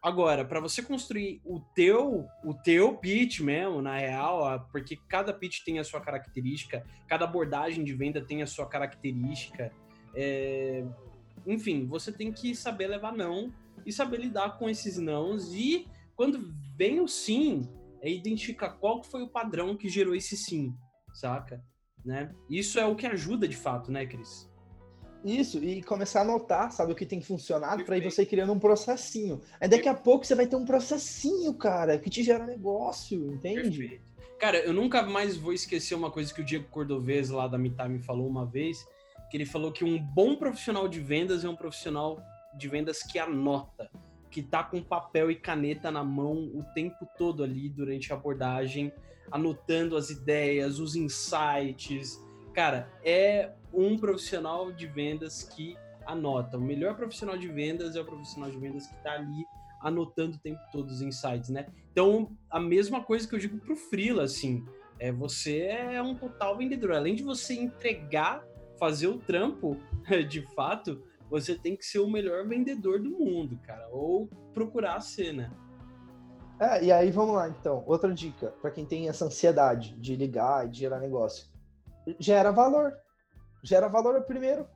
Agora, 0.02 0.44
para 0.44 0.60
você 0.60 0.82
construir 0.82 1.40
o 1.44 1.60
teu, 1.74 2.26
o 2.44 2.54
teu 2.54 2.96
pitch 2.96 3.40
mesmo, 3.40 3.82
na 3.82 3.96
real, 3.98 4.68
porque 4.70 4.96
cada 5.08 5.32
pitch 5.32 5.64
tem 5.64 5.78
a 5.78 5.84
sua 5.84 6.00
característica, 6.00 6.84
cada 7.08 7.24
abordagem 7.24 7.82
de 7.82 7.92
venda 7.94 8.20
tem 8.20 8.42
a 8.42 8.46
sua 8.46 8.66
característica. 8.66 9.72
É... 10.14 10.84
Enfim, 11.46 11.86
você 11.86 12.12
tem 12.12 12.32
que 12.32 12.54
saber 12.54 12.88
levar 12.88 13.12
não 13.12 13.52
e 13.84 13.92
saber 13.92 14.20
lidar 14.20 14.58
com 14.58 14.68
esses 14.68 14.98
nãos 14.98 15.52
e 15.54 15.86
quando 16.16 16.52
vem 16.76 17.00
o 17.00 17.06
sim, 17.06 17.68
é 18.00 18.10
identificar 18.10 18.70
qual 18.70 19.02
foi 19.02 19.22
o 19.22 19.28
padrão 19.28 19.76
que 19.76 19.88
gerou 19.88 20.14
esse 20.14 20.36
sim, 20.36 20.74
saca? 21.12 21.62
Né? 22.06 22.30
Isso 22.48 22.78
é 22.78 22.86
o 22.86 22.94
que 22.94 23.06
ajuda 23.06 23.48
de 23.48 23.56
fato, 23.56 23.90
né, 23.90 24.06
Cris? 24.06 24.48
Isso, 25.24 25.62
e 25.62 25.82
começar 25.82 26.20
a 26.20 26.22
anotar, 26.22 26.70
sabe, 26.70 26.92
o 26.92 26.94
que 26.94 27.04
tem 27.04 27.20
funcionado 27.20 27.84
para 27.84 27.98
ir 27.98 28.04
você 28.04 28.24
criando 28.24 28.52
um 28.52 28.60
processinho. 28.60 29.40
Aí 29.60 29.68
daqui 29.68 29.88
a 29.88 29.94
pouco 29.94 30.24
você 30.24 30.36
vai 30.36 30.46
ter 30.46 30.54
um 30.54 30.64
processinho, 30.64 31.52
cara, 31.54 31.98
que 31.98 32.08
te 32.08 32.22
gera 32.22 32.46
negócio, 32.46 33.32
entende? 33.32 33.78
Perfeito. 33.78 34.16
Cara, 34.38 34.58
eu 34.58 34.72
nunca 34.72 35.02
mais 35.02 35.36
vou 35.36 35.52
esquecer 35.52 35.94
uma 35.94 36.10
coisa 36.10 36.32
que 36.32 36.42
o 36.42 36.44
Diego 36.44 36.68
Cordovez 36.68 37.30
lá 37.30 37.48
da 37.48 37.58
Mitime 37.58 37.94
me 37.94 37.98
falou 37.98 38.28
uma 38.28 38.46
vez, 38.46 38.86
que 39.30 39.36
ele 39.36 39.46
falou 39.46 39.72
que 39.72 39.84
um 39.84 39.98
bom 39.98 40.36
profissional 40.36 40.86
de 40.86 41.00
vendas 41.00 41.44
é 41.44 41.48
um 41.48 41.56
profissional 41.56 42.22
de 42.56 42.68
vendas 42.68 43.02
que 43.02 43.18
anota, 43.18 43.90
que 44.30 44.42
tá 44.42 44.62
com 44.62 44.82
papel 44.82 45.30
e 45.30 45.34
caneta 45.34 45.90
na 45.90 46.04
mão 46.04 46.50
o 46.54 46.62
tempo 46.74 47.08
todo 47.18 47.42
ali 47.42 47.68
durante 47.68 48.12
a 48.12 48.16
abordagem, 48.16 48.92
anotando 49.30 49.96
as 49.96 50.10
ideias, 50.10 50.78
os 50.78 50.96
insights. 50.96 52.22
Cara, 52.54 52.90
é 53.04 53.52
um 53.72 53.98
profissional 53.98 54.72
de 54.72 54.86
vendas 54.86 55.42
que 55.42 55.76
anota. 56.06 56.56
O 56.56 56.60
melhor 56.60 56.96
profissional 56.96 57.36
de 57.36 57.48
vendas 57.48 57.96
é 57.96 58.00
o 58.00 58.04
profissional 58.04 58.50
de 58.50 58.58
vendas 58.58 58.86
que 58.86 58.94
está 58.94 59.12
ali 59.12 59.44
anotando 59.80 60.36
o 60.36 60.40
tempo 60.40 60.60
todo 60.72 60.88
os 60.88 61.02
insights, 61.02 61.50
né? 61.50 61.66
Então, 61.92 62.36
a 62.50 62.58
mesma 62.58 63.02
coisa 63.02 63.28
que 63.28 63.34
eu 63.34 63.38
digo 63.38 63.58
pro 63.58 63.76
Freela, 63.76 64.24
assim, 64.24 64.64
é 64.98 65.12
você 65.12 65.60
é 65.60 66.02
um 66.02 66.14
total 66.14 66.56
vendedor. 66.56 66.92
Além 66.92 67.14
de 67.14 67.22
você 67.22 67.54
entregar, 67.54 68.44
fazer 68.78 69.08
o 69.08 69.18
trampo, 69.18 69.76
de 70.28 70.42
fato, 70.54 71.02
você 71.30 71.56
tem 71.56 71.76
que 71.76 71.84
ser 71.84 71.98
o 71.98 72.10
melhor 72.10 72.46
vendedor 72.46 73.00
do 73.00 73.10
mundo, 73.10 73.58
cara, 73.64 73.88
ou 73.90 74.28
procurar 74.54 75.00
ser, 75.00 75.32
né? 75.32 75.50
É, 76.58 76.84
e 76.84 76.92
aí 76.92 77.10
vamos 77.10 77.34
lá, 77.34 77.48
então. 77.48 77.84
Outra 77.86 78.12
dica 78.12 78.54
para 78.62 78.70
quem 78.70 78.86
tem 78.86 79.08
essa 79.08 79.26
ansiedade 79.26 79.94
de 79.96 80.16
ligar 80.16 80.66
e 80.66 80.70
de 80.70 80.78
gerar 80.78 81.00
negócio. 81.00 81.46
Gera 82.18 82.50
valor. 82.50 82.96
Gera 83.62 83.88
valor 83.88 84.22
primeiro. 84.22 84.66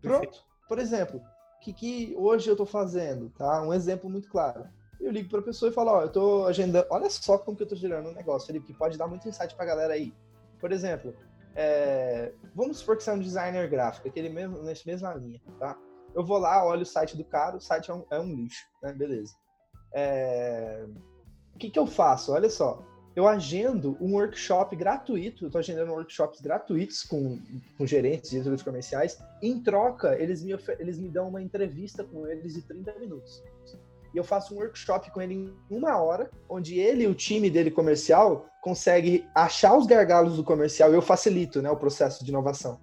Pronto. 0.00 0.44
Por 0.68 0.78
exemplo, 0.78 1.20
o 1.20 1.60
que, 1.60 1.72
que 1.72 2.14
hoje 2.16 2.48
eu 2.48 2.54
estou 2.54 2.66
fazendo, 2.66 3.30
tá? 3.30 3.62
Um 3.62 3.72
exemplo 3.72 4.10
muito 4.10 4.28
claro. 4.28 4.68
Eu 5.00 5.10
ligo 5.10 5.28
para 5.28 5.40
a 5.40 5.44
pessoa 5.44 5.70
e 5.70 5.74
falo, 5.74 5.90
ó, 5.90 6.00
eu 6.02 6.06
estou 6.06 6.46
agendando, 6.46 6.86
olha 6.90 7.10
só 7.10 7.36
como 7.36 7.56
que 7.56 7.62
eu 7.62 7.66
estou 7.66 7.78
gerando 7.78 8.08
um 8.08 8.14
negócio, 8.14 8.46
Felipe, 8.46 8.66
que 8.66 8.74
pode 8.74 8.96
dar 8.96 9.06
muito 9.06 9.28
insight 9.28 9.54
para 9.54 9.64
a 9.64 9.68
galera 9.68 9.94
aí. 9.94 10.14
Por 10.60 10.70
exemplo, 10.70 11.14
é, 11.54 12.32
vamos 12.54 12.78
supor 12.78 12.96
que 12.96 13.02
você 13.02 13.10
é 13.10 13.14
um 13.14 13.18
designer 13.18 13.68
gráfico, 13.68 14.08
aquele 14.08 14.28
mesmo, 14.28 14.62
nessa 14.62 14.82
mesma 14.86 15.12
linha, 15.14 15.40
tá? 15.58 15.76
Eu 16.14 16.24
vou 16.24 16.38
lá, 16.38 16.64
olho 16.64 16.82
o 16.82 16.86
site 16.86 17.16
do 17.16 17.24
cara, 17.24 17.56
o 17.56 17.60
site 17.60 17.90
é 17.90 17.94
um, 17.94 18.04
é 18.10 18.18
um 18.20 18.32
lixo, 18.32 18.64
né? 18.82 18.92
Beleza. 18.92 19.34
É, 19.92 20.86
o 21.54 21.58
que, 21.58 21.70
que 21.70 21.78
eu 21.78 21.86
faço? 21.86 22.32
Olha 22.32 22.50
só, 22.50 22.82
eu 23.14 23.26
agendo 23.28 23.96
um 24.00 24.14
workshop 24.14 24.74
gratuito, 24.74 25.44
eu 25.44 25.48
estou 25.48 25.58
agendando 25.58 25.92
workshops 25.92 26.40
gratuitos 26.40 27.02
com, 27.02 27.38
com 27.76 27.86
gerentes, 27.86 28.30
diretores 28.30 28.62
comerciais. 28.62 29.18
Em 29.42 29.60
troca, 29.60 30.16
eles 30.18 30.42
me, 30.42 30.52
eles 30.78 30.98
me 30.98 31.08
dão 31.08 31.28
uma 31.28 31.42
entrevista 31.42 32.02
com 32.02 32.26
eles 32.26 32.54
de 32.54 32.62
30 32.62 32.98
minutos. 32.98 33.42
E 34.14 34.16
eu 34.16 34.24
faço 34.24 34.54
um 34.54 34.58
workshop 34.58 35.10
com 35.10 35.20
ele 35.20 35.34
em 35.34 35.54
uma 35.70 35.96
hora, 36.00 36.30
onde 36.48 36.78
ele 36.78 37.04
e 37.04 37.06
o 37.06 37.14
time 37.14 37.50
dele 37.50 37.70
comercial 37.70 38.46
consegue 38.60 39.26
achar 39.34 39.76
os 39.76 39.86
gargalos 39.86 40.36
do 40.36 40.44
comercial 40.44 40.92
e 40.92 40.94
eu 40.94 41.02
facilito 41.02 41.60
né, 41.60 41.70
o 41.70 41.76
processo 41.76 42.24
de 42.24 42.30
inovação. 42.30 42.78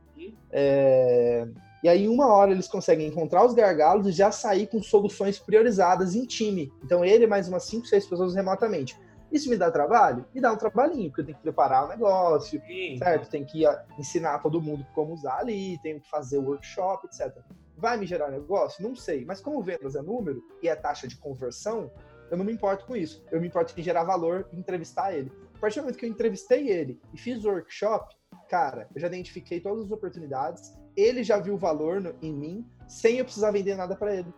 É... 0.51 1.47
E 1.83 1.87
aí, 1.87 2.03
em 2.03 2.09
uma 2.09 2.27
hora, 2.27 2.51
eles 2.51 2.67
conseguem 2.67 3.07
encontrar 3.07 3.45
os 3.45 3.53
gargalos 3.53 4.07
e 4.07 4.11
já 4.11 4.31
sair 4.31 4.67
com 4.67 4.81
soluções 4.83 5.39
priorizadas 5.39 6.13
em 6.15 6.25
time. 6.25 6.71
Então, 6.83 7.05
ele 7.05 7.25
mais 7.25 7.47
umas 7.47 7.63
5, 7.63 7.87
6 7.87 8.07
pessoas 8.07 8.35
remotamente. 8.35 8.99
Isso 9.31 9.49
me 9.49 9.57
dá 9.57 9.69
trabalho? 9.69 10.25
Me 10.33 10.41
dá 10.41 10.51
um 10.51 10.57
trabalhinho, 10.57 11.09
porque 11.09 11.21
eu 11.21 11.25
tenho 11.25 11.37
que 11.37 11.43
preparar 11.43 11.85
o 11.85 11.87
negócio, 11.87 12.61
Sim. 12.65 12.97
certo? 12.97 13.29
Tem 13.29 13.45
que 13.45 13.65
ah, 13.65 13.85
ensinar 13.97 14.39
todo 14.39 14.61
mundo 14.61 14.85
como 14.93 15.13
usar 15.13 15.37
ali, 15.37 15.79
tenho 15.83 16.01
que 16.01 16.09
fazer 16.09 16.39
workshop, 16.39 17.05
etc. 17.07 17.37
Vai 17.77 17.97
me 17.97 18.07
gerar 18.07 18.31
negócio? 18.31 18.83
Não 18.83 18.95
sei. 18.95 19.23
Mas 19.25 19.39
como 19.39 19.61
vendas 19.61 19.95
é 19.95 20.01
número 20.01 20.41
e 20.61 20.67
é 20.67 20.75
taxa 20.75 21.07
de 21.07 21.15
conversão, 21.15 21.91
eu 22.31 22.37
não 22.37 22.43
me 22.43 22.51
importo 22.51 22.85
com 22.85 22.95
isso. 22.95 23.23
Eu 23.31 23.39
me 23.39 23.47
importo 23.47 23.73
em 23.77 23.83
gerar 23.83 24.03
valor 24.03 24.47
e 24.51 24.59
entrevistar 24.59 25.13
ele. 25.13 25.31
A 25.55 25.59
partir 25.59 25.79
do 25.79 25.83
momento 25.83 25.97
que 25.97 26.05
eu 26.05 26.09
entrevistei 26.09 26.67
ele 26.69 26.99
e 27.13 27.17
fiz 27.17 27.43
o 27.45 27.49
workshop, 27.49 28.15
cara, 28.49 28.87
eu 28.95 28.99
já 28.99 29.07
identifiquei 29.07 29.59
todas 29.59 29.85
as 29.85 29.91
oportunidades, 29.91 30.73
ele 30.99 31.23
já 31.23 31.39
viu 31.39 31.55
o 31.55 31.57
valor 31.57 32.01
no, 32.01 32.15
em 32.21 32.33
mim, 32.33 32.65
sem 32.87 33.17
eu 33.17 33.25
precisar 33.25 33.51
vender 33.51 33.75
nada 33.75 33.95
para 33.95 34.15
ele. 34.15 34.33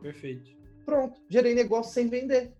Perfeito. 0.00 0.50
Pronto, 0.84 1.20
gerei 1.28 1.54
negócio 1.54 1.92
sem 1.92 2.08
vender. 2.08 2.52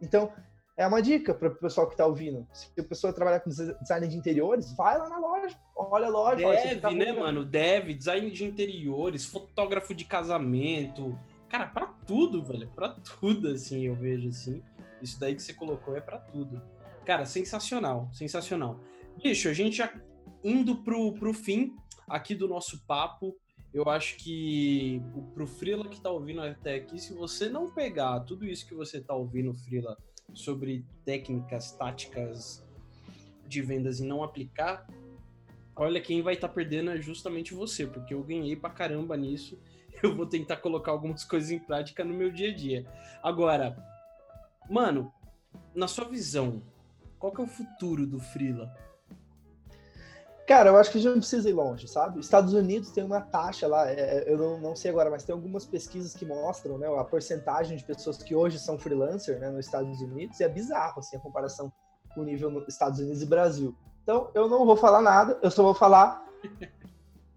Então, 0.00 0.30
é 0.76 0.86
uma 0.86 1.00
dica 1.00 1.32
para 1.32 1.48
o 1.48 1.54
pessoal 1.54 1.86
que 1.86 1.94
está 1.94 2.04
ouvindo. 2.04 2.46
Se 2.52 2.68
a 2.78 2.84
pessoa 2.84 3.12
trabalhar 3.12 3.40
com 3.40 3.48
design 3.48 4.08
de 4.08 4.16
interiores, 4.16 4.72
vai 4.76 4.98
lá 4.98 5.08
na 5.08 5.18
loja, 5.18 5.56
olha 5.74 6.06
a 6.06 6.10
loja. 6.10 6.36
Deve, 6.36 6.80
tá 6.80 6.90
né, 6.90 7.12
mano? 7.12 7.44
Deve, 7.46 7.94
design 7.94 8.30
de 8.30 8.44
interiores, 8.44 9.24
fotógrafo 9.24 9.94
de 9.94 10.04
casamento. 10.04 11.18
Cara, 11.48 11.66
para 11.66 11.86
tudo, 11.86 12.44
velho. 12.44 12.68
Para 12.74 12.90
tudo, 12.90 13.48
assim, 13.48 13.86
eu 13.86 13.94
vejo 13.94 14.28
assim. 14.28 14.62
Isso 15.00 15.18
daí 15.18 15.34
que 15.34 15.42
você 15.42 15.54
colocou 15.54 15.96
é 15.96 16.00
para 16.00 16.18
tudo. 16.18 16.60
Cara, 17.06 17.24
sensacional, 17.24 18.10
sensacional. 18.12 18.78
Bicho, 19.22 19.48
a 19.48 19.54
gente 19.54 19.76
já 19.76 19.90
indo 20.44 20.76
pro, 20.76 21.14
pro 21.14 21.32
fim 21.32 21.74
aqui 22.08 22.34
do 22.34 22.48
nosso 22.48 22.84
papo, 22.86 23.36
eu 23.72 23.88
acho 23.88 24.16
que 24.16 25.02
pro 25.34 25.46
Frila 25.46 25.88
que 25.88 26.00
tá 26.00 26.10
ouvindo 26.10 26.40
até 26.40 26.76
aqui, 26.76 26.98
se 26.98 27.12
você 27.12 27.48
não 27.48 27.70
pegar 27.70 28.20
tudo 28.20 28.46
isso 28.46 28.66
que 28.66 28.74
você 28.74 29.00
tá 29.00 29.14
ouvindo, 29.14 29.52
Frila, 29.52 29.96
sobre 30.32 30.84
técnicas, 31.04 31.72
táticas 31.72 32.66
de 33.46 33.62
vendas 33.62 34.00
e 34.00 34.06
não 34.06 34.22
aplicar, 34.22 34.86
olha, 35.74 36.00
quem 36.00 36.22
vai 36.22 36.34
estar 36.34 36.48
tá 36.48 36.54
perdendo 36.54 36.90
é 36.90 37.00
justamente 37.00 37.54
você, 37.54 37.86
porque 37.86 38.14
eu 38.14 38.22
ganhei 38.22 38.56
pra 38.56 38.70
caramba 38.70 39.16
nisso. 39.16 39.58
Eu 40.02 40.14
vou 40.14 40.26
tentar 40.26 40.58
colocar 40.58 40.92
algumas 40.92 41.24
coisas 41.24 41.50
em 41.50 41.58
prática 41.58 42.04
no 42.04 42.12
meu 42.12 42.30
dia 42.30 42.50
a 42.50 42.54
dia. 42.54 42.84
Agora, 43.22 43.74
mano, 44.68 45.10
na 45.74 45.88
sua 45.88 46.04
visão, 46.04 46.62
qual 47.18 47.32
que 47.32 47.40
é 47.40 47.44
o 47.44 47.48
futuro 47.48 48.06
do 48.06 48.20
Freela? 48.20 48.70
Cara, 50.46 50.70
eu 50.70 50.76
acho 50.76 50.92
que 50.92 50.98
a 50.98 51.00
gente 51.00 51.10
não 51.10 51.18
precisa 51.18 51.50
ir 51.50 51.52
longe, 51.52 51.88
sabe? 51.88 52.20
Estados 52.20 52.54
Unidos 52.54 52.92
tem 52.92 53.02
uma 53.02 53.20
taxa 53.20 53.66
lá, 53.66 53.90
é, 53.90 53.94
é, 53.94 54.32
eu 54.32 54.38
não, 54.38 54.60
não, 54.60 54.76
sei 54.76 54.92
agora, 54.92 55.10
mas 55.10 55.24
tem 55.24 55.34
algumas 55.34 55.66
pesquisas 55.66 56.14
que 56.14 56.24
mostram 56.24 56.78
né, 56.78 56.86
a 56.86 57.02
porcentagem 57.02 57.76
de 57.76 57.82
pessoas 57.82 58.18
que 58.18 58.32
hoje 58.32 58.60
são 58.60 58.78
freelancer 58.78 59.40
né, 59.40 59.50
nos 59.50 59.66
Estados 59.66 60.00
Unidos, 60.00 60.38
e 60.38 60.44
é 60.44 60.48
bizarro 60.48 61.00
assim, 61.00 61.16
a 61.16 61.20
comparação 61.20 61.72
com 62.14 62.20
o 62.20 62.24
nível 62.24 62.48
nos 62.48 62.68
Estados 62.68 63.00
Unidos 63.00 63.22
e 63.22 63.26
Brasil. 63.26 63.74
Então, 64.04 64.30
eu 64.34 64.48
não 64.48 64.64
vou 64.64 64.76
falar 64.76 65.02
nada, 65.02 65.36
eu 65.42 65.50
só 65.50 65.64
vou 65.64 65.74
falar, 65.74 66.24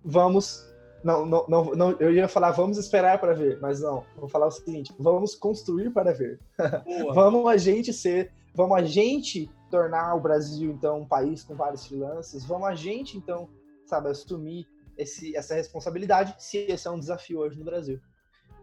vamos. 0.06 0.68
Não, 1.04 1.26
não, 1.26 1.46
não, 1.48 1.64
não 1.72 1.92
eu 2.00 2.14
ia 2.14 2.28
falar 2.28 2.52
vamos 2.52 2.78
esperar 2.78 3.20
para 3.20 3.34
ver, 3.34 3.58
mas 3.62 3.80
não, 3.80 4.04
vou 4.18 4.30
falar 4.30 4.48
o 4.48 4.52
seguinte: 4.52 4.94
vamos 5.00 5.34
construir 5.34 5.90
para 5.92 6.14
ver. 6.14 6.40
vamos 7.16 7.48
a 7.48 7.58
gente 7.58 7.92
ser, 7.92 8.32
vamos 8.54 8.78
a 8.78 8.84
gente 8.84 9.50
tornar 9.70 10.16
o 10.16 10.20
Brasil, 10.20 10.72
então, 10.72 11.02
um 11.02 11.06
país 11.08 11.44
com 11.44 11.56
vários 11.56 11.86
freelancers. 11.86 12.46
Vamos 12.46 12.68
a 12.68 12.76
gente, 12.76 13.18
então, 13.18 13.50
sabe, 13.86 14.10
assumir 14.10 14.68
esse, 14.98 15.36
essa 15.36 15.56
responsabilidade, 15.56 16.36
se 16.38 16.58
esse 16.58 16.88
é 16.88 16.92
um 16.92 17.00
desafio 17.00 17.40
hoje 17.40 17.58
no 17.58 17.66
Brasil. 17.66 18.00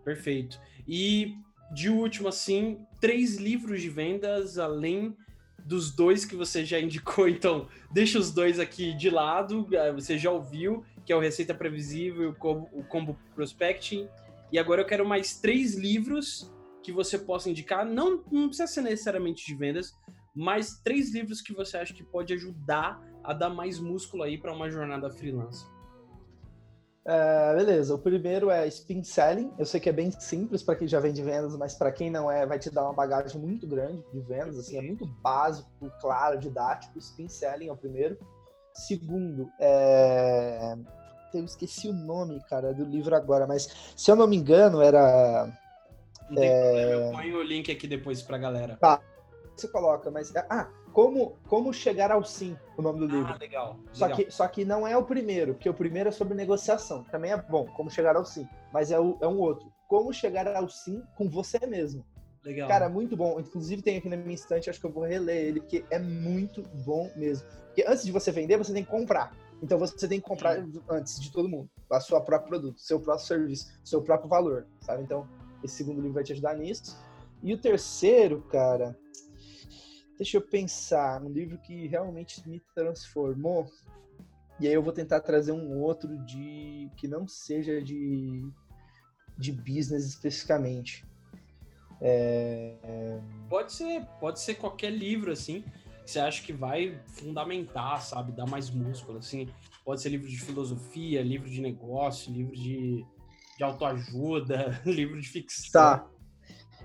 Perfeito. 0.05 0.61
E, 0.87 1.35
de 1.73 1.89
último, 1.89 2.29
assim, 2.29 2.87
três 3.01 3.37
livros 3.37 3.81
de 3.81 3.89
vendas, 3.89 4.59
além 4.59 5.17
dos 5.65 5.91
dois 5.91 6.25
que 6.25 6.37
você 6.37 6.65
já 6.65 6.79
indicou, 6.79 7.27
então, 7.29 7.69
deixa 7.91 8.19
os 8.19 8.31
dois 8.31 8.61
aqui 8.61 8.95
de 8.95 9.11
lado, 9.11 9.67
eh, 9.73 9.93
você 9.93 10.17
já 10.19 10.31
ouviu, 10.31 10.85
que 11.05 11.13
é 11.13 11.17
o 11.17 11.21
Receita 11.21 11.55
Previsível 11.55 12.23
e 12.23 12.27
o 12.27 12.85
Combo, 12.85 13.19
Prospecting. 13.35 14.09
E 14.53 14.59
agora 14.59 14.83
eu 14.83 14.87
quero 14.87 15.07
mais 15.07 15.41
três 15.41 15.75
livros 15.75 16.53
que 16.83 16.93
você 16.93 17.19
possa 17.19 17.51
indicar, 17.51 17.85
não, 17.85 18.23
não 18.31 18.47
precisa 18.47 18.69
ser 18.69 18.83
necessariamente 18.83 19.45
de 19.45 19.55
vendas, 19.57 19.93
mais 20.37 20.79
três 20.85 21.15
livros 21.15 21.41
que 21.41 21.55
você 21.55 21.79
acha 21.79 21.95
que 21.95 22.05
pode 22.05 22.35
ajudar 22.35 23.03
a 23.25 23.33
dar 23.33 23.49
mais 23.49 23.81
músculo 23.81 24.23
aí 24.23 24.37
para 24.37 24.53
uma 24.53 24.71
jornada 24.71 25.11
freelance. 25.11 25.67
É, 27.09 27.55
beleza, 27.55 27.95
o 27.95 27.99
primeiro 27.99 28.51
é 28.51 28.67
Spin 28.67 29.03
Selling. 29.03 29.53
Eu 29.57 29.65
sei 29.65 29.81
que 29.81 29.89
é 29.89 29.93
bem 29.93 30.11
simples 30.11 30.63
para 30.63 30.75
quem 30.75 30.89
já 30.89 30.99
vem 30.99 31.13
de 31.13 31.23
vendas, 31.23 31.57
mas 31.57 31.75
para 31.75 31.93
quem 31.93 32.11
não 32.11 32.31
é, 32.31 32.45
vai 32.45 32.59
te 32.59 32.69
dar 32.69 32.83
uma 32.83 32.93
bagagem 32.93 33.41
muito 33.41 33.67
grande 33.67 34.05
de 34.13 34.21
vendas. 34.21 34.59
Assim, 34.59 34.77
é 34.77 34.83
muito 34.83 35.07
básico, 35.07 35.71
claro, 36.01 36.39
didático. 36.39 36.99
Spin 36.99 37.29
Selling 37.29 37.69
é 37.69 37.73
o 37.73 37.77
primeiro. 37.77 38.19
Segundo, 38.75 39.49
é... 39.59 40.77
eu 41.33 41.45
esqueci 41.45 41.89
o 41.89 41.93
nome, 41.93 42.43
cara, 42.51 42.75
do 42.75 42.85
livro 42.85 43.15
agora, 43.15 43.47
mas 43.47 43.95
se 43.97 44.11
eu 44.11 44.17
não 44.17 44.27
me 44.27 44.37
engano, 44.37 44.83
era. 44.83 45.51
Não 46.29 46.43
é... 46.43 46.95
Eu 46.95 47.13
ponho 47.13 47.39
o 47.39 47.43
link 47.43 47.71
aqui 47.71 47.87
depois 47.87 48.21
para 48.21 48.37
galera. 48.37 48.77
Tá, 48.77 49.01
você 49.61 49.69
coloca, 49.69 50.11
mas. 50.11 50.35
Ah, 50.37 50.69
como, 50.93 51.37
como 51.49 51.73
chegar 51.75 52.11
ao 52.11 52.25
sim, 52.25 52.57
o 52.77 52.83
nome 52.83 53.01
do 53.01 53.07
livro. 53.07 53.33
Ah, 53.33 53.37
legal. 53.39 53.79
Só, 53.93 54.07
legal. 54.07 54.17
Que, 54.17 54.31
só 54.31 54.49
que 54.49 54.65
não 54.65 54.87
é 54.87 54.97
o 54.97 55.05
primeiro, 55.05 55.55
porque 55.55 55.69
o 55.69 55.75
primeiro 55.75 56.09
é 56.09 56.13
sobre 56.13 56.35
negociação. 56.35 57.05
Também 57.05 57.33
é 57.33 57.37
bom, 57.37 57.67
como 57.67 57.91
chegar 57.91 58.17
ao 58.17 58.25
sim. 58.25 58.49
Mas 58.73 58.91
é, 58.91 58.99
o, 58.99 59.19
é 59.21 59.27
um 59.27 59.39
outro. 59.39 59.71
Como 59.89 60.13
chegar 60.13 60.49
ao 60.57 60.69
sim 60.69 61.03
com 61.17 61.29
você 61.29 61.65
mesmo. 61.67 62.05
Legal. 62.45 62.69
Cara, 62.69 62.89
muito 62.89 63.17
bom. 63.17 63.41
Inclusive 63.41 63.83
tem 63.83 63.99
aqui 63.99 64.09
na 64.09 64.17
minha 64.17 64.35
estante, 64.35 64.71
acho 64.71 64.81
que 64.81 64.87
eu 64.87 64.93
vou 64.93 65.05
reler 65.05 65.37
ele, 65.37 65.61
porque 65.61 65.85
é 65.91 65.99
muito 65.99 66.63
bom 66.85 67.11
mesmo. 67.17 67.47
Porque 67.67 67.85
antes 67.87 68.05
de 68.05 68.13
você 68.13 68.31
vender, 68.31 68.57
você 68.57 68.73
tem 68.73 68.85
que 68.85 68.91
comprar. 68.91 69.37
Então 69.63 69.79
você 69.79 70.07
tem 70.07 70.21
que 70.21 70.27
comprar 70.27 70.57
sim. 70.57 70.81
antes 70.89 71.21
de 71.21 71.31
todo 71.33 71.49
mundo. 71.49 71.69
a 71.91 72.01
sua 72.01 72.21
próprio 72.21 72.49
produto, 72.49 72.81
seu 72.81 73.01
próprio 73.01 73.27
serviço, 73.27 73.67
seu 73.85 74.01
próprio 74.03 74.29
valor, 74.29 74.67
sabe? 74.81 75.03
Então, 75.03 75.27
esse 75.63 75.77
segundo 75.77 75.97
livro 75.97 76.15
vai 76.15 76.25
te 76.25 76.33
ajudar 76.33 76.57
nisso. 76.57 76.97
E 77.43 77.53
o 77.53 77.59
terceiro, 77.59 78.43
cara, 78.51 78.97
deixa 80.17 80.37
eu 80.37 80.41
pensar, 80.41 81.23
um 81.23 81.29
livro 81.29 81.59
que 81.59 81.87
realmente 81.87 82.47
me 82.49 82.61
transformou. 82.75 83.67
E 84.59 84.67
aí 84.67 84.73
eu 84.73 84.83
vou 84.83 84.93
tentar 84.93 85.21
trazer 85.21 85.53
um 85.53 85.79
outro 85.81 86.17
de 86.25 86.91
que 86.97 87.07
não 87.07 87.29
seja 87.29 87.83
de, 87.83 88.49
de 89.37 89.53
business 89.53 90.07
especificamente. 90.07 91.05
É... 92.01 93.21
Pode 93.49 93.73
ser, 93.73 94.05
pode 94.21 94.41
ser 94.41 94.55
qualquer 94.55 94.91
livro 94.91 95.31
assim 95.31 95.63
que 96.05 96.13
você 96.13 96.21
acha 96.21 96.43
que 96.43 96.53
vai 96.53 97.01
fundamentar, 97.07 98.01
sabe, 98.01 98.31
dar 98.31 98.47
mais 98.47 98.71
músculo 98.71 99.19
assim. 99.19 99.49
Pode 99.85 100.01
ser 100.01 100.11
livro 100.11 100.29
de 100.29 100.39
filosofia, 100.39 101.21
livro 101.21 101.51
de 101.51 101.61
negócio, 101.61 102.33
livro 102.33 102.55
de, 102.55 103.05
de 103.59 103.65
autoajuda, 103.65 104.81
livro 104.87 105.21
de 105.21 105.29
ficção. 105.29 105.73
Tá. 105.73 106.07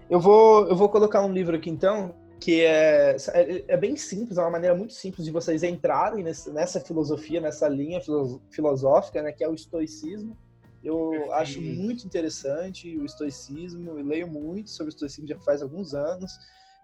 Eu 0.09 0.19
vou, 0.19 0.67
eu 0.67 0.75
vou 0.75 0.89
colocar 0.89 1.23
um 1.23 1.31
livro 1.31 1.55
aqui 1.55 1.69
então, 1.69 2.15
que 2.41 2.65
é, 2.65 3.15
é, 3.33 3.65
é, 3.67 3.77
bem 3.77 3.95
simples, 3.95 4.39
é 4.39 4.41
uma 4.41 4.49
maneira 4.49 4.75
muito 4.75 4.93
simples 4.93 5.23
de 5.23 5.31
vocês 5.31 5.61
entrarem 5.61 6.23
nesse, 6.23 6.51
nessa 6.51 6.79
filosofia, 6.79 7.39
nessa 7.39 7.69
linha 7.69 8.01
filosófica, 8.49 9.21
né, 9.21 9.31
que 9.31 9.43
é 9.43 9.47
o 9.47 9.53
estoicismo. 9.53 10.35
Eu 10.83 11.11
Perfeito. 11.11 11.33
acho 11.33 11.61
muito 11.61 12.03
interessante 12.03 12.97
o 12.97 13.05
estoicismo, 13.05 13.91
eu 13.91 14.03
leio 14.03 14.27
muito 14.27 14.71
sobre 14.71 14.91
o 14.91 14.93
estoicismo 14.95 15.27
já 15.27 15.37
faz 15.41 15.61
alguns 15.61 15.93
anos, 15.93 16.31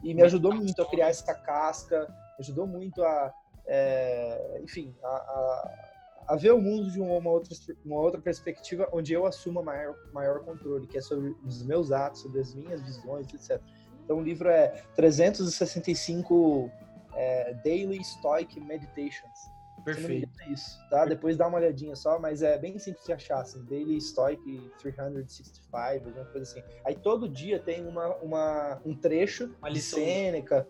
e 0.03 0.13
me 0.13 0.21
ajudou 0.21 0.53
muito 0.53 0.79
a 0.79 0.85
criar 0.85 1.09
essa 1.09 1.33
casca, 1.33 2.01
me 2.07 2.45
ajudou 2.45 2.67
muito 2.67 3.03
a, 3.03 3.33
é, 3.65 4.61
enfim, 4.63 4.95
a, 5.03 5.07
a 5.07 5.87
a 6.27 6.35
ver 6.35 6.51
o 6.51 6.61
mundo 6.61 6.91
de 6.91 6.99
uma 6.99 7.29
outra, 7.29 7.55
uma 7.85 8.01
outra 8.01 8.19
perspectiva, 8.19 8.87
onde 8.91 9.13
eu 9.13 9.25
assumo 9.25 9.63
maior, 9.63 9.95
maior 10.11 10.43
controle, 10.43 10.85
que 10.85 10.97
é 10.97 11.01
sobre 11.01 11.33
os 11.45 11.63
meus 11.63 11.89
atos, 11.89 12.21
sobre 12.21 12.41
as 12.41 12.53
minhas 12.53 12.81
visões, 12.81 13.33
etc. 13.33 13.61
Então 14.07 14.19
o 14.19 14.21
livro 14.21 14.47
é 14.47 14.69
365 14.95 16.71
é, 17.13 17.53
Daily 17.55 18.01
Stoic 18.01 18.57
Meditations. 18.61 19.51
Perfeito. 19.83 20.29
É 20.41 20.49
isso, 20.49 20.79
tá? 20.89 21.05
Depois 21.05 21.35
dá 21.35 21.45
uma 21.45 21.57
olhadinha 21.57 21.93
só, 21.93 22.17
mas 22.17 22.41
é 22.41 22.57
bem 22.57 22.79
simples 22.79 23.05
de 23.05 23.11
achar, 23.11 23.41
assim, 23.41 23.63
Daily 23.65 23.99
Stoic 23.99 24.41
365, 24.79 26.07
alguma 26.07 26.25
coisa 26.25 26.49
assim. 26.49 26.63
Aí 26.85 26.95
todo 26.95 27.27
dia 27.27 27.59
tem 27.59 27.85
uma, 27.85 28.15
uma, 28.15 28.81
um 28.85 28.95
trecho 28.95 29.53
uma 29.59 29.69
de 29.69 29.81
Sêneca, 29.81 30.65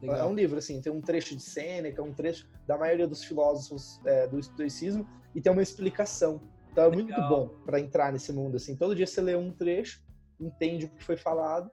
Legal. 0.00 0.16
É 0.16 0.24
um 0.24 0.34
livro, 0.34 0.58
assim, 0.58 0.80
tem 0.80 0.92
um 0.92 1.00
trecho 1.00 1.36
de 1.36 1.42
Sêneca, 1.42 2.02
um 2.02 2.14
trecho 2.14 2.48
da 2.66 2.78
maioria 2.78 3.06
dos 3.06 3.22
filósofos 3.22 4.00
é, 4.06 4.26
do 4.26 4.38
estoicismo 4.38 5.06
e 5.34 5.40
tem 5.40 5.52
uma 5.52 5.62
explicação. 5.62 6.40
Então 6.72 6.84
é 6.84 6.88
Legal. 6.88 7.04
muito 7.04 7.28
bom 7.28 7.48
para 7.64 7.80
entrar 7.80 8.12
nesse 8.12 8.32
mundo, 8.32 8.56
assim. 8.56 8.76
Todo 8.76 8.94
dia 8.94 9.06
você 9.06 9.20
lê 9.20 9.36
um 9.36 9.52
trecho, 9.52 10.02
entende 10.40 10.86
o 10.86 10.88
que 10.88 11.04
foi 11.04 11.16
falado 11.16 11.70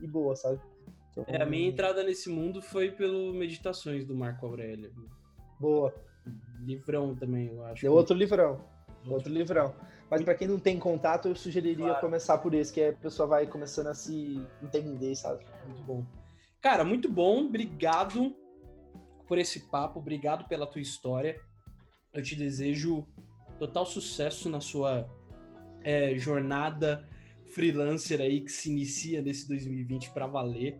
e 0.00 0.06
boa, 0.06 0.34
sabe? 0.36 0.60
Então, 1.10 1.24
é, 1.28 1.42
a 1.42 1.46
minha 1.46 1.68
entrada 1.68 2.02
nesse 2.02 2.28
mundo 2.28 2.60
foi 2.60 2.90
pelo 2.90 3.32
Meditações 3.32 4.04
do 4.06 4.14
Marco 4.14 4.46
Aurélio. 4.46 4.92
Boa. 5.60 5.94
Livrão 6.60 7.14
também, 7.14 7.48
eu 7.48 7.64
acho. 7.64 7.82
Deu 7.82 7.92
outro 7.92 8.16
livrão. 8.16 8.64
Outro 9.06 9.32
livrão. 9.32 9.74
Mas 10.10 10.22
para 10.22 10.34
quem 10.34 10.48
não 10.48 10.58
tem 10.58 10.78
contato, 10.78 11.28
eu 11.28 11.34
sugeriria 11.34 11.86
claro. 11.86 12.00
começar 12.00 12.38
por 12.38 12.54
esse, 12.54 12.72
que 12.72 12.82
a 12.82 12.92
pessoa 12.92 13.28
vai 13.28 13.46
começando 13.46 13.88
a 13.88 13.94
se 13.94 14.44
entender, 14.62 15.14
sabe? 15.14 15.44
Muito 15.66 15.82
bom. 15.82 16.04
Cara, 16.60 16.84
muito 16.84 17.10
bom. 17.10 17.46
Obrigado 17.46 18.34
por 19.26 19.38
esse 19.38 19.68
papo. 19.68 19.98
Obrigado 19.98 20.48
pela 20.48 20.66
tua 20.66 20.80
história. 20.80 21.40
Eu 22.12 22.22
te 22.22 22.34
desejo 22.34 23.06
total 23.58 23.84
sucesso 23.86 24.48
na 24.48 24.60
sua 24.60 25.08
é, 25.82 26.16
jornada 26.16 27.06
freelancer 27.54 28.20
aí 28.20 28.40
que 28.40 28.50
se 28.50 28.70
inicia 28.70 29.22
nesse 29.22 29.48
2020 29.48 30.10
para 30.10 30.26
valer. 30.26 30.78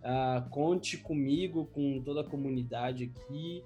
Uh, 0.00 0.48
conte 0.50 0.96
comigo, 0.96 1.66
com 1.66 2.02
toda 2.02 2.22
a 2.22 2.24
comunidade 2.24 3.04
aqui. 3.04 3.62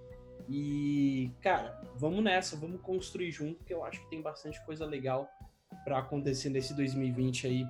E, 0.48 1.30
cara, 1.40 1.80
vamos 1.96 2.22
nessa, 2.22 2.56
vamos 2.56 2.80
construir 2.80 3.30
junto, 3.30 3.56
porque 3.58 3.74
eu 3.74 3.84
acho 3.84 4.00
que 4.00 4.10
tem 4.10 4.22
bastante 4.22 4.64
coisa 4.64 4.84
legal 4.84 5.28
para 5.84 5.98
acontecer 5.98 6.48
nesse 6.48 6.74
2020 6.74 7.46
aí 7.46 7.66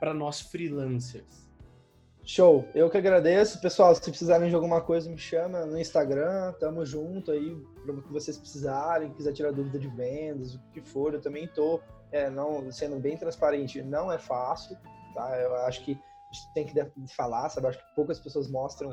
para 0.00 0.12
nós 0.12 0.40
freelancers. 0.40 1.44
Show, 2.26 2.66
eu 2.74 2.88
que 2.88 2.96
agradeço. 2.96 3.60
Pessoal, 3.60 3.94
se 3.94 4.00
precisarem 4.00 4.48
de 4.48 4.54
alguma 4.54 4.80
coisa, 4.80 5.10
me 5.10 5.18
chama 5.18 5.66
no 5.66 5.78
Instagram, 5.78 6.54
tamo 6.58 6.84
junto 6.84 7.30
aí, 7.30 7.54
para 7.84 7.94
o 7.94 8.02
que 8.02 8.10
vocês 8.10 8.38
precisarem, 8.38 9.12
quiser 9.12 9.34
tirar 9.34 9.52
dúvida 9.52 9.78
de 9.78 9.88
vendas, 9.88 10.54
o 10.54 10.60
que 10.72 10.80
for, 10.80 11.12
eu 11.12 11.20
também 11.20 11.46
tô 11.46 11.80
é, 12.14 12.30
não, 12.30 12.70
sendo 12.70 12.96
bem 13.00 13.16
transparente, 13.16 13.82
não 13.82 14.10
é 14.10 14.18
fácil, 14.18 14.76
tá? 15.12 15.36
Eu 15.36 15.56
acho 15.66 15.84
que 15.84 15.92
a 15.92 16.32
gente 16.32 16.54
tem 16.54 16.64
que 16.64 17.14
falar, 17.14 17.48
sabe? 17.48 17.66
Eu 17.66 17.70
acho 17.70 17.78
que 17.80 17.94
poucas 17.96 18.20
pessoas 18.20 18.48
mostram 18.48 18.92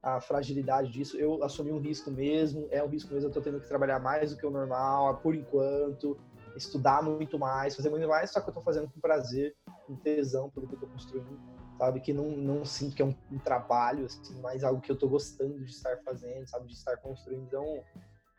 a 0.00 0.20
fragilidade 0.20 0.92
disso. 0.92 1.16
Eu 1.18 1.42
assumi 1.42 1.72
um 1.72 1.80
risco 1.80 2.12
mesmo, 2.12 2.68
é 2.70 2.80
um 2.80 2.86
risco 2.86 3.12
mesmo, 3.12 3.28
eu 3.28 3.32
tô 3.32 3.40
tendo 3.40 3.60
que 3.60 3.66
trabalhar 3.66 3.98
mais 3.98 4.30
do 4.30 4.36
que 4.36 4.46
o 4.46 4.50
normal, 4.50 5.16
por 5.16 5.34
enquanto, 5.34 6.16
estudar 6.56 7.02
muito 7.02 7.40
mais, 7.40 7.74
fazer 7.74 7.90
muito 7.90 8.06
mais, 8.06 8.30
só 8.30 8.40
que 8.40 8.48
eu 8.48 8.54
tô 8.54 8.62
fazendo 8.62 8.88
com 8.88 9.00
prazer, 9.00 9.56
com 9.84 9.96
tesão 9.96 10.48
pelo 10.48 10.68
que 10.68 10.76
eu 10.76 10.80
tô 10.80 10.86
construindo 10.86 11.36
sabe? 11.76 11.98
Que 11.98 12.12
não, 12.12 12.30
não 12.30 12.64
sinto 12.64 12.94
que 12.94 13.02
é 13.02 13.04
um, 13.04 13.16
um, 13.32 13.38
trabalho, 13.40 14.06
assim, 14.06 14.40
mas 14.40 14.62
algo 14.62 14.80
que 14.80 14.92
eu 14.92 14.96
tô 14.96 15.08
gostando 15.08 15.58
de 15.58 15.72
estar 15.72 15.96
fazendo, 16.04 16.46
sabe? 16.46 16.68
De 16.68 16.74
estar 16.74 16.96
construindo. 16.98 17.42
Então, 17.42 17.82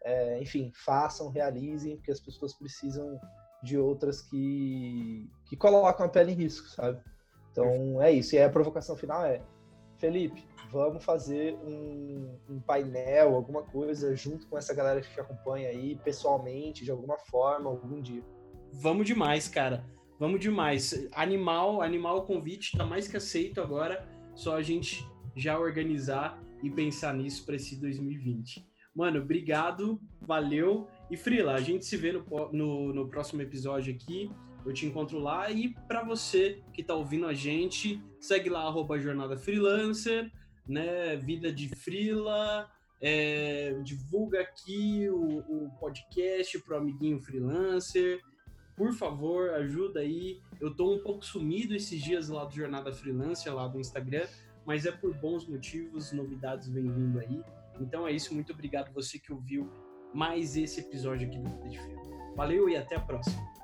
é, 0.06 0.42
enfim, 0.42 0.72
façam, 0.86 1.28
realizem, 1.28 1.98
porque 1.98 2.12
as 2.12 2.22
pessoas 2.22 2.54
precisam 2.54 3.20
de 3.66 3.78
outras 3.78 4.22
que, 4.22 5.28
que 5.46 5.58
colocam 5.58 6.06
a 6.06 6.10
pele 6.10 6.32
em 6.32 6.36
risco, 6.36 6.70
sabe? 6.70 7.02
Então, 7.52 8.02
é 8.02 8.12
isso. 8.12 8.36
E 8.36 8.42
a 8.42 8.50
provocação 8.50 8.96
final 8.96 9.26
é, 9.26 9.42
Felipe, 9.98 10.46
vamos 10.72 11.04
fazer 11.04 11.56
um, 11.56 12.38
um, 12.50 12.60
painel, 12.60 13.34
alguma 13.34 13.64
coisa, 13.64 14.16
junto 14.16 14.46
com 14.48 14.58
essa 14.58 14.74
galera 14.74 15.02
que 15.02 15.12
te 15.12 15.20
acompanha 15.20 15.70
aí, 15.70 15.96
pessoalmente, 16.04 16.84
de 16.84 16.92
alguma 16.92 17.18
forma, 17.18 17.70
algum 17.70 18.00
dia. 18.00 18.24
Vamos 18.74 19.08
demais, 19.08 19.48
cara. 19.48 19.84
Vamos 20.20 20.40
demais. 20.40 21.08
Animal, 21.14 21.82
animal 21.82 22.18
o 22.18 22.22
convite 22.24 22.78
tá 22.78 22.86
mais 22.86 23.08
que 23.08 23.18
aceito 23.18 23.60
agora. 23.60 24.08
Só 24.36 24.56
a 24.56 24.62
gente 24.62 25.10
já 25.36 25.58
organizar 25.58 26.42
e 26.62 26.70
pensar 26.70 27.14
nisso 27.14 27.46
para 27.46 27.56
esse 27.56 27.76
2020. 27.78 28.66
Mano, 28.94 29.20
obrigado, 29.20 30.00
valeu. 30.22 30.88
E 31.10 31.18
Frila, 31.18 31.54
a 31.54 31.62
gente 31.62 31.86
se 31.86 31.96
vê 31.98 32.12
no, 32.12 32.24
no, 32.52 32.94
no 32.94 33.08
próximo 33.08 33.42
episódio 33.42 33.94
aqui. 33.94 34.32
Eu 34.66 34.74
te 34.74 34.86
encontro 34.86 35.20
lá. 35.20 35.50
E 35.52 35.74
para 35.88 36.04
você 36.04 36.62
que 36.74 36.84
tá 36.84 36.96
ouvindo 36.96 37.28
a 37.28 37.34
gente, 37.34 38.02
segue 38.20 38.50
lá, 38.50 38.62
arroba 38.62 39.00
Jornada 39.00 39.38
Freelancer, 39.38 40.32
né? 40.68 41.16
Vida 41.18 41.52
de 41.52 41.70
Frila. 41.76 42.70
É, 43.02 43.78
divulga 43.84 44.42
aqui 44.42 45.08
o, 45.10 45.40
o 45.40 45.70
podcast 45.80 46.58
pro 46.60 46.78
amiguinho 46.78 47.20
freelancer 47.20 48.20
por 48.76 48.94
favor, 48.94 49.52
ajuda 49.52 50.02
aí. 50.02 50.42
Eu 50.60 50.76
tô 50.76 50.94
um 50.94 51.00
pouco 51.00 51.26
sumido 51.26 51.74
esses 51.74 52.02
dias 52.02 52.30
lá 52.30 52.44
do 52.44 52.54
Jornada 52.54 52.92
Freelancer, 52.92 53.54
lá 53.54 53.68
do 53.68 53.80
Instagram, 53.80 54.28
mas 54.66 54.86
é 54.86 54.92
por 54.92 55.14
bons 55.16 55.48
motivos, 55.48 56.12
novidades 56.12 56.68
vêm 56.68 56.92
vindo 56.92 57.20
aí. 57.20 57.42
Então 57.80 58.08
é 58.08 58.12
isso, 58.12 58.34
muito 58.34 58.52
obrigado 58.52 58.94
você 58.94 59.18
que 59.18 59.32
ouviu 59.32 59.70
mais 60.16 60.56
esse 60.56 60.80
episódio 60.80 61.28
aqui 61.28 61.38
do 61.38 61.50
Vida 61.50 61.70
de 61.70 61.78
Frio. 61.78 62.00
Valeu 62.36 62.70
e 62.70 62.78
até 62.78 62.96
a 62.96 63.00
próxima. 63.00 63.55